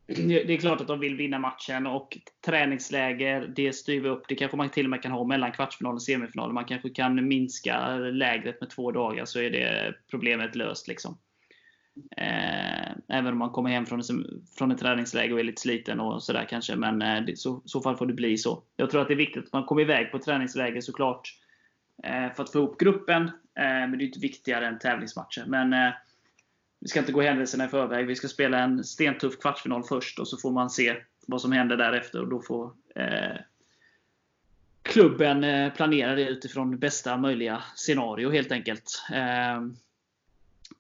det 0.06 0.54
är 0.54 0.56
klart 0.56 0.80
att 0.80 0.86
de 0.86 1.00
vill 1.00 1.16
vinna 1.16 1.38
matchen 1.38 1.86
och 1.86 2.18
träningsläger, 2.46 3.52
det 3.56 3.72
styr 3.72 4.00
vi 4.00 4.08
upp. 4.08 4.24
Det 4.28 4.34
kanske 4.34 4.56
man 4.56 4.70
till 4.70 4.86
och 4.86 4.90
med 4.90 5.02
kan 5.02 5.12
ha 5.12 5.24
mellan 5.24 5.52
kvartsfinal 5.52 5.94
och 5.94 6.02
semifinal. 6.02 6.52
Man 6.52 6.64
kanske 6.64 6.90
kan 6.90 7.28
minska 7.28 7.88
lägret 7.96 8.60
med 8.60 8.70
två 8.70 8.92
dagar 8.92 9.24
så 9.24 9.40
är 9.40 9.50
det 9.50 9.94
problemet 10.10 10.56
löst. 10.56 10.88
Liksom. 10.88 11.18
Eh, 12.16 12.90
även 13.08 13.32
om 13.32 13.38
man 13.38 13.50
kommer 13.50 13.70
hem 13.70 13.86
från, 13.86 14.02
från 14.58 14.70
ett 14.70 14.78
träningsläger 14.78 15.32
och 15.32 15.40
är 15.40 15.44
lite 15.44 15.62
sliten 15.62 16.00
och 16.00 16.22
sådär 16.22 16.46
kanske. 16.50 16.76
Men 16.76 17.02
eh, 17.02 17.28
i 17.28 17.36
så, 17.36 17.62
så 17.64 17.80
fall 17.80 17.96
får 17.96 18.06
det 18.06 18.14
bli 18.14 18.38
så. 18.38 18.62
Jag 18.76 18.90
tror 18.90 19.02
att 19.02 19.08
det 19.08 19.14
är 19.14 19.18
viktigt 19.18 19.44
att 19.44 19.52
man 19.52 19.64
kommer 19.64 19.82
iväg 19.82 20.12
på 20.12 20.18
träningsläger 20.18 20.80
såklart. 20.80 21.28
Eh, 22.02 22.32
för 22.32 22.42
att 22.42 22.52
få 22.52 22.58
ihop 22.58 22.78
gruppen. 22.78 23.30
Men 23.56 23.98
det 23.98 24.04
är 24.04 24.06
inte 24.06 24.20
viktigare 24.20 24.66
än 24.66 24.78
tävlingsmatcher. 24.78 25.44
Men 25.46 25.72
eh, 25.72 25.92
vi 26.84 26.88
ska 26.88 27.00
inte 27.00 27.12
gå 27.12 27.20
händelserna 27.20 27.64
i 27.64 27.68
förväg. 27.68 28.06
Vi 28.06 28.16
ska 28.16 28.28
spela 28.28 28.58
en 28.58 28.84
stentuff 28.84 29.38
kvartsfinal 29.38 29.84
först 29.84 30.18
och 30.18 30.28
så 30.28 30.36
får 30.36 30.50
man 30.50 30.70
se 30.70 30.96
vad 31.26 31.40
som 31.40 31.52
händer 31.52 31.76
därefter. 31.76 32.20
Och 32.20 32.28
då 32.28 32.42
får 32.42 32.72
eh, 32.94 33.36
klubben 34.82 35.44
eh, 35.44 35.72
planera 35.72 36.14
det 36.14 36.28
utifrån 36.28 36.78
bästa 36.78 37.16
möjliga 37.16 37.64
scenario 37.76 38.30
helt 38.30 38.52
enkelt. 38.52 39.02
Eh, 39.12 39.62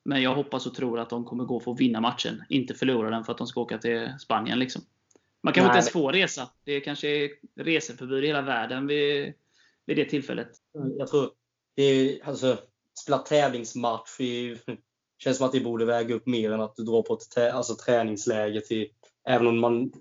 men 0.02 0.22
jag 0.22 0.34
hoppas 0.34 0.66
och 0.66 0.74
tror 0.74 0.98
att 0.98 1.10
de 1.10 1.24
kommer 1.24 1.44
gå 1.44 1.60
för 1.60 1.72
att 1.72 1.80
vinna 1.80 2.00
matchen. 2.00 2.44
Inte 2.48 2.74
förlora 2.74 3.10
den 3.10 3.24
för 3.24 3.32
att 3.32 3.38
de 3.38 3.46
ska 3.46 3.60
åka 3.60 3.78
till 3.78 4.12
Spanien. 4.18 4.58
Liksom. 4.58 4.82
Man 5.42 5.52
kanske 5.52 5.66
inte 5.66 5.78
ens 5.78 5.92
får 5.92 6.12
resa. 6.12 6.48
Det 6.64 6.80
kanske 6.80 7.08
är 7.08 7.30
reseförbud 7.56 8.24
i 8.24 8.26
hela 8.26 8.42
världen 8.42 8.86
vid, 8.86 9.34
vid 9.86 9.96
det 9.96 10.04
tillfället. 10.04 10.50
Jag 10.98 11.08
tror 11.08 11.30
det 11.74 11.82
är, 11.82 12.28
alltså, 12.28 12.58
tävlingsmatch 13.28 14.20
i 14.20 14.58
känns 15.24 15.36
som 15.36 15.46
att 15.46 15.52
det 15.52 15.60
borde 15.60 15.84
väga 15.84 16.14
upp 16.14 16.26
mer 16.26 16.52
än 16.52 16.60
att 16.60 16.76
du 16.76 16.84
drar 16.84 17.02
på 17.02 17.14
ett 17.14 17.54
alltså, 17.54 17.74
träningsläger 17.74 18.60
till, 18.60 18.88
även 19.28 19.46
om 19.46 19.60
man 19.60 19.92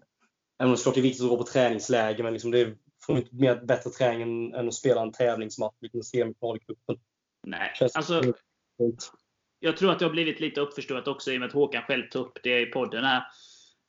Även 0.60 0.70
om 0.70 0.72
det 0.72 0.78
såklart 0.78 0.98
är 0.98 1.02
viktigt 1.02 1.24
att 1.24 1.30
dra 1.30 1.38
på 1.38 1.44
träningsläger, 1.44 2.24
men 2.24 2.34
liksom 2.34 2.52
det 2.52 2.78
får 3.06 3.18
inte 3.18 3.36
mer, 3.36 3.56
bättre 3.56 3.90
träning 3.90 4.22
än, 4.22 4.54
än 4.54 4.68
att 4.68 4.74
spela 4.74 5.02
en 5.02 5.12
tävlingsmatch, 5.12 5.76
vilken 5.80 6.04
semifinal 6.04 6.58
i 6.58 6.60
cupen. 6.60 6.98
Nej, 7.48 7.74
alltså, 7.94 8.22
jag 9.60 9.78
tror 9.78 9.92
att 9.92 10.00
det 10.00 10.06
har 10.06 10.12
blivit 10.12 10.40
lite 10.40 10.62
uppförstorat 10.62 11.08
också 11.08 11.32
i 11.32 11.36
och 11.36 11.40
med 11.40 11.48
att 11.48 11.54
Håkan 11.54 11.84
själv 11.84 12.10
tog 12.10 12.26
upp 12.26 12.38
det 12.44 12.62
i 12.62 12.66
podden 12.66 13.04
här. 13.04 13.24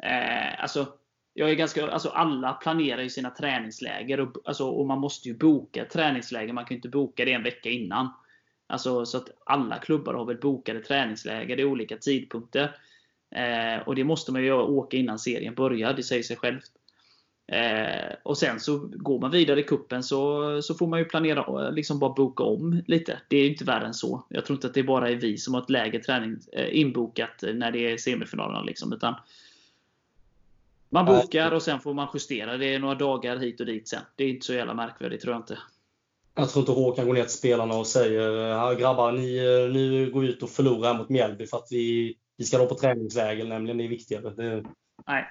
Eh, 0.03 0.63
alltså, 0.63 0.87
jag 1.35 1.51
är 1.51 1.55
ganska, 1.55 1.91
alltså 1.91 2.09
alla 2.09 2.53
planerar 2.53 3.03
ju 3.03 3.11
sina 3.11 3.31
träningsläger 3.31 4.21
och, 4.21 4.37
alltså, 4.45 4.69
och 4.69 4.87
man 4.87 5.01
måste 5.01 5.29
ju 5.29 5.39
boka 5.39 5.85
träningsläger. 5.85 6.53
Man 6.53 6.65
kan 6.65 6.75
ju 6.75 6.79
inte 6.79 6.89
boka 6.89 7.25
det 7.25 7.33
en 7.33 7.43
vecka 7.43 7.69
innan. 7.69 8.13
Alltså, 8.75 9.07
så 9.07 9.19
att 9.19 9.31
alla 9.45 9.79
klubbar 9.79 10.15
har 10.15 10.25
väl 10.25 10.37
bokade 10.37 10.81
träningsläger 10.81 11.61
i 11.61 11.65
olika 11.65 11.97
tidpunkter. 11.97 12.77
Eh, 13.31 13.89
och 13.89 13.95
det 13.95 14.05
måste 14.05 14.33
man 14.33 14.43
ju 14.43 14.53
åka 14.53 14.97
innan 14.97 15.19
serien 15.19 15.55
börjar, 15.55 15.95
det 15.95 16.03
säger 16.03 16.23
sig 16.23 16.37
självt. 16.37 16.71
Eh, 17.47 18.15
och 18.23 18.39
sen 18.39 18.61
så 18.61 18.79
går 18.93 19.21
man 19.21 19.31
vidare 19.31 19.61
i 19.61 19.63
kuppen 19.63 20.03
så, 20.03 20.63
så 20.63 20.75
får 20.75 20.87
man 20.87 20.99
ju 20.99 21.05
planera, 21.05 21.71
liksom 21.71 21.99
bara 21.99 22.13
boka 22.13 22.43
om 22.43 22.83
lite. 22.87 23.21
Det 23.29 23.37
är 23.37 23.49
inte 23.49 23.65
värre 23.65 23.87
än 23.87 23.95
så. 23.95 24.25
Jag 24.29 24.47
tror 24.47 24.57
inte 24.57 24.67
att 24.67 24.75
det 24.75 24.83
bara 24.83 25.11
är 25.11 25.17
vi 25.17 25.39
som 25.39 25.55
har 25.55 25.63
ett 25.63 25.71
läge 25.71 25.99
träning 25.99 26.37
eh, 26.53 26.79
inbokat 26.79 27.45
när 27.55 27.73
det 27.73 27.93
är 27.93 27.97
semifinalerna. 27.97 28.63
Liksom, 28.63 28.93
utan 28.93 29.15
man 30.89 31.07
bokar 31.07 31.53
och 31.53 31.63
sen 31.63 31.81
får 31.81 31.95
man 31.95 32.09
justera. 32.15 32.57
Det 32.57 32.75
är 32.75 32.79
några 32.79 32.95
dagar 32.95 33.37
hit 33.37 33.61
och 33.61 33.67
dit 33.67 33.89
sen. 33.89 34.03
Det 34.17 34.25
är 34.25 34.29
inte 34.29 34.47
så 34.47 34.55
jävla 34.55 34.75
märkvärdigt 34.75 35.23
tror 35.23 35.35
jag 35.35 35.41
inte. 35.41 35.59
Jag 36.35 36.51
tror 36.51 36.63
inte 36.63 36.73
Håkan 36.73 37.07
går 37.07 37.15
ner 37.15 37.23
till 37.23 37.31
spelarna 37.31 37.75
och 37.75 37.87
säger 37.87 38.79
grabbar, 38.79 39.13
ni, 39.13 39.41
ni 39.73 40.11
går 40.11 40.25
ut 40.25 40.43
och 40.43 40.51
förlorar 40.51 40.99
mot 40.99 41.09
Mjällby 41.09 41.47
för 41.47 41.57
att 41.57 41.69
vi, 41.71 42.17
vi 42.37 42.45
ska 42.45 42.59
då 42.59 42.67
på 42.67 42.75
träningsläger, 42.75 43.45
nämligen. 43.45 43.79
Det 43.79 43.85
är 43.85 43.89
viktigare. 43.89 44.31
Det, 44.31 44.65
Nej. 45.07 45.25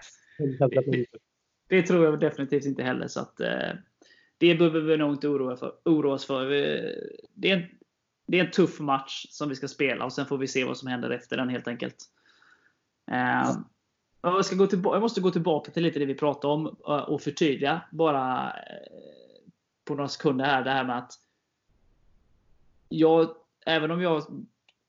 Det, 0.59 1.05
det 1.69 1.81
tror 1.81 2.05
jag 2.05 2.19
definitivt 2.19 2.65
inte 2.65 2.83
heller. 2.83 3.07
Så 3.07 3.19
att, 3.19 3.39
eh, 3.39 3.71
det 4.37 4.55
behöver 4.55 4.81
vi 4.81 4.97
nog 4.97 5.13
inte 5.13 5.27
oroa, 5.27 5.57
för, 5.57 5.73
oroa 5.85 6.13
oss 6.13 6.25
för. 6.25 6.45
Det 7.33 7.51
är, 7.51 7.57
en, 7.57 7.63
det 8.27 8.39
är 8.39 8.45
en 8.45 8.51
tuff 8.51 8.79
match 8.79 9.25
som 9.29 9.49
vi 9.49 9.55
ska 9.55 9.67
spela 9.67 10.05
och 10.05 10.13
sen 10.13 10.25
får 10.25 10.37
vi 10.37 10.47
se 10.47 10.63
vad 10.63 10.77
som 10.77 10.87
händer 10.87 11.09
efter 11.09 11.37
den 11.37 11.49
helt 11.49 11.67
enkelt. 11.67 11.97
Eh, 13.11 13.51
jag, 14.21 14.45
ska 14.45 14.55
gå 14.55 14.67
tillbaka, 14.67 14.95
jag 14.95 15.01
måste 15.01 15.21
gå 15.21 15.31
tillbaka 15.31 15.71
till 15.71 15.83
lite 15.83 15.99
det 15.99 16.05
vi 16.05 16.15
pratade 16.15 16.53
om 16.53 16.65
eh, 16.65 17.03
och 17.03 17.21
förtydliga 17.21 17.81
bara 17.91 18.49
eh, 18.49 19.22
på 19.85 19.95
några 19.95 20.07
sekunder 20.07 20.45
här. 20.45 20.63
Det 20.63 20.71
här 20.71 20.83
med 20.83 20.97
att 20.97 21.13
jag, 22.89 23.35
även 23.65 23.91
om 23.91 24.01
jag 24.01 24.23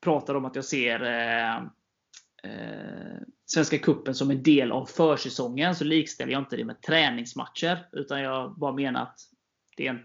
pratar 0.01 0.35
om 0.35 0.45
att 0.45 0.55
jag 0.55 0.65
ser 0.65 1.03
eh, 1.03 1.55
eh, 2.43 3.21
Svenska 3.45 3.77
Kuppen 3.77 4.15
som 4.15 4.31
en 4.31 4.43
del 4.43 4.71
av 4.71 4.85
försäsongen 4.85 5.75
så 5.75 5.83
likställer 5.83 6.31
jag 6.31 6.41
inte 6.41 6.57
det 6.57 6.65
med 6.65 6.81
träningsmatcher. 6.81 7.87
Utan 7.91 8.21
jag 8.21 8.55
bara 8.57 8.73
menar 8.73 9.01
att 9.01 9.19
det 9.77 9.87
är 9.87 9.89
en 9.89 10.03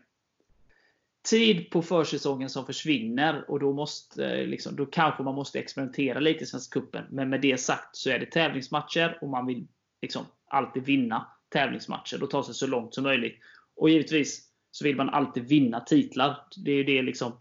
tid 1.30 1.70
på 1.70 1.82
försäsongen 1.82 2.50
som 2.50 2.66
försvinner 2.66 3.50
och 3.50 3.60
då, 3.60 3.72
måste, 3.72 4.26
eh, 4.26 4.46
liksom, 4.46 4.76
då 4.76 4.86
kanske 4.86 5.22
man 5.22 5.34
måste 5.34 5.58
experimentera 5.58 6.20
lite 6.20 6.44
i 6.44 6.46
Svenska 6.46 6.80
Cupen. 6.80 7.04
Men 7.10 7.30
med 7.30 7.40
det 7.40 7.60
sagt 7.60 7.96
så 7.96 8.10
är 8.10 8.18
det 8.18 8.26
tävlingsmatcher 8.26 9.18
och 9.20 9.28
man 9.28 9.46
vill 9.46 9.66
liksom 10.02 10.26
alltid 10.46 10.84
vinna 10.84 11.26
tävlingsmatcher 11.48 12.22
och 12.22 12.30
ta 12.30 12.42
sig 12.42 12.54
så 12.54 12.66
långt 12.66 12.94
som 12.94 13.04
möjligt. 13.04 13.38
Och 13.76 13.90
givetvis 13.90 14.49
så 14.70 14.84
vill 14.84 14.96
man 14.96 15.10
alltid 15.10 15.48
vinna 15.48 15.80
titlar. 15.80 16.36
Det 16.56 16.72
är 16.72 16.84
det 16.84 17.02
liksom 17.02 17.32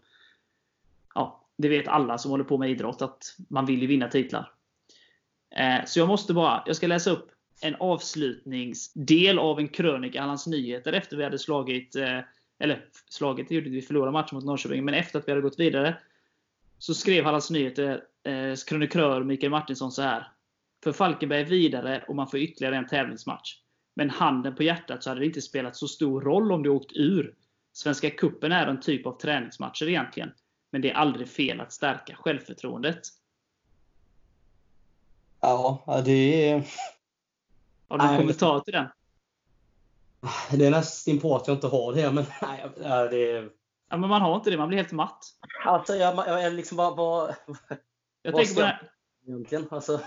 ja, 1.14 1.48
Det 1.56 1.68
vet 1.68 1.88
alla 1.88 2.18
som 2.18 2.30
håller 2.30 2.44
på 2.44 2.58
med 2.58 2.70
idrott 2.70 3.02
att 3.02 3.36
man 3.48 3.66
vill 3.66 3.80
ju 3.80 3.86
vinna 3.86 4.08
titlar. 4.08 4.52
Eh, 5.56 5.84
så 5.86 5.98
jag 5.98 6.08
måste 6.08 6.34
bara, 6.34 6.62
jag 6.66 6.76
ska 6.76 6.86
läsa 6.86 7.10
upp 7.10 7.30
en 7.62 7.74
avslutningsdel 7.74 9.38
av 9.38 9.58
en 9.58 9.68
krönika 9.68 10.18
i 10.18 10.20
Hallands 10.20 10.46
Nyheter 10.46 10.92
efter 10.92 11.16
vi 11.16 11.24
hade 11.24 11.38
slagit, 11.38 11.96
eh, 11.96 12.20
eller 12.58 12.84
slagit, 13.08 13.48
det 13.48 13.54
gjorde 13.54 13.70
vi 13.70 13.82
förlorade 13.82 14.12
matchen 14.12 14.36
mot 14.36 14.44
Norrköping, 14.44 14.84
men 14.84 14.94
efter 14.94 15.18
att 15.18 15.28
vi 15.28 15.32
hade 15.32 15.42
gått 15.42 15.60
vidare. 15.60 15.96
Så 16.78 16.94
skrev 16.94 17.24
Hallands 17.24 17.50
Nyheters 17.50 18.00
eh, 18.22 18.54
krönikör 18.66 19.22
Mikael 19.24 19.50
Martinsson 19.50 19.92
så 19.92 20.02
här. 20.02 20.32
För 20.84 20.92
Falkenberg 20.92 21.40
är 21.40 21.44
vidare 21.44 22.04
och 22.08 22.16
man 22.16 22.28
får 22.28 22.40
ytterligare 22.40 22.76
en 22.76 22.86
tävlingsmatch. 22.86 23.56
Men 24.00 24.10
handen 24.10 24.54
på 24.54 24.62
hjärtat 24.62 25.02
så 25.02 25.10
hade 25.10 25.20
det 25.20 25.26
inte 25.26 25.42
spelat 25.42 25.76
så 25.76 25.88
stor 25.88 26.20
roll 26.20 26.52
om 26.52 26.62
du 26.62 26.70
åkt 26.70 26.92
ur. 26.94 27.34
Svenska 27.72 28.10
Kuppen 28.10 28.52
är 28.52 28.66
en 28.66 28.80
typ 28.80 29.06
av 29.06 29.18
träningsmatcher 29.18 29.88
egentligen. 29.88 30.32
Men 30.70 30.82
det 30.82 30.90
är 30.90 30.94
aldrig 30.94 31.28
fel 31.28 31.60
att 31.60 31.72
stärka 31.72 32.16
självförtroendet. 32.16 33.00
Ja, 35.40 36.02
det 36.04 36.50
är... 36.50 36.66
Har 37.88 37.98
du 37.98 38.04
en 38.04 38.18
kommentar 38.18 38.60
till 38.60 38.72
den? 38.72 38.86
Det 40.50 40.66
är 40.66 40.70
nästan 40.70 41.18
på 41.18 41.36
att 41.36 41.46
jag 41.46 41.56
inte 41.56 41.66
har 41.66 41.94
det, 41.94 42.12
men 42.12 42.24
nej, 42.42 42.70
det 43.10 43.30
är... 43.30 43.50
Ja, 43.90 43.96
men 43.96 44.10
man 44.10 44.22
har 44.22 44.36
inte 44.36 44.50
det, 44.50 44.56
man 44.56 44.68
blir 44.68 44.78
helt 44.78 44.92
matt. 44.92 45.24
Alltså, 45.64 45.94
jag, 45.94 46.16
jag 46.16 46.44
är 46.44 46.50
liksom 46.50 46.76
bara... 46.76 46.94
bara 46.94 47.34
jag 48.22 48.36
tänker 48.36 48.54
på 48.54 48.60
det 48.60 48.66
här. 48.66 48.90
Egentligen, 49.26 49.66
alltså. 49.70 50.00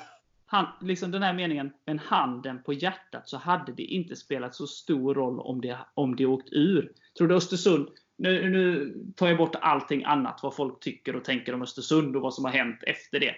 Han, 0.53 0.67
liksom 0.81 1.11
den 1.11 1.23
här 1.23 1.33
meningen, 1.33 1.71
men 1.85 1.99
handen 1.99 2.63
på 2.63 2.73
hjärtat 2.73 3.29
så 3.29 3.37
hade 3.37 3.71
det 3.71 3.83
inte 3.83 4.15
spelat 4.15 4.55
så 4.55 4.67
stor 4.67 5.13
roll 5.15 5.39
om 5.39 5.61
det, 5.61 5.77
om 5.93 6.15
det 6.15 6.25
åkt 6.25 6.49
ur. 6.51 6.91
Tror 7.17 7.27
du 7.27 7.35
Östersund, 7.35 7.87
nu, 8.15 8.49
nu 8.49 8.93
tar 9.15 9.27
jag 9.27 9.37
bort 9.37 9.55
allting 9.61 10.03
annat, 10.03 10.39
vad 10.43 10.55
folk 10.55 10.79
tycker 10.79 11.15
och 11.15 11.23
tänker 11.23 11.53
om 11.53 11.61
Östersund 11.61 12.15
och 12.15 12.21
vad 12.21 12.33
som 12.33 12.45
har 12.45 12.51
hänt 12.51 12.83
efter 12.83 13.19
det. 13.19 13.35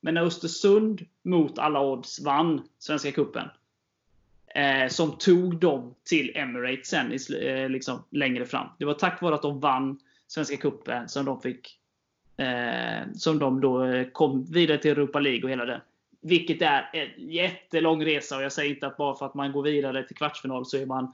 Men 0.00 0.14
när 0.14 0.22
Östersund 0.22 1.06
mot 1.22 1.58
alla 1.58 1.80
odds 1.80 2.24
vann 2.24 2.68
Svenska 2.78 3.12
Kuppen 3.12 3.48
eh, 4.54 4.88
som 4.88 5.18
tog 5.18 5.58
dem 5.58 5.94
till 6.04 6.36
Emirates 6.36 6.88
sen 6.88 7.12
eh, 7.42 7.68
liksom, 7.68 8.04
längre 8.10 8.46
fram. 8.46 8.66
Det 8.78 8.84
var 8.84 8.94
tack 8.94 9.22
vare 9.22 9.34
att 9.34 9.42
de 9.42 9.60
vann 9.60 9.98
Svenska 10.26 10.56
Kuppen 10.56 11.08
som 11.08 11.24
de 11.24 11.40
fick 11.40 11.78
eh, 12.36 13.12
som 13.14 13.38
de 13.38 13.60
då 13.60 13.84
eh, 13.84 14.06
kom 14.08 14.44
vidare 14.44 14.78
till 14.78 14.90
Europa 14.90 15.20
League 15.20 15.42
och 15.42 15.50
hela 15.50 15.64
det. 15.64 15.80
Vilket 16.26 16.62
är 16.62 16.90
en 16.92 17.30
jättelång 17.30 18.04
resa 18.04 18.36
och 18.36 18.42
jag 18.42 18.52
säger 18.52 18.74
inte 18.74 18.86
att 18.86 18.96
bara 18.96 19.16
för 19.16 19.26
att 19.26 19.34
man 19.34 19.52
går 19.52 19.62
vidare 19.62 20.06
till 20.06 20.16
kvartsfinal 20.16 20.66
så 20.66 20.76
är 20.76 20.86
man 20.86 21.12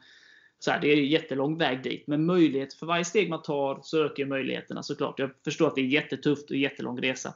så 0.59 0.71
här, 0.71 0.81
det 0.81 0.89
är 0.89 0.97
en 0.97 1.07
jättelång 1.07 1.59
väg 1.59 1.83
dit. 1.83 2.07
Men 2.07 2.27
möjlighet, 2.27 2.75
för 2.75 2.87
varje 2.87 3.05
steg 3.05 3.31
man 3.31 3.43
tar 3.43 3.81
så 3.83 4.05
ökar 4.05 4.25
möjligheterna 4.25 4.83
såklart. 4.83 5.19
Jag 5.19 5.31
förstår 5.45 5.67
att 5.67 5.75
det 5.75 5.81
är 5.81 5.87
jättetufft 5.87 6.51
och 6.51 6.57
jättelång 6.57 7.01
resa. 7.01 7.35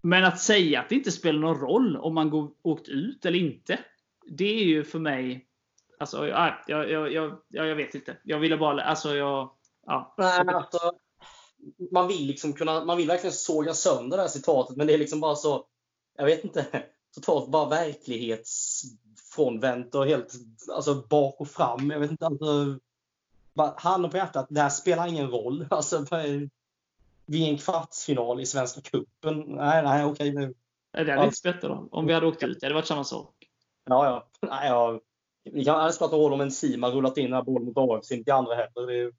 Men 0.00 0.24
att 0.24 0.40
säga 0.40 0.80
att 0.80 0.88
det 0.88 0.94
inte 0.94 1.12
spelar 1.12 1.40
någon 1.40 1.60
roll 1.60 1.96
om 1.96 2.14
man 2.14 2.30
går, 2.30 2.50
åkt 2.62 2.88
ut 2.88 3.26
eller 3.26 3.38
inte. 3.38 3.78
Det 4.26 4.60
är 4.60 4.64
ju 4.64 4.84
för 4.84 4.98
mig... 4.98 5.46
Alltså, 5.98 6.28
jag, 6.28 6.54
jag, 6.66 6.90
jag, 6.90 7.12
jag, 7.12 7.38
jag 7.48 7.74
vet 7.74 7.94
inte. 7.94 8.16
Jag 8.22 8.38
ville 8.38 8.56
bara... 8.56 8.82
Alltså, 8.82 9.16
jag... 9.16 9.50
Ja. 9.86 10.14
Nej, 10.18 10.44
men 10.44 10.54
alltså, 10.54 10.92
man 11.90 12.08
vill 12.08 12.26
liksom 12.26 12.52
kunna... 12.52 12.84
Man 12.84 12.96
vill 12.96 13.08
verkligen 13.08 13.34
såga 13.34 13.74
sönder 13.74 14.16
det 14.16 14.22
här 14.22 14.28
citatet, 14.28 14.76
men 14.76 14.86
det 14.86 14.94
är 14.94 14.98
liksom 14.98 15.20
bara 15.20 15.36
så... 15.36 15.64
Jag 16.16 16.24
vet 16.24 16.44
inte. 16.44 16.66
Totalt 17.14 17.50
bara 17.50 17.68
verklighetsfrånvänt 17.68 19.94
och 19.94 20.06
helt 20.06 20.32
alltså, 20.72 20.94
bak 20.94 21.40
och 21.40 21.48
fram. 21.48 21.90
Jag 21.90 22.00
vet 22.00 22.10
inte. 22.10 22.26
Alltså, 22.26 22.78
handen 23.76 24.10
på 24.10 24.16
hjärtat, 24.16 24.46
det 24.50 24.60
här 24.60 24.68
spelar 24.68 25.06
ingen 25.06 25.30
roll. 25.30 25.66
Alltså, 25.70 26.06
vid 27.26 27.48
en 27.48 27.58
kvartsfinal 27.58 28.40
i 28.40 28.46
Svenska 28.46 28.80
Cupen. 28.80 29.40
Nej, 29.40 29.82
nej, 29.82 30.04
okej 30.04 30.32
nu. 30.32 30.54
Det 30.92 31.12
hade 31.12 31.24
inte 31.24 31.36
spelat 31.36 31.64
roll. 31.64 31.88
Om 31.90 32.06
vi 32.06 32.12
hade 32.12 32.26
åkt 32.26 32.42
ut, 32.42 32.60
det 32.60 32.66
hade 32.66 32.74
varit 32.74 32.86
samma 32.86 33.04
sak. 33.04 33.34
Ja, 33.84 34.06
ja. 34.06 34.28
Nej, 34.48 34.68
ja. 34.68 35.00
Vi 35.44 35.64
kan 35.64 35.76
aldrig 35.76 35.98
prata 35.98 36.16
roll 36.16 36.32
om 36.32 36.40
en 36.40 36.50
Sima 36.50 36.90
rullat 36.90 37.16
in 37.16 37.32
här 37.32 37.42
bollen 37.42 37.64
mot 37.64 37.78
AFC, 37.78 38.12
inte 38.12 38.34
andra 38.34 38.54
heller. 38.54 38.86
Det 38.86 38.98
är... 38.98 39.12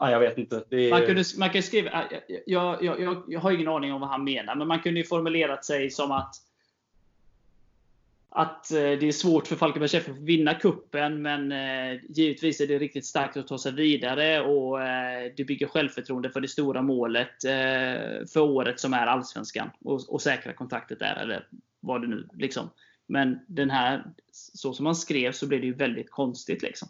Nej, 0.00 0.12
jag 0.12 0.20
vet 0.20 0.38
inte. 0.38 0.64
Är... 0.70 0.90
Man, 0.90 1.06
kunde, 1.06 1.24
man 1.38 1.50
kan 1.50 1.62
skriva, 1.62 2.04
jag, 2.46 2.84
jag, 2.84 3.00
jag, 3.00 3.22
jag, 3.28 3.40
har 3.40 3.52
ingen 3.52 3.68
aning 3.68 3.92
om 3.92 4.00
vad 4.00 4.10
han 4.10 4.24
menar, 4.24 4.54
men 4.54 4.68
man 4.68 4.80
kunde 4.80 5.00
ju 5.00 5.06
formulerat 5.06 5.64
sig 5.64 5.90
som 5.90 6.10
att 6.10 6.34
att 8.32 8.70
eh, 8.70 8.76
det 8.76 9.08
är 9.08 9.12
svårt 9.12 9.46
för 9.46 9.56
Falkenbergs 9.56 9.94
FF 9.94 10.08
att 10.08 10.18
vinna 10.18 10.54
kuppen 10.54 11.22
men 11.22 11.52
eh, 11.52 12.00
givetvis 12.08 12.60
är 12.60 12.66
det 12.66 12.78
riktigt 12.78 13.06
starkt 13.06 13.36
att 13.36 13.46
ta 13.46 13.58
sig 13.58 13.72
vidare 13.72 14.40
och 14.40 14.82
eh, 14.82 15.32
det 15.36 15.44
bygger 15.44 15.66
självförtroende 15.66 16.30
för 16.30 16.40
det 16.40 16.48
stora 16.48 16.82
målet 16.82 17.42
för 18.32 18.40
året 18.40 18.80
som 18.80 18.94
är 18.94 19.06
Allsvenskan 19.06 19.70
och, 19.84 20.08
och 20.08 20.22
säkra 20.22 20.52
kontraktet 20.52 20.98
där, 20.98 21.16
eller 21.16 21.48
vad 21.80 22.02
det 22.02 22.08
nu 22.08 22.28
liksom. 22.32 22.70
Men 23.06 23.38
den 23.46 23.70
här, 23.70 24.04
så 24.32 24.72
som 24.72 24.84
man 24.84 24.96
skrev 24.96 25.32
så 25.32 25.46
blev 25.46 25.60
det 25.60 25.66
ju 25.66 25.74
väldigt 25.74 26.10
konstigt 26.10 26.62
liksom. 26.62 26.88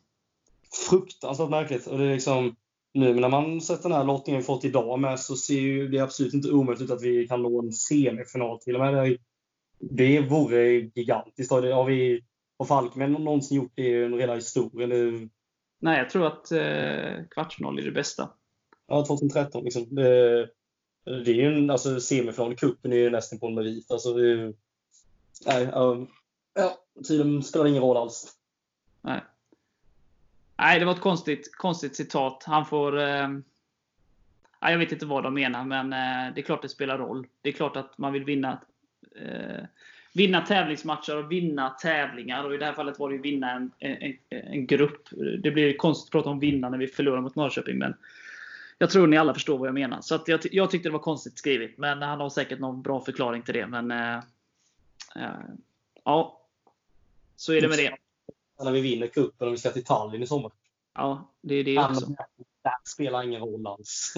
Fruktansvärt 0.90 1.50
märkligt. 1.50 1.86
Och 1.86 1.98
det 1.98 2.04
är 2.04 2.12
liksom, 2.12 2.56
nu 2.92 3.14
när 3.14 3.28
man 3.28 3.60
sett 3.60 3.82
den 3.82 3.92
här 3.92 4.04
lottningen 4.04 4.40
vi 4.40 4.46
fått 4.46 4.64
idag 4.64 5.00
med 5.00 5.20
så 5.20 5.36
ser 5.36 5.60
ju 5.60 5.88
det 5.88 5.98
absolut 5.98 6.34
inte 6.34 6.50
omöjligt 6.50 6.82
ut 6.82 6.90
att 6.90 7.02
vi 7.02 7.28
kan 7.28 7.42
nå 7.42 7.62
en 7.62 7.72
semifinal 7.72 8.58
till 8.58 8.76
och 8.76 8.80
med. 8.80 9.18
Det 9.78 10.20
vore 10.20 10.72
gigantiskt. 10.72 11.50
Har, 11.50 11.84
vi, 11.84 12.24
har 12.58 12.66
Falkman 12.66 13.12
någonsin 13.12 13.56
gjort 13.56 13.72
det 13.74 13.82
i 13.82 14.04
en 14.04 14.14
rena 14.14 14.34
historia? 14.34 14.84
Eller? 14.84 15.28
Nej, 15.80 15.98
jag 15.98 16.10
tror 16.10 16.26
att 16.26 16.52
eh, 16.52 17.24
kvartsfinal 17.30 17.78
är 17.78 17.82
det 17.82 17.92
bästa. 17.92 18.30
Ja, 18.86 19.04
2013 19.06 19.64
liksom. 19.64 19.94
Det, 19.94 20.48
det 21.04 21.30
är 21.30 21.34
ju 21.34 21.58
en, 21.58 21.70
alltså 21.70 22.00
semifinal 22.00 22.52
i 22.52 22.56
cupen 22.56 22.92
är 22.92 22.96
ju 22.96 23.10
nästan 23.10 23.38
på 23.38 23.46
en 23.46 23.54
merit. 23.54 23.90
Alltså, 23.90 24.14
det, 24.14 24.54
nej, 25.46 25.66
um, 25.74 26.06
ja, 26.54 26.78
tiden 27.08 27.42
spelar 27.42 27.66
ingen 27.66 27.82
roll 27.82 27.96
alls. 27.96 28.32
Nej. 29.02 29.20
Nej, 30.60 30.78
det 30.78 30.84
var 30.84 30.92
ett 30.92 31.00
konstigt, 31.00 31.56
konstigt 31.56 31.96
citat. 31.96 32.44
Han 32.46 32.66
får... 32.66 32.98
Eh, 32.98 33.28
jag 34.60 34.78
vet 34.78 34.92
inte 34.92 35.06
vad 35.06 35.22
de 35.22 35.34
menar, 35.34 35.64
men 35.64 35.92
eh, 35.92 36.34
det 36.34 36.40
är 36.40 36.42
klart 36.42 36.62
det 36.62 36.68
spelar 36.68 36.98
roll. 36.98 37.26
Det 37.42 37.48
är 37.48 37.52
klart 37.52 37.76
att 37.76 37.98
man 37.98 38.12
vill 38.12 38.24
vinna 38.24 38.60
eh, 39.16 39.64
vinna 40.12 40.40
tävlingsmatcher 40.40 41.16
och 41.16 41.32
vinna 41.32 41.70
tävlingar. 41.70 42.44
Och 42.44 42.54
I 42.54 42.56
det 42.56 42.64
här 42.64 42.72
fallet 42.72 42.98
var 42.98 43.08
det 43.08 43.16
ju 43.16 43.22
vinna 43.22 43.50
en, 43.50 43.70
en, 43.78 44.16
en 44.30 44.66
grupp. 44.66 45.08
Det 45.42 45.50
blir 45.50 45.76
konstigt 45.76 46.08
att 46.08 46.12
prata 46.12 46.30
om 46.30 46.40
vinna 46.40 46.68
när 46.68 46.78
vi 46.78 46.86
förlorar 46.86 47.20
mot 47.20 47.36
Norrköping. 47.36 47.78
Men 47.78 47.94
jag 48.78 48.90
tror 48.90 49.06
ni 49.06 49.16
alla 49.16 49.34
förstår 49.34 49.58
vad 49.58 49.68
jag 49.68 49.74
menar. 49.74 50.00
Så 50.00 50.22
jag, 50.26 50.40
jag 50.52 50.70
tyckte 50.70 50.88
det 50.88 50.92
var 50.92 50.98
konstigt 50.98 51.38
skrivet. 51.38 51.78
Men 51.78 52.02
han 52.02 52.20
har 52.20 52.30
säkert 52.30 52.58
någon 52.58 52.82
bra 52.82 53.00
förklaring 53.04 53.42
till 53.42 53.54
det. 53.54 53.66
Men 53.66 53.90
eh, 53.90 54.16
eh, 55.16 55.40
ja, 56.04 56.40
så 57.36 57.52
är 57.52 57.60
det 57.60 57.68
med 57.68 57.78
det. 57.78 57.96
När 58.64 58.72
vi 58.72 58.80
vinner 58.80 59.06
cupen 59.06 59.48
och 59.48 59.54
vi 59.54 59.58
ska 59.58 59.70
till 59.70 59.84
Tallinn 59.84 60.22
i 60.22 60.26
sommar. 60.26 60.52
Ja, 60.94 61.34
det 61.40 61.54
är 61.54 61.64
det 61.64 61.78
också. 61.78 62.06
Det 62.62 62.72
spelar 62.84 63.22
ingen 63.22 63.40
roll 63.40 63.66
alls. 63.66 64.14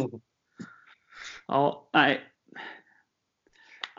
ja, 1.47 1.89
nej 1.93 2.33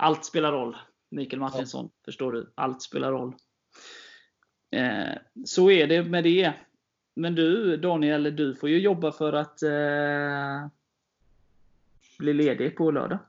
allt 0.03 0.25
spelar 0.25 0.51
roll. 0.51 0.77
Mikael 1.09 1.39
Martinsson, 1.39 1.85
ja. 1.85 2.05
förstår 2.05 2.31
du? 2.31 2.51
Allt 2.55 2.81
spelar 2.81 3.11
roll. 3.11 3.35
Eh, 4.71 5.17
så 5.45 5.71
är 5.71 5.87
det 5.87 6.03
med 6.03 6.23
det. 6.23 6.53
Men 7.15 7.35
du 7.35 7.77
Daniel, 7.77 8.35
du 8.35 8.55
får 8.55 8.69
ju 8.69 8.79
jobba 8.79 9.11
för 9.11 9.33
att 9.33 9.63
eh, 9.63 10.67
bli 12.19 12.33
ledig 12.33 12.77
på 12.77 12.91
lördag. 12.91 13.19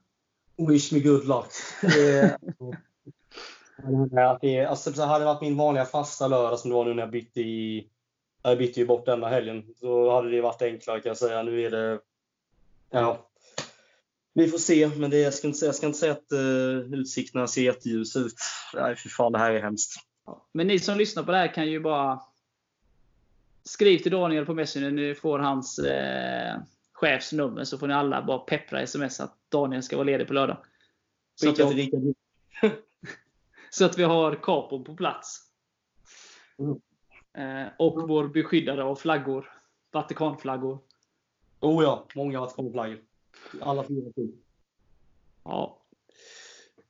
Wish 0.56 0.92
me 0.92 1.00
good 1.00 1.28
luck. 1.28 1.52
det, 4.40 4.66
alltså, 4.66 4.90
det 4.90 5.04
hade 5.04 5.24
varit 5.24 5.40
min 5.40 5.56
vanliga 5.56 5.84
fasta 5.84 6.28
lördag 6.28 6.58
som 6.58 6.70
det 6.70 6.76
var 6.76 6.84
nu 6.84 6.94
när 6.94 7.02
jag 7.02 7.10
bytte 7.10 7.40
i 7.40 7.88
jag 8.42 8.58
bytte 8.58 8.80
ju 8.80 8.86
bort 8.86 9.06
denna 9.06 9.28
helgen. 9.28 9.74
Då 9.80 10.10
hade 10.10 10.30
det 10.30 10.40
varit 10.40 10.62
enklare 10.62 11.00
kan 11.00 11.10
jag 11.10 11.16
säga. 11.16 11.42
Nu 11.42 11.62
är 11.62 11.70
det... 11.70 12.00
Ja, 12.90 13.28
vi 14.34 14.48
får 14.48 14.58
se, 14.58 14.88
men 14.88 15.10
det, 15.10 15.18
jag, 15.18 15.34
ska 15.34 15.46
inte, 15.46 15.66
jag 15.66 15.74
ska 15.74 15.86
inte 15.86 15.98
säga 15.98 16.12
att 16.12 16.32
uh, 16.32 16.94
utsikterna 16.94 17.46
ser 17.46 17.62
jätteljusa 17.62 18.18
ut. 18.18 18.34
Nej, 18.74 18.96
fy 18.96 19.08
fan, 19.08 19.32
det 19.32 19.38
här 19.38 19.50
är 19.50 19.62
hemskt. 19.62 19.92
Men 20.52 20.66
ni 20.66 20.78
som 20.78 20.98
lyssnar 20.98 21.22
på 21.22 21.32
det 21.32 21.38
här 21.38 21.54
kan 21.54 21.66
ju 21.66 21.80
bara 21.80 22.20
Skriv 23.64 23.98
till 23.98 24.12
Daniel 24.12 24.46
på 24.46 24.54
Messenger 24.54 24.90
när 24.90 25.02
ni 25.02 25.14
får 25.14 25.38
hans 25.38 25.78
eh, 25.78 26.60
chefs 26.92 27.32
nummer 27.32 27.64
så 27.64 27.78
får 27.78 27.86
ni 27.86 27.94
alla 27.94 28.22
bara 28.22 28.38
peppra 28.38 28.80
sms 28.80 29.20
att 29.20 29.36
Daniel 29.48 29.82
ska 29.82 29.96
vara 29.96 30.04
ledig 30.04 30.26
på 30.26 30.32
lördag. 30.32 30.56
Så 31.34 31.50
att, 31.50 31.58
jag, 31.58 32.14
så 33.74 33.84
att 33.84 33.98
vi 33.98 34.02
har 34.02 34.34
kapon 34.34 34.84
på 34.84 34.94
plats. 34.96 35.40
Mm. 36.58 36.80
Eh, 37.34 37.72
och 37.78 37.96
mm. 37.96 38.08
vår 38.08 38.28
beskyddare 38.28 38.84
av 38.84 38.96
flaggor. 38.96 39.52
Vatikanflaggor. 39.92 40.78
Oh 41.60 41.84
ja, 41.84 42.06
många 42.14 42.40
Vatikanflaggor. 42.40 43.02
Alla 43.60 43.84
fyra 43.84 44.12
till. 44.12 44.32
Ja. 45.44 45.80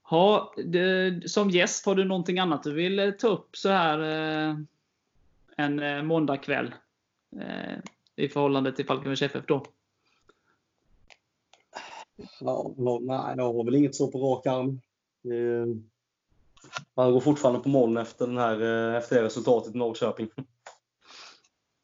Ha, 0.03 0.55
det, 0.65 1.31
som 1.31 1.51
gäst, 1.51 1.87
har 1.87 1.95
du 1.95 2.05
någonting 2.05 2.39
annat 2.39 2.63
du 2.63 2.73
vill 2.73 2.99
eh, 2.99 3.11
ta 3.11 3.29
upp 3.29 3.57
så 3.57 3.69
här 3.69 3.99
eh, 3.99 4.57
en 5.57 5.79
eh, 5.81 6.03
måndagkväll? 6.03 6.75
Eh, 7.41 7.79
I 8.17 8.29
förhållande 8.29 8.73
till 8.73 8.87
Falkenbergs 8.87 9.23
FF 9.23 9.47
då? 9.47 9.65
Ja, 12.41 12.75
nej, 13.01 13.35
jag 13.37 13.53
har 13.53 13.65
väl 13.65 13.75
inget 13.75 13.95
så 13.95 14.11
på 14.11 14.19
rak 14.19 14.47
arm. 14.47 14.81
Eh, 15.25 15.94
man 16.97 17.13
går 17.13 17.21
fortfarande 17.21 17.61
på 17.61 17.69
moln 17.69 17.97
efter, 17.97 18.27
den 18.27 18.39
här, 18.39 18.61
eh, 18.61 18.97
efter 18.97 19.17
det 19.17 19.25
resultatet 19.25 19.75
i 19.75 19.79
Norrköping. 19.79 20.29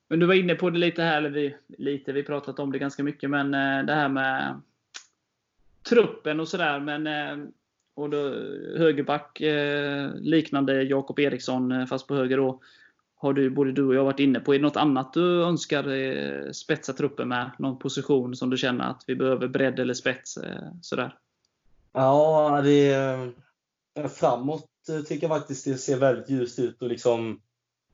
Men 0.08 0.18
du 0.18 0.26
var 0.26 0.34
inne 0.34 0.54
på 0.54 0.70
det 0.70 0.78
lite 0.78 1.02
här, 1.02 1.16
eller 1.16 1.30
vi, 1.30 1.56
lite, 1.78 2.12
vi 2.12 2.22
pratat 2.22 2.58
om 2.58 2.72
det 2.72 2.78
ganska 2.78 3.02
mycket, 3.02 3.30
men 3.30 3.54
eh, 3.54 3.86
det 3.86 3.94
här 3.94 4.08
med 4.08 4.60
truppen 5.88 6.40
och 6.40 6.48
sådär. 6.48 6.80
Men 6.80 7.06
eh, 7.06 7.46
och 7.94 8.10
då, 8.10 8.18
högerback, 8.78 9.42
liknande 10.14 10.82
Jakob 10.82 11.18
Eriksson, 11.18 11.86
fast 11.86 12.06
på 12.06 12.14
höger 12.14 12.36
då. 12.36 12.60
har 13.16 13.32
du, 13.32 13.50
både 13.50 13.72
du 13.72 13.86
och 13.86 13.94
jag 13.94 14.04
varit 14.04 14.20
inne 14.20 14.40
på. 14.40 14.54
Är 14.54 14.58
det 14.58 14.62
något 14.62 14.76
annat 14.76 15.12
du 15.12 15.42
önskar 15.42 16.52
spetsa 16.52 16.92
truppen 16.92 17.28
med? 17.28 17.50
Någon 17.58 17.78
position 17.78 18.36
som 18.36 18.50
du 18.50 18.56
känner 18.56 18.90
att 18.90 19.04
vi 19.06 19.14
behöver 19.16 19.48
bredd 19.48 19.78
eller 19.78 19.94
spets? 19.94 20.38
Sådär? 20.82 21.18
Ja, 21.92 22.60
det 22.64 22.92
är, 22.92 23.32
framåt 24.08 24.69
Eh, 24.88 25.02
tycker 25.02 25.28
jag 25.28 25.38
faktiskt 25.38 25.64
det 25.64 25.78
ser 25.78 25.96
väldigt 25.96 26.30
ljust 26.30 26.58
ut. 26.58 26.82
Och 26.82 26.88
liksom, 26.88 27.42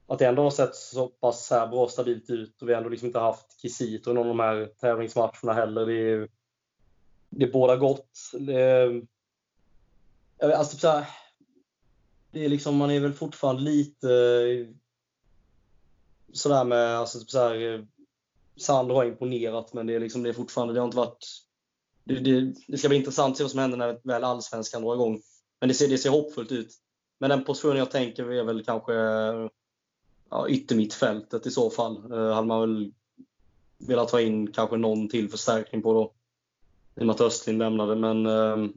att 0.07 0.19
det 0.19 0.27
ändå 0.27 0.43
har 0.43 0.51
sett 0.51 0.75
så 0.75 1.09
pass 1.09 1.51
här 1.51 1.67
bra 1.67 1.89
stabilt 1.89 2.31
ut 2.31 2.63
och 2.63 2.69
vi 2.69 2.73
har 2.73 2.79
ändå 2.79 2.91
liksom 2.91 3.07
inte 3.07 3.19
haft 3.19 3.61
Kisito 3.61 4.11
i 4.11 4.15
någon 4.15 4.29
av 4.29 4.37
de 4.37 4.41
här 4.41 4.67
tävlingsmatcherna 4.81 5.53
heller. 5.53 5.87
Det, 5.87 6.11
är, 6.11 6.29
det 7.31 7.47
båda 7.47 7.77
gott. 7.77 8.31
Det, 8.41 9.03
alltså, 10.41 10.73
typ 10.73 10.81
så 10.81 10.89
här, 10.89 11.07
det 12.31 12.45
är 12.45 12.49
liksom, 12.49 12.77
man 12.77 12.91
är 12.91 13.01
väl 13.01 13.13
fortfarande 13.13 13.63
lite 13.63 14.09
sådär 16.33 16.65
med, 16.65 16.99
alltså 16.99 17.19
typ 17.19 17.31
så 17.31 17.39
här, 17.39 17.87
Sandro 18.57 18.95
har 18.95 19.05
imponerat 19.05 19.73
men 19.73 19.87
det 19.87 19.95
är, 19.95 20.01
liksom, 20.01 20.23
det 20.23 20.29
är 20.29 20.33
fortfarande, 20.33 20.75
det 20.75 20.81
har 20.81 20.85
inte 20.85 20.97
varit 20.97 21.47
det, 22.05 22.15
det, 22.15 22.55
det, 22.69 22.79
ska 22.79 22.89
bli 22.89 22.99
intressant 22.99 23.33
att 23.33 23.37
se 23.37 23.45
vad 23.45 23.51
som 23.51 23.61
händer 23.61 23.79
när 23.79 24.01
väl 24.03 24.25
allsvenskan 24.25 24.83
drar 24.83 24.95
igång. 24.95 25.21
Men 25.67 25.69
det 25.69 25.75
ser, 25.75 25.89
det 25.89 25.99
ser 25.99 26.11
hoppfullt 26.11 26.53
ut. 26.53 26.75
Men 27.19 27.31
den 27.31 27.45
positionen 27.45 27.79
jag 27.79 27.91
tänker 27.91 28.33
är 28.33 28.45
väl 28.45 28.65
kanske 28.65 28.93
ja, 30.31 30.49
yttermittfältet 30.49 31.47
i 31.47 31.51
så 31.51 31.71
fall. 31.71 32.13
Eh, 32.13 32.35
hade 32.35 32.47
man 32.47 32.61
väl 32.61 32.93
velat 33.79 34.09
ta 34.09 34.21
in 34.21 34.53
kanske 34.53 34.77
någon 34.77 35.09
till 35.09 35.31
förstärkning 35.31 35.83
på 35.83 35.93
då. 35.93 36.15
I 36.97 37.01
och 37.01 37.07
med 37.07 37.15
att 37.15 37.21
Östlind 37.21 37.59
lämnade. 37.59 37.97
Men 37.97 38.27
eh, 38.27 38.71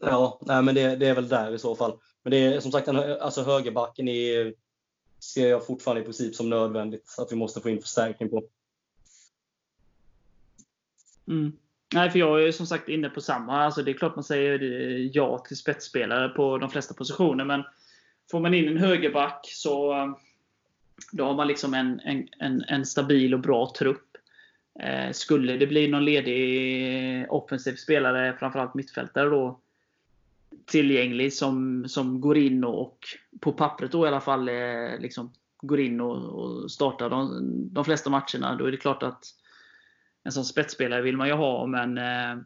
ja, 0.00 0.40
nej, 0.42 0.62
men 0.62 0.74
det, 0.74 0.96
det, 0.96 1.06
är 1.06 1.14
väl 1.14 1.28
där 1.28 1.54
i 1.54 1.58
så 1.58 1.76
fall. 1.76 1.98
Men 2.22 2.30
det 2.30 2.36
är 2.36 2.60
som 2.60 2.72
sagt, 2.72 2.86
den, 2.86 3.20
alltså 3.20 3.42
högerbacken 3.42 4.08
är, 4.08 4.54
ser 5.34 5.48
jag 5.48 5.66
fortfarande 5.66 6.02
i 6.02 6.04
princip 6.04 6.34
som 6.34 6.50
nödvändigt. 6.50 7.14
Att 7.18 7.32
vi 7.32 7.36
måste 7.36 7.60
få 7.60 7.70
in 7.70 7.82
förstärkning 7.82 8.28
på. 8.28 8.42
Mm. 11.28 11.52
Nej, 11.94 12.10
för 12.10 12.18
jag 12.18 12.42
är 12.44 12.52
som 12.52 12.66
sagt 12.66 12.88
inne 12.88 13.08
på 13.08 13.20
samma. 13.20 13.64
Alltså, 13.64 13.82
det 13.82 13.90
är 13.90 13.94
klart 13.94 14.16
man 14.16 14.24
säger 14.24 14.58
ja 15.12 15.38
till 15.38 15.56
spetsspelare 15.56 16.28
på 16.28 16.58
de 16.58 16.70
flesta 16.70 16.94
positioner. 16.94 17.44
Men 17.44 17.64
får 18.30 18.40
man 18.40 18.54
in 18.54 18.68
en 18.68 18.76
högerback 18.76 19.40
så 19.42 19.92
eh, 19.92 20.06
då 21.12 21.24
har 21.24 21.34
man 21.34 21.48
liksom 21.48 21.74
en, 21.74 22.00
en, 22.00 22.28
en, 22.38 22.64
en 22.68 22.86
stabil 22.86 23.34
och 23.34 23.40
bra 23.40 23.72
trupp. 23.78 24.16
Eh, 24.80 25.12
skulle 25.12 25.56
det 25.56 25.66
bli 25.66 25.88
någon 25.88 26.04
ledig 26.04 27.26
offensiv 27.28 27.74
spelare, 27.74 28.36
framförallt 28.38 28.74
mittfältare 28.74 29.28
då, 29.28 29.60
tillgänglig 30.64 31.32
som, 31.32 31.84
som 31.88 32.20
går 32.20 32.36
in 32.36 32.64
och, 32.64 32.82
och 32.82 32.98
på 33.40 33.52
pappret 33.52 33.92
då 33.92 34.04
i 34.04 34.08
alla 34.08 34.20
fall 34.20 34.48
eh, 34.48 34.98
liksom 34.98 35.32
går 35.62 35.80
in 35.80 36.00
och, 36.00 36.16
och 36.16 36.70
startar 36.70 37.10
de, 37.10 37.42
de 37.72 37.84
flesta 37.84 38.10
matcherna. 38.10 38.56
Då 38.58 38.64
är 38.64 38.70
det 38.70 38.76
klart 38.76 39.02
att 39.02 39.24
en 40.26 40.32
sån 40.32 40.44
spetsspelare 40.44 41.02
vill 41.02 41.16
man 41.16 41.28
ju 41.28 41.34
ha, 41.34 41.66
men 41.66 41.98
eh, 41.98 42.42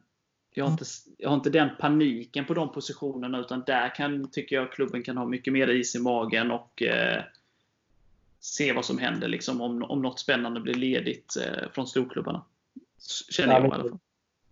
jag, 0.55 0.65
har 0.65 0.73
inte, 0.73 0.85
jag 1.19 1.29
har 1.29 1.37
inte 1.37 1.51
den 1.51 1.69
paniken 1.81 2.45
på 2.47 2.55
de 2.55 2.73
positionerna. 2.73 3.41
Utan 3.41 3.63
där 3.67 3.95
kan, 3.95 4.31
tycker 4.31 4.57
jag 4.57 4.73
klubben 4.73 5.03
kan 5.03 5.17
ha 5.17 5.27
mycket 5.27 5.53
mer 5.53 5.69
is 5.69 5.97
i 5.97 5.99
magen 5.99 6.51
och 6.51 6.83
eh, 6.83 7.23
se 8.41 8.73
vad 8.73 8.85
som 8.85 8.99
händer 8.99 9.29
liksom, 9.29 9.61
om, 9.61 9.83
om 9.83 10.03
något 10.03 10.21
spännande 10.21 10.61
blir 10.61 10.75
ledigt 10.75 11.37
eh, 11.37 11.71
från 11.73 11.87
storklubbarna. 11.87 12.45
Känner 13.31 13.53
jag 13.53 13.63
i 13.63 13.65
alla 13.65 13.75
fall. 13.75 13.99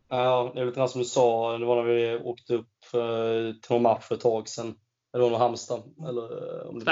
Ja, 0.08 0.52
det 0.54 0.60
är 0.60 0.66
lite 0.66 0.88
som 0.88 1.00
du 1.00 1.04
sa, 1.04 1.58
det 1.58 1.66
var 1.66 1.84
när 1.84 1.94
vi 1.94 2.16
åkte 2.16 2.54
upp 2.54 2.84
för, 2.84 3.52
till 3.52 3.72
någon 3.72 3.82
match 3.82 4.04
för 4.04 4.14
ett 4.14 4.20
tag 4.20 4.48
sedan. 4.48 4.74
Eller 5.14 5.24
var 5.24 5.30
det 5.30 5.36
Halmstad? 5.36 5.82
Eller, 6.08 6.66
om 6.68 6.78
det 6.78 6.84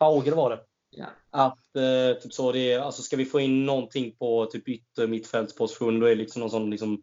Åger 0.00 0.32
var 0.32 0.50
det. 0.50 0.60
Ja. 0.90 1.06
Att 1.30 1.76
eh, 1.76 2.22
typ 2.22 2.32
så 2.32 2.52
det 2.52 2.72
är, 2.72 2.80
alltså 2.80 3.02
ska 3.02 3.16
vi 3.16 3.24
få 3.24 3.40
in 3.40 3.66
någonting 3.66 4.16
på 4.16 4.46
typ 4.46 4.68
ytter 4.68 5.06
mittfältsposition, 5.06 6.00
då 6.00 6.06
är 6.06 6.10
det 6.10 6.16
liksom 6.16 6.40
någon 6.40 6.50
sån 6.50 6.70
liksom 6.70 7.02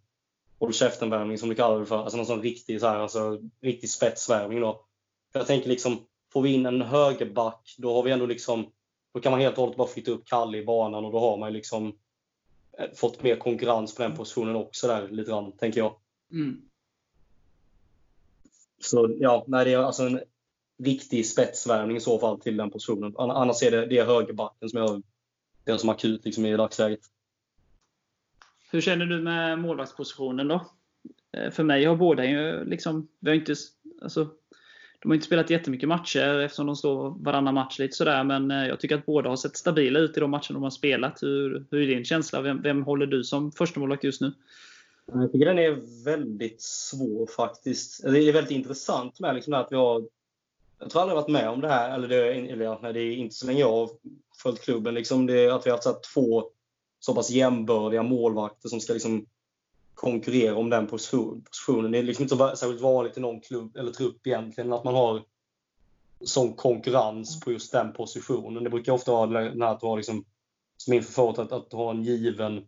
håll 0.59 0.73
käften-värvning 0.73 1.37
som 1.37 1.49
du 1.49 1.55
kallar 1.55 1.79
det 1.79 1.85
för. 1.85 1.97
Alltså 1.97 2.17
någon 2.17 2.25
sån 2.25 2.41
riktig, 2.41 2.79
så 2.79 2.87
här, 2.87 2.99
alltså, 2.99 3.39
riktig 3.61 3.89
spetsvärvning 3.89 4.61
då. 4.61 4.85
För 5.31 5.39
jag 5.39 5.47
tänker 5.47 5.69
liksom, 5.69 6.05
får 6.33 6.41
vi 6.41 6.53
in 6.53 6.65
en 6.65 6.81
högerback, 6.81 7.75
då 7.77 7.93
har 7.93 8.03
vi 8.03 8.11
ändå 8.11 8.25
liksom, 8.25 8.71
då 9.13 9.19
kan 9.19 9.31
man 9.31 9.41
helt 9.41 9.57
och 9.57 9.61
hållet 9.61 9.77
bara 9.77 9.87
flytta 9.87 10.11
upp 10.11 10.25
Kalle 10.25 10.57
i 10.57 10.65
banan 10.65 11.05
och 11.05 11.11
då 11.11 11.19
har 11.19 11.37
man 11.37 11.53
liksom 11.53 11.87
eh, 12.77 12.89
fått 12.95 13.23
mer 13.23 13.35
konkurrens 13.35 13.95
på 13.95 14.03
den 14.03 14.15
positionen 14.15 14.55
också 14.55 14.87
där 14.87 15.07
lite 15.07 15.31
grann, 15.31 15.51
tänker 15.51 15.79
jag. 15.79 15.95
Mm. 16.31 16.61
Så 18.81 19.15
ja, 19.19 19.45
nej, 19.47 19.65
det 19.65 19.73
är 19.73 19.77
alltså 19.77 20.03
en 20.03 20.19
viktig 20.77 21.25
spetsvärvning 21.25 21.97
i 21.97 21.99
så 21.99 22.19
fall 22.19 22.39
till 22.39 22.57
den 22.57 22.71
positionen. 22.71 23.13
Annars 23.17 23.63
är 23.63 23.71
det, 23.71 23.85
det 23.85 23.97
är 23.97 24.05
högerbacken 24.05 24.69
som 24.69 24.81
är 24.81 25.01
den 25.65 25.79
som 25.79 25.89
är 25.89 25.93
akut 25.93 26.25
liksom, 26.25 26.45
i 26.45 26.57
dagsläget. 26.57 26.99
Hur 28.71 28.81
känner 28.81 29.05
du 29.05 29.21
med 29.21 29.59
målvaktspositionen 29.59 30.47
då? 30.47 30.65
Eh, 31.37 31.51
för 31.51 31.63
mig 31.63 31.85
har 31.85 31.95
båda 31.95 32.25
ju 32.25 32.65
liksom, 32.65 33.07
vi 33.19 33.29
har 33.29 33.35
inte, 33.35 33.55
alltså, 34.01 34.29
de 35.01 35.09
har 35.09 35.15
inte 35.15 35.25
spelat 35.25 35.49
jättemycket 35.49 35.89
matcher 35.89 36.39
eftersom 36.39 36.65
de 36.65 36.75
står 36.75 37.23
varannan 37.23 37.53
match 37.53 37.79
lite 37.79 37.95
sådär. 37.95 38.23
Men 38.23 38.51
eh, 38.51 38.67
jag 38.67 38.79
tycker 38.79 38.97
att 38.97 39.05
båda 39.05 39.29
har 39.29 39.35
sett 39.35 39.57
stabila 39.57 39.99
ut 39.99 40.17
i 40.17 40.19
de 40.19 40.31
matcher 40.31 40.53
de 40.53 40.63
har 40.63 40.69
spelat. 40.69 41.23
Hur, 41.23 41.65
hur 41.71 41.81
är 41.81 41.87
din 41.87 42.05
känsla? 42.05 42.41
Vem, 42.41 42.61
vem 42.61 42.83
håller 42.83 43.05
du 43.05 43.23
som 43.23 43.51
första 43.51 43.79
målvakt 43.79 44.03
just 44.03 44.21
nu? 44.21 44.33
Jag 45.05 45.31
tycker 45.31 45.45
den 45.45 45.59
är 45.59 46.03
väldigt 46.05 46.61
svår 46.61 47.27
faktiskt. 47.27 48.03
Det 48.03 48.19
är 48.19 48.33
väldigt 48.33 48.51
intressant 48.51 49.19
med 49.19 49.35
liksom 49.35 49.53
att 49.53 49.67
vi 49.71 49.75
har 49.75 50.03
jag 50.85 50.91
tror 50.91 51.01
aldrig 51.01 51.15
varit 51.15 51.27
med 51.27 51.49
om 51.49 51.61
det 51.61 51.67
här, 51.67 51.95
eller 51.95 52.07
det, 52.07 52.33
eller, 52.33 52.79
nej, 52.81 52.93
det 52.93 52.99
är 52.99 53.15
inte 53.15 53.35
så 53.35 53.47
länge 53.47 53.59
jag 53.59 53.71
har 53.71 53.89
följt 54.43 54.61
klubben, 54.61 54.93
liksom 54.93 55.25
det, 55.25 55.49
att 55.49 55.65
vi 55.65 55.69
har 55.69 55.77
haft 55.77 55.83
så 55.83 55.99
två 56.13 56.43
så 56.99 57.15
pass 57.15 57.29
jämbördiga 57.29 58.03
målvakter 58.03 58.69
som 58.69 58.79
ska 58.79 58.93
liksom 58.93 59.25
konkurrera 59.93 60.55
om 60.55 60.69
den 60.69 60.87
positionen. 60.87 61.91
Det 61.91 61.97
är 61.97 62.03
liksom 62.03 62.23
inte 62.23 62.37
så 62.37 62.55
särskilt 62.55 62.81
vanligt 62.81 63.17
i 63.17 63.21
någon 63.21 63.41
klubb 63.41 63.77
eller 63.77 63.91
trupp 63.91 64.27
egentligen 64.27 64.73
att 64.73 64.83
man 64.83 64.95
har 64.95 65.23
sån 66.21 66.53
konkurrens 66.53 67.39
på 67.39 67.51
just 67.51 67.71
den 67.71 67.93
positionen. 67.93 68.63
Det 68.63 68.69
brukar 68.69 68.91
ofta 68.91 69.11
vara 69.11 69.41
den 69.41 69.61
här 69.61 69.91
att 69.91 69.97
liksom, 69.97 70.25
som 70.77 70.93
inför 70.93 71.11
förut, 71.11 71.39
att, 71.39 71.51
att 71.51 71.73
ha 71.73 71.91
en 71.91 72.03
given, 72.03 72.67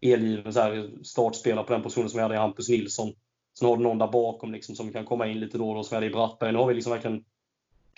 elgiven 0.00 0.52
så 0.52 0.60
här, 0.60 0.90
startspelare 1.02 1.66
på 1.66 1.72
den 1.72 1.82
positionen 1.82 2.10
som 2.10 2.16
vi 2.18 2.22
hade 2.22 2.34
i 2.34 2.38
Hampus 2.38 2.68
Nilsson. 2.68 3.12
Sen 3.58 3.68
har 3.68 3.76
du 3.76 3.82
någon 3.82 3.98
där 3.98 4.08
bakom 4.08 4.52
liksom, 4.52 4.74
som 4.74 4.92
kan 4.92 5.04
komma 5.04 5.26
in 5.26 5.40
lite 5.40 5.58
då 5.58 5.68
och 5.68 5.74
då 5.74 5.82
som 5.82 5.90
vi 5.90 5.96
hade 5.96 6.06
i 6.06 6.10
Brattberg. 6.10 6.52
Nu 6.52 6.58
har 6.58 6.66
vi 6.66 6.74
liksom 6.74 6.92
verkligen 6.92 7.24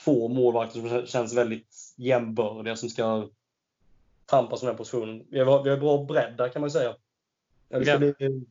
två 0.04 0.28
målvakter 0.28 0.80
som 0.80 1.06
känns 1.06 1.34
väldigt 1.34 1.94
jämbördiga 1.96 2.76
som 2.76 2.88
ska 2.88 3.28
tampas 4.26 4.62
med 4.62 4.70
den 4.70 4.76
positionen. 4.76 5.26
Vi 5.30 5.40
har, 5.40 5.62
vi 5.62 5.70
har 5.70 5.76
bra 5.76 6.04
bredd 6.04 6.36
där 6.36 6.48
kan 6.48 6.60
man 6.60 6.70
säga. 6.70 6.96
Ja, 7.68 7.78
det 7.78 7.98
bli, 7.98 8.44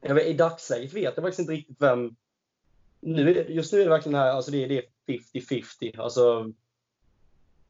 vet, 0.00 0.26
I 0.26 0.32
dagsläget 0.32 0.92
vet 0.92 1.02
jag 1.16 1.24
faktiskt 1.24 1.38
inte 1.38 1.52
riktigt 1.52 1.82
vem... 1.82 2.16
Nu 3.00 3.34
det, 3.34 3.48
just 3.48 3.72
nu 3.72 3.80
är 3.80 3.84
det 3.84 3.90
verkligen 3.90 4.18
här, 4.18 4.30
alltså 4.30 4.50
det, 4.50 4.64
är 4.64 4.82
50-50. 5.06 6.00
Alltså, 6.00 6.52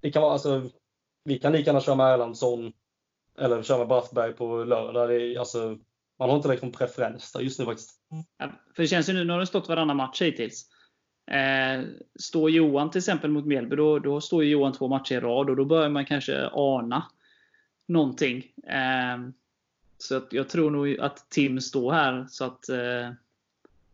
det 0.01 0.11
kan 0.11 0.23
vara, 0.23 0.33
alltså, 0.33 0.71
vi 1.25 1.39
kan 1.39 1.53
lika 1.53 1.67
gärna 1.71 1.81
köra 1.81 1.95
med 1.95 2.15
Erlandsson 2.15 2.73
eller 3.39 3.63
köra 3.63 3.79
med 3.79 3.89
Brattberg 3.89 4.33
på 4.33 4.65
lördag. 4.65 5.09
Det 5.09 5.15
är, 5.15 5.39
alltså, 5.39 5.79
man 6.19 6.31
har 6.31 6.37
inte 6.37 6.49
liksom 6.49 6.73
preferens 6.73 7.33
där 7.33 7.41
just 7.41 7.59
nu 7.59 7.65
faktiskt. 7.65 8.01
Ja, 8.39 8.53
för 8.75 8.83
det 8.83 8.89
känns 8.89 9.09
ju 9.09 9.13
nu, 9.13 9.25
nu 9.25 9.33
har 9.33 9.41
det 9.41 9.47
stått 9.47 9.69
varannan 9.69 9.97
match 9.97 10.23
hittills. 10.23 10.71
Eh, 11.27 11.85
står 12.15 12.51
Johan 12.51 12.91
till 12.91 12.99
exempel 12.99 13.31
mot 13.31 13.47
Mjällby, 13.47 13.77
då, 13.77 13.99
då 13.99 14.21
står 14.21 14.45
Johan 14.45 14.73
två 14.73 14.89
matcher 14.89 15.15
i 15.15 15.21
rad 15.21 15.51
och 15.51 15.57
då 15.57 15.65
börjar 15.65 15.89
man 15.89 16.07
kanske 16.07 16.49
ana 16.53 17.07
någonting. 17.87 18.53
Eh, 18.67 19.29
så 19.99 20.17
att 20.17 20.33
jag 20.33 20.49
tror 20.49 20.71
nog 20.71 21.01
att 21.01 21.31
Tim 21.31 21.61
står 21.61 21.93
här 21.93 22.27
så 22.29 22.45
att 22.45 22.69
eh, 22.69 23.11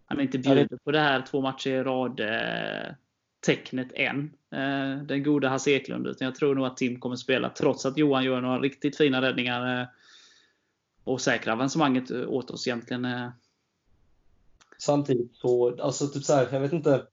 han 0.06 0.20
inte 0.20 0.38
bjuder 0.38 0.76
på 0.84 0.90
det 0.90 1.00
här 1.00 1.22
två 1.30 1.40
matcher 1.40 1.70
i 1.70 1.82
rad 1.82 2.20
eh, 2.20 2.94
tecknet 3.40 3.88
än. 3.94 4.32
Eh, 4.50 5.02
den 5.02 5.22
goda 5.22 5.48
Hasse 5.48 5.70
Eklund. 5.70 6.06
Utan 6.06 6.24
jag 6.24 6.34
tror 6.34 6.54
nog 6.54 6.66
att 6.66 6.76
Tim 6.76 7.00
kommer 7.00 7.16
spela 7.16 7.50
trots 7.50 7.86
att 7.86 7.98
Johan 7.98 8.24
gör 8.24 8.40
några 8.40 8.60
riktigt 8.60 8.96
fina 8.96 9.22
räddningar 9.22 9.80
eh, 9.80 9.86
och 11.04 11.20
säkrar 11.20 11.52
avancemanget 11.52 12.10
åt 12.10 12.50
oss 12.50 12.66
egentligen. 12.66 13.04
Eh. 13.04 13.28
Samtidigt 14.78 15.36
så, 15.36 15.82
alltså 15.82 16.06
typ 16.06 16.24
så 16.24 16.34
här, 16.34 16.48
jag 16.52 16.60
vet 16.60 16.72
inte 16.72 17.06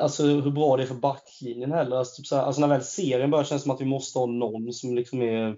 alltså, 0.00 0.26
hur 0.26 0.50
bra 0.50 0.76
det 0.76 0.82
är 0.82 0.86
för 0.86 0.94
backlinjen 0.94 1.72
heller. 1.72 1.96
Alltså, 1.96 2.16
typ 2.16 2.26
så 2.26 2.36
här, 2.36 2.42
alltså 2.42 2.60
när 2.60 2.68
väl 2.68 2.82
serien 2.82 3.30
börjar 3.30 3.44
känns 3.44 3.62
det 3.62 3.64
som 3.64 3.74
att 3.74 3.80
vi 3.80 3.84
måste 3.84 4.18
ha 4.18 4.26
någon 4.26 4.72
som 4.72 4.94
liksom 4.94 5.22
är 5.22 5.56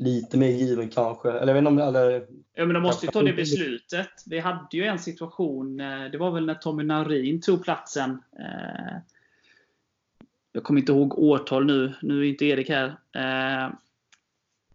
lite 0.00 0.38
mer 0.38 0.48
given 0.48 0.88
kanske. 0.88 1.30
Eller 1.30 1.46
jag 1.46 1.54
vet 1.54 1.58
inte 1.58 1.68
om, 1.68 1.78
eller, 1.78 2.26
ja, 2.54 2.64
men 2.64 2.74
de 2.74 2.82
måste 2.82 3.06
ju 3.06 3.12
ta 3.12 3.22
det 3.22 3.32
beslutet. 3.32 4.10
Vi 4.26 4.38
hade 4.38 4.76
ju 4.76 4.84
en 4.84 4.98
situation, 4.98 5.80
eh, 5.80 6.04
det 6.12 6.18
var 6.18 6.30
väl 6.30 6.46
när 6.46 6.54
Tommy 6.54 6.82
Narin 6.82 7.40
tog 7.40 7.64
platsen. 7.64 8.22
Eh, 8.38 8.96
jag 10.52 10.64
kommer 10.64 10.80
inte 10.80 10.92
ihåg 10.92 11.18
årtal 11.18 11.66
nu, 11.66 11.94
nu 12.02 12.20
är 12.20 12.24
inte 12.24 12.44
Erik 12.44 12.68
här. 12.68 12.86
Eh, 13.12 13.70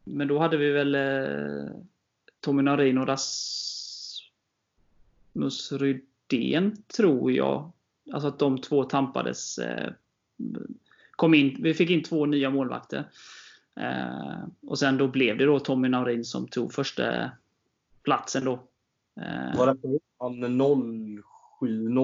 men 0.03 0.28
då 0.28 0.39
hade 0.39 0.58
vi 0.58 0.72
väl 0.72 0.97
Tommy 2.39 2.62
Narin 2.62 2.97
och 2.97 3.08
Rasmus 3.08 3.32
Rydén, 5.72 6.84
tror 6.88 7.32
jag, 7.32 7.72
Alltså 8.14 8.28
att 8.28 8.39
de 8.39 8.58
två 8.58 8.84
tampades. 8.84 9.58
Eh, 9.58 9.91
kom 11.12 11.34
in, 11.34 11.58
vi 11.60 11.74
fick 11.74 11.89
in 11.89 12.03
två 12.03 12.26
nya 12.26 12.49
målvakter. 12.49 13.10
Eh, 13.80 14.47
och 14.68 14.80
sen 14.80 14.97
då 14.97 15.08
blev 15.08 15.38
det 15.38 15.45
då 15.45 15.60
Tommy 15.60 15.89
Naurin 15.89 16.26
som 16.26 16.47
tog 16.47 16.74
första 16.74 17.32
platsen 18.03 18.45
då. 18.45 18.53
Eh. 19.22 19.58
Var 19.58 19.66
det 19.66 19.99
han 20.20 20.60
07, 21.60 21.97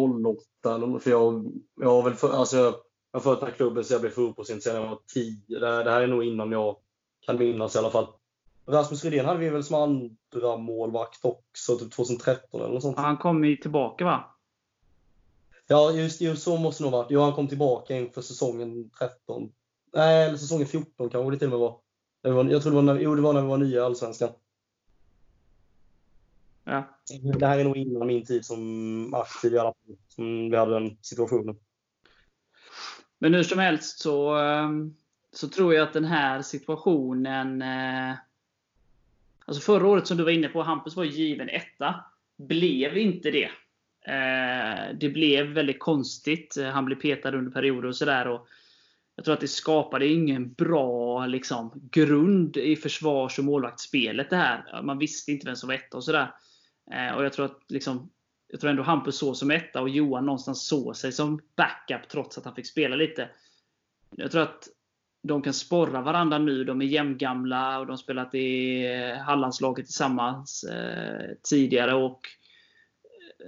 08? 0.64 0.99
För 0.99 1.12
jag, 1.12 1.52
jag 1.82 1.89
har 1.89 2.04
väl 2.04 2.14
för, 2.14 2.30
alltså, 2.30 2.58
jag 2.58 3.20
har 3.20 3.20
följt 3.20 3.39
den 3.39 3.49
här 3.49 3.56
klubben 3.56 3.84
så 3.84 3.93
jag 3.93 4.02
blev 4.02 4.12
fotbollsintresserad 4.12 4.76
när 4.76 4.84
jag 4.84 4.89
var 4.89 4.99
10. 5.14 5.60
Det, 5.60 5.84
det 5.84 5.91
här 5.91 6.02
är 6.02 6.08
nog 6.08 6.24
innan 6.24 6.52
jag 6.52 6.76
kan 7.26 7.38
minnas 7.38 7.76
i 7.76 7.80
alla 7.80 7.89
fall. 7.89 8.08
Rasmus 8.66 9.04
Rydén 9.04 9.26
hade 9.26 9.39
vi 9.39 9.49
väl 9.49 9.64
som 9.64 9.76
andra 9.76 10.58
målvakt 10.58 11.26
också, 11.26 11.78
typ 11.78 11.91
2013 11.91 12.62
eller 12.62 12.74
något 12.74 12.82
sånt. 12.82 12.97
Han 12.97 13.18
kom 13.18 13.45
ju 13.45 13.56
tillbaka 13.56 14.06
va? 14.06 14.36
Ja, 15.68 15.91
just, 15.91 16.22
just 16.22 16.43
så 16.43 16.57
måste 16.57 16.84
det 16.84 16.89
nog 16.89 16.99
varit. 16.99 17.12
Jo, 17.12 17.22
han 17.22 17.34
kom 17.34 17.47
tillbaka 17.47 17.97
inför 17.97 18.22
säsongen 18.22 18.89
13. 18.99 19.51
Nej, 19.93 20.28
eller 20.28 20.38
säsongen 20.38 20.68
14 20.68 21.09
kanske 21.09 21.32
det 21.32 21.38
till 21.38 21.47
och 21.47 21.51
med 21.51 21.59
var 21.59 21.80
jag 22.22 22.62
tror 22.64 22.72
det 22.72 22.76
var, 22.76 22.82
när, 22.82 22.99
jo, 22.99 23.16
det 23.16 23.22
var 23.22 23.34
när 23.34 23.41
vi 23.41 23.47
var 23.47 23.57
nya 23.57 23.78
i 23.78 23.84
Allsvenskan. 23.84 24.30
Ja. 26.64 26.99
Det 27.39 27.47
här 27.47 27.59
är 27.59 27.64
nog 27.64 27.78
innan 27.78 28.07
min 28.07 28.26
tid 28.26 28.45
som 28.45 29.14
aktiv 29.14 29.53
i 29.53 29.57
alla 29.57 29.74
fall, 29.74 29.97
som 30.07 30.49
vi 30.49 30.57
hade 30.57 30.74
den 30.74 30.97
situationen. 31.01 31.55
Men 33.20 33.34
hur 33.34 33.43
som 33.43 33.59
helst 33.59 33.99
så, 33.99 34.36
ehm, 34.36 34.95
så 35.32 35.47
tror 35.47 35.74
jag 35.74 35.88
att 35.88 35.93
den 35.93 36.05
här 36.05 36.41
situationen 36.41 37.62
eh, 37.62 38.16
Alltså 39.45 39.62
förra 39.62 39.88
året 39.88 40.07
som 40.07 40.18
du 40.18 40.24
var 40.24 40.32
inne 40.32 40.47
på, 40.47 40.64
Hampus 40.64 40.95
var 40.95 41.03
given 41.03 41.49
etta. 41.49 42.05
Blev 42.38 42.97
inte 42.97 43.32
det. 43.32 43.49
Eh, 44.08 44.95
det 44.99 45.10
blev 45.10 45.47
väldigt 45.47 45.80
konstigt. 45.80 46.58
Eh, 46.58 46.70
han 46.70 46.86
blev 46.86 46.95
petad 46.95 47.36
under 47.36 47.52
perioder 47.52 47.88
och 47.88 47.95
sådär. 47.95 48.39
Jag 49.16 49.26
tror 49.26 49.34
att 49.34 49.41
det 49.41 49.47
skapade 49.47 50.08
ingen 50.08 50.54
bra 50.54 51.26
liksom, 51.26 51.89
grund 51.91 52.58
i 52.58 52.76
försvars 52.76 53.39
och 53.39 53.45
målvaktsspelet 53.45 54.30
det 54.30 54.36
här. 54.36 54.82
Man 54.82 54.97
visste 54.97 55.32
inte 55.32 55.45
vem 55.45 55.56
som 55.56 55.68
var 55.68 55.76
etta 55.76 55.97
och 55.97 56.04
sådär. 56.04 56.34
Eh, 56.91 57.16
och 57.16 57.26
jag 57.26 57.34
tror 57.34 57.45
att 57.45 57.60
liksom, 57.68 58.10
jag 58.47 58.60
tror 58.60 58.70
ändå 58.70 58.84
Hampus 58.84 59.18
såg 59.18 59.38
som 59.38 59.52
etta 59.52 59.82
och 59.82 59.89
Johan 59.89 60.26
någonstans 60.26 60.68
såg 60.68 60.95
sig 60.95 61.12
som 61.12 61.41
backup 61.56 62.10
trots 62.10 62.38
att 62.38 62.45
han 62.45 62.56
fick 62.56 62.68
spela 62.68 62.95
lite. 62.95 63.30
Jag 64.16 64.32
tror 64.32 64.41
att 64.41 64.68
de 65.24 65.41
kan 65.41 65.54
sporra 65.54 66.02
varandra 66.02 66.38
nu. 66.38 66.64
De 66.64 66.82
är 66.82 66.86
jämngamla 66.86 67.80
och 67.80 67.86
de 67.86 67.91
har 67.91 67.97
spelat 67.97 68.36
i 68.36 68.88
Hallandslaget 69.26 69.86
tillsammans 69.86 70.64
eh, 70.64 71.30
tidigare. 71.49 71.93
Och, 71.93 72.20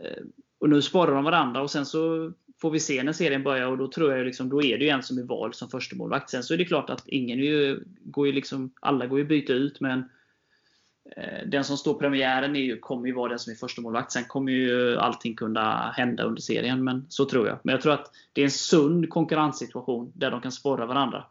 eh, 0.03 0.23
och 0.63 0.69
nu 0.69 0.81
sporrar 0.81 1.15
de 1.15 1.23
varandra 1.23 1.61
och 1.61 1.71
sen 1.71 1.85
så 1.85 2.31
får 2.61 2.71
vi 2.71 2.79
se 2.79 3.03
när 3.03 3.13
serien 3.13 3.43
börjar 3.43 3.67
och 3.67 3.77
då 3.77 3.87
tror 3.87 4.13
jag 4.13 4.25
liksom, 4.25 4.49
då 4.49 4.63
är 4.63 4.77
det 4.77 4.85
ju 4.85 4.89
en 4.89 5.03
som 5.03 5.17
är 5.17 5.23
vald 5.23 5.55
som 5.55 5.69
förstemålvakt. 5.69 6.29
Sen 6.29 6.43
så 6.43 6.53
är 6.53 6.57
det 6.57 6.65
klart 6.65 6.89
att 6.89 7.07
ingen 7.07 7.39
ju, 7.39 7.83
går 8.03 8.27
ju 8.27 8.33
liksom, 8.33 8.73
alla 8.79 9.07
går 9.07 9.19
ju 9.19 9.25
byta 9.25 9.53
ut 9.53 9.79
men 9.79 10.09
eh, 11.17 11.47
den 11.47 11.63
som 11.63 11.77
står 11.77 11.93
premiären 11.93 12.55
är 12.55 12.59
ju, 12.59 12.79
kommer 12.79 13.07
ju 13.07 13.13
vara 13.13 13.29
den 13.29 13.39
som 13.39 13.51
är 13.51 13.55
förstemålvakt. 13.55 14.11
Sen 14.11 14.25
kommer 14.25 14.51
ju 14.51 14.97
allting 14.97 15.35
kunna 15.35 15.91
hända 15.91 16.23
under 16.23 16.41
serien, 16.41 16.83
men 16.83 17.05
så 17.09 17.25
tror 17.25 17.47
jag. 17.47 17.57
Men 17.63 17.73
jag 17.73 17.81
tror 17.81 17.93
att 17.93 18.11
det 18.33 18.41
är 18.41 18.45
en 18.45 18.51
sund 18.51 19.09
konkurrenssituation 19.09 20.11
där 20.15 20.31
de 20.31 20.41
kan 20.41 20.51
sporra 20.51 20.85
varandra. 20.85 21.25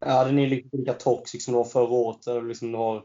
Ja, 0.00 0.24
den 0.24 0.38
är 0.38 0.48
lite 0.48 0.76
lika 0.76 0.92
toxic 0.92 1.44
som 1.44 1.52
det 1.52 1.58
var 1.58 1.64
förra 1.64 1.90
året. 1.90 2.22
Där 2.22 2.42
liksom 2.42 2.74
har 2.74 3.02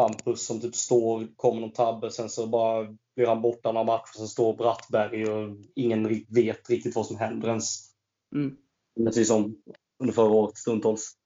Hampus 0.00 0.46
som 0.46 0.60
typ 0.60 0.74
står, 0.74 1.26
kommer 1.36 1.60
någon 1.60 1.72
tabbe, 1.72 2.10
sen 2.10 2.28
så 2.28 2.46
bara 2.46 2.96
blir 3.16 3.26
han 3.26 3.42
borta 3.42 3.72
några 3.72 3.86
matcher. 3.86 4.16
Sen 4.16 4.28
står 4.28 4.56
Brattberg 4.56 5.30
och 5.30 5.56
ingen 5.74 6.24
vet 6.28 6.70
riktigt 6.70 6.96
vad 6.96 7.06
som 7.06 7.16
händer 7.16 7.48
ens. 7.48 7.90
Mm. 8.34 8.56
Precis 9.04 9.28
som 9.28 9.56
under 9.98 10.14
förra 10.14 10.30
året 10.30 10.56
stundtals. 10.56 11.16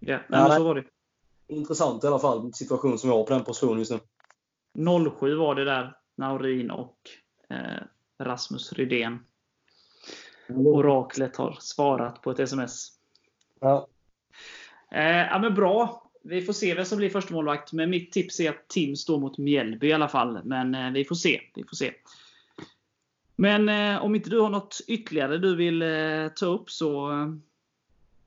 Ja, 0.00 0.18
ja 0.28 0.56
så 0.56 0.64
var 0.64 0.74
det. 0.74 0.84
Intressant 1.46 2.04
i 2.04 2.06
alla 2.06 2.18
fall, 2.18 2.54
situation 2.54 2.98
som 2.98 3.10
jag 3.10 3.16
har 3.16 3.24
på 3.24 3.32
den 3.32 3.44
positionen 3.44 3.78
just 3.78 3.92
nu. 3.92 4.00
07 5.18 5.34
var 5.36 5.54
det 5.54 5.64
där, 5.64 5.96
Naurin 6.14 6.70
och 6.70 6.96
eh, 7.48 7.82
Rasmus 8.18 8.72
Rydén. 8.72 9.18
Oraklet 10.48 11.36
har 11.36 11.56
svarat 11.60 12.22
på 12.22 12.30
ett 12.30 12.38
sms. 12.38 12.88
Ja. 13.60 13.86
Eh, 14.90 15.16
ja, 15.16 15.38
men 15.38 15.54
bra. 15.54 16.01
Vi 16.24 16.42
får 16.42 16.52
se 16.52 16.74
vem 16.74 16.84
som 16.84 16.98
blir 16.98 17.10
första 17.10 17.34
målvakt. 17.34 17.72
Men 17.72 17.90
mitt 17.90 18.12
tips 18.12 18.40
är 18.40 18.50
att 18.50 18.68
Tim 18.68 18.96
står 18.96 19.20
mot 19.20 19.38
Mjällby 19.38 19.86
i 19.86 19.92
alla 19.92 20.08
fall. 20.08 20.40
Men 20.44 20.74
eh, 20.74 20.90
vi 20.90 21.04
får 21.04 21.14
se. 21.14 21.40
Vi 21.54 21.64
får 21.64 21.76
se. 21.76 21.92
Men 23.36 23.68
eh, 23.68 24.02
om 24.04 24.14
inte 24.14 24.30
du 24.30 24.40
har 24.40 24.48
något 24.48 24.80
ytterligare 24.86 25.38
du 25.38 25.56
vill 25.56 25.82
eh, 25.82 26.28
ta 26.36 26.46
upp 26.46 26.70
så 26.70 27.10
eh, 27.10 27.28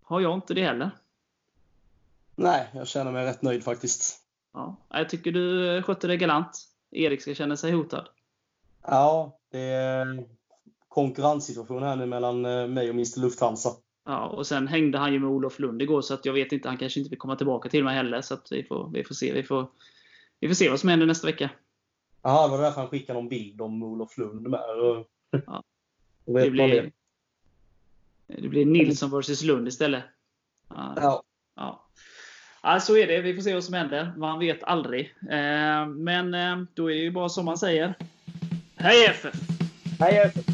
har 0.04 0.22
jag 0.22 0.34
inte 0.34 0.54
det 0.54 0.64
heller. 0.64 0.92
Nej, 2.36 2.70
jag 2.74 2.88
känner 2.88 3.12
mig 3.12 3.26
rätt 3.26 3.42
nöjd 3.42 3.64
faktiskt. 3.64 4.20
Ja, 4.54 4.78
jag 4.90 5.10
tycker 5.10 5.32
du 5.32 5.82
skötte 5.82 6.08
det 6.08 6.18
galant. 6.18 6.68
Erik 6.92 7.22
ska 7.22 7.34
känna 7.34 7.58
sig 7.58 7.72
hotad. 7.72 8.08
Ja, 8.82 9.40
det 9.52 9.60
är 9.60 10.26
konkurrenssituation 10.88 11.84
här 11.84 11.96
nu 11.96 12.06
mellan 12.06 12.46
eh, 12.46 12.68
mig 12.68 12.90
och 12.90 12.96
Mr 12.96 13.20
Lufthansa. 13.20 13.70
Ja, 14.06 14.28
och 14.28 14.48
sen 14.48 14.68
hängde 14.68 14.98
han 14.98 15.14
ju 15.14 15.20
med 15.20 15.30
Olof 15.30 15.60
Lund 15.60 15.82
igår, 15.82 16.02
så 16.02 16.14
att 16.14 16.26
jag 16.26 16.34
vet 16.34 16.52
inte, 16.52 16.68
han 16.68 16.78
kanske 16.78 17.00
inte 17.00 17.10
vill 17.10 17.20
komma 17.20 17.36
tillbaka 17.36 17.70
till 17.70 17.84
mig 17.84 17.96
heller. 17.96 18.22
Så 18.22 18.34
att 18.34 18.52
vi, 18.52 18.64
får, 18.64 18.90
vi 18.94 19.04
får 19.04 19.16
se. 19.16 19.34
Vi 19.34 19.44
får, 19.44 19.68
vi 20.40 20.48
får 20.48 20.56
se 20.56 20.70
vad 20.70 20.80
som 20.80 20.90
händer 20.90 21.06
nästa 21.06 21.28
vecka. 21.28 21.50
Jaha, 22.22 22.48
det 22.48 22.58
var 22.58 22.64
därför 22.64 22.82
han 22.82 22.90
skickade 22.90 23.20
någon 23.20 23.30
bild 23.30 23.62
om 23.62 23.84
Olof 23.84 24.18
Lund 24.18 24.48
med. 24.48 24.60
Ja. 25.46 25.64
Det, 26.28 26.50
blir, 26.50 26.92
det 28.28 28.48
blir 28.48 28.66
Nilsson 28.66 29.20
vs 29.20 29.44
Lund 29.44 29.68
istället. 29.68 30.04
Ja. 30.70 31.24
ja. 31.56 31.86
Ja, 32.64 32.80
så 32.80 32.98
är 32.98 33.08
det. 33.08 33.22
Vi 33.22 33.36
får 33.36 33.42
se 33.42 33.54
vad 33.54 33.64
som 33.64 33.74
händer. 33.74 34.14
Man 34.18 34.40
vet 34.40 34.64
aldrig. 34.64 35.16
Eh, 35.30 35.88
men 35.88 36.34
eh, 36.34 36.58
då 36.74 36.92
är 36.92 36.96
det 36.96 37.02
ju 37.02 37.12
bara 37.12 37.30
som 37.30 37.46
man 37.46 37.58
säger. 37.58 37.94
Hej 38.76 39.06
FF! 39.06 39.36
Hej 40.00 40.18
FF! 40.18 40.46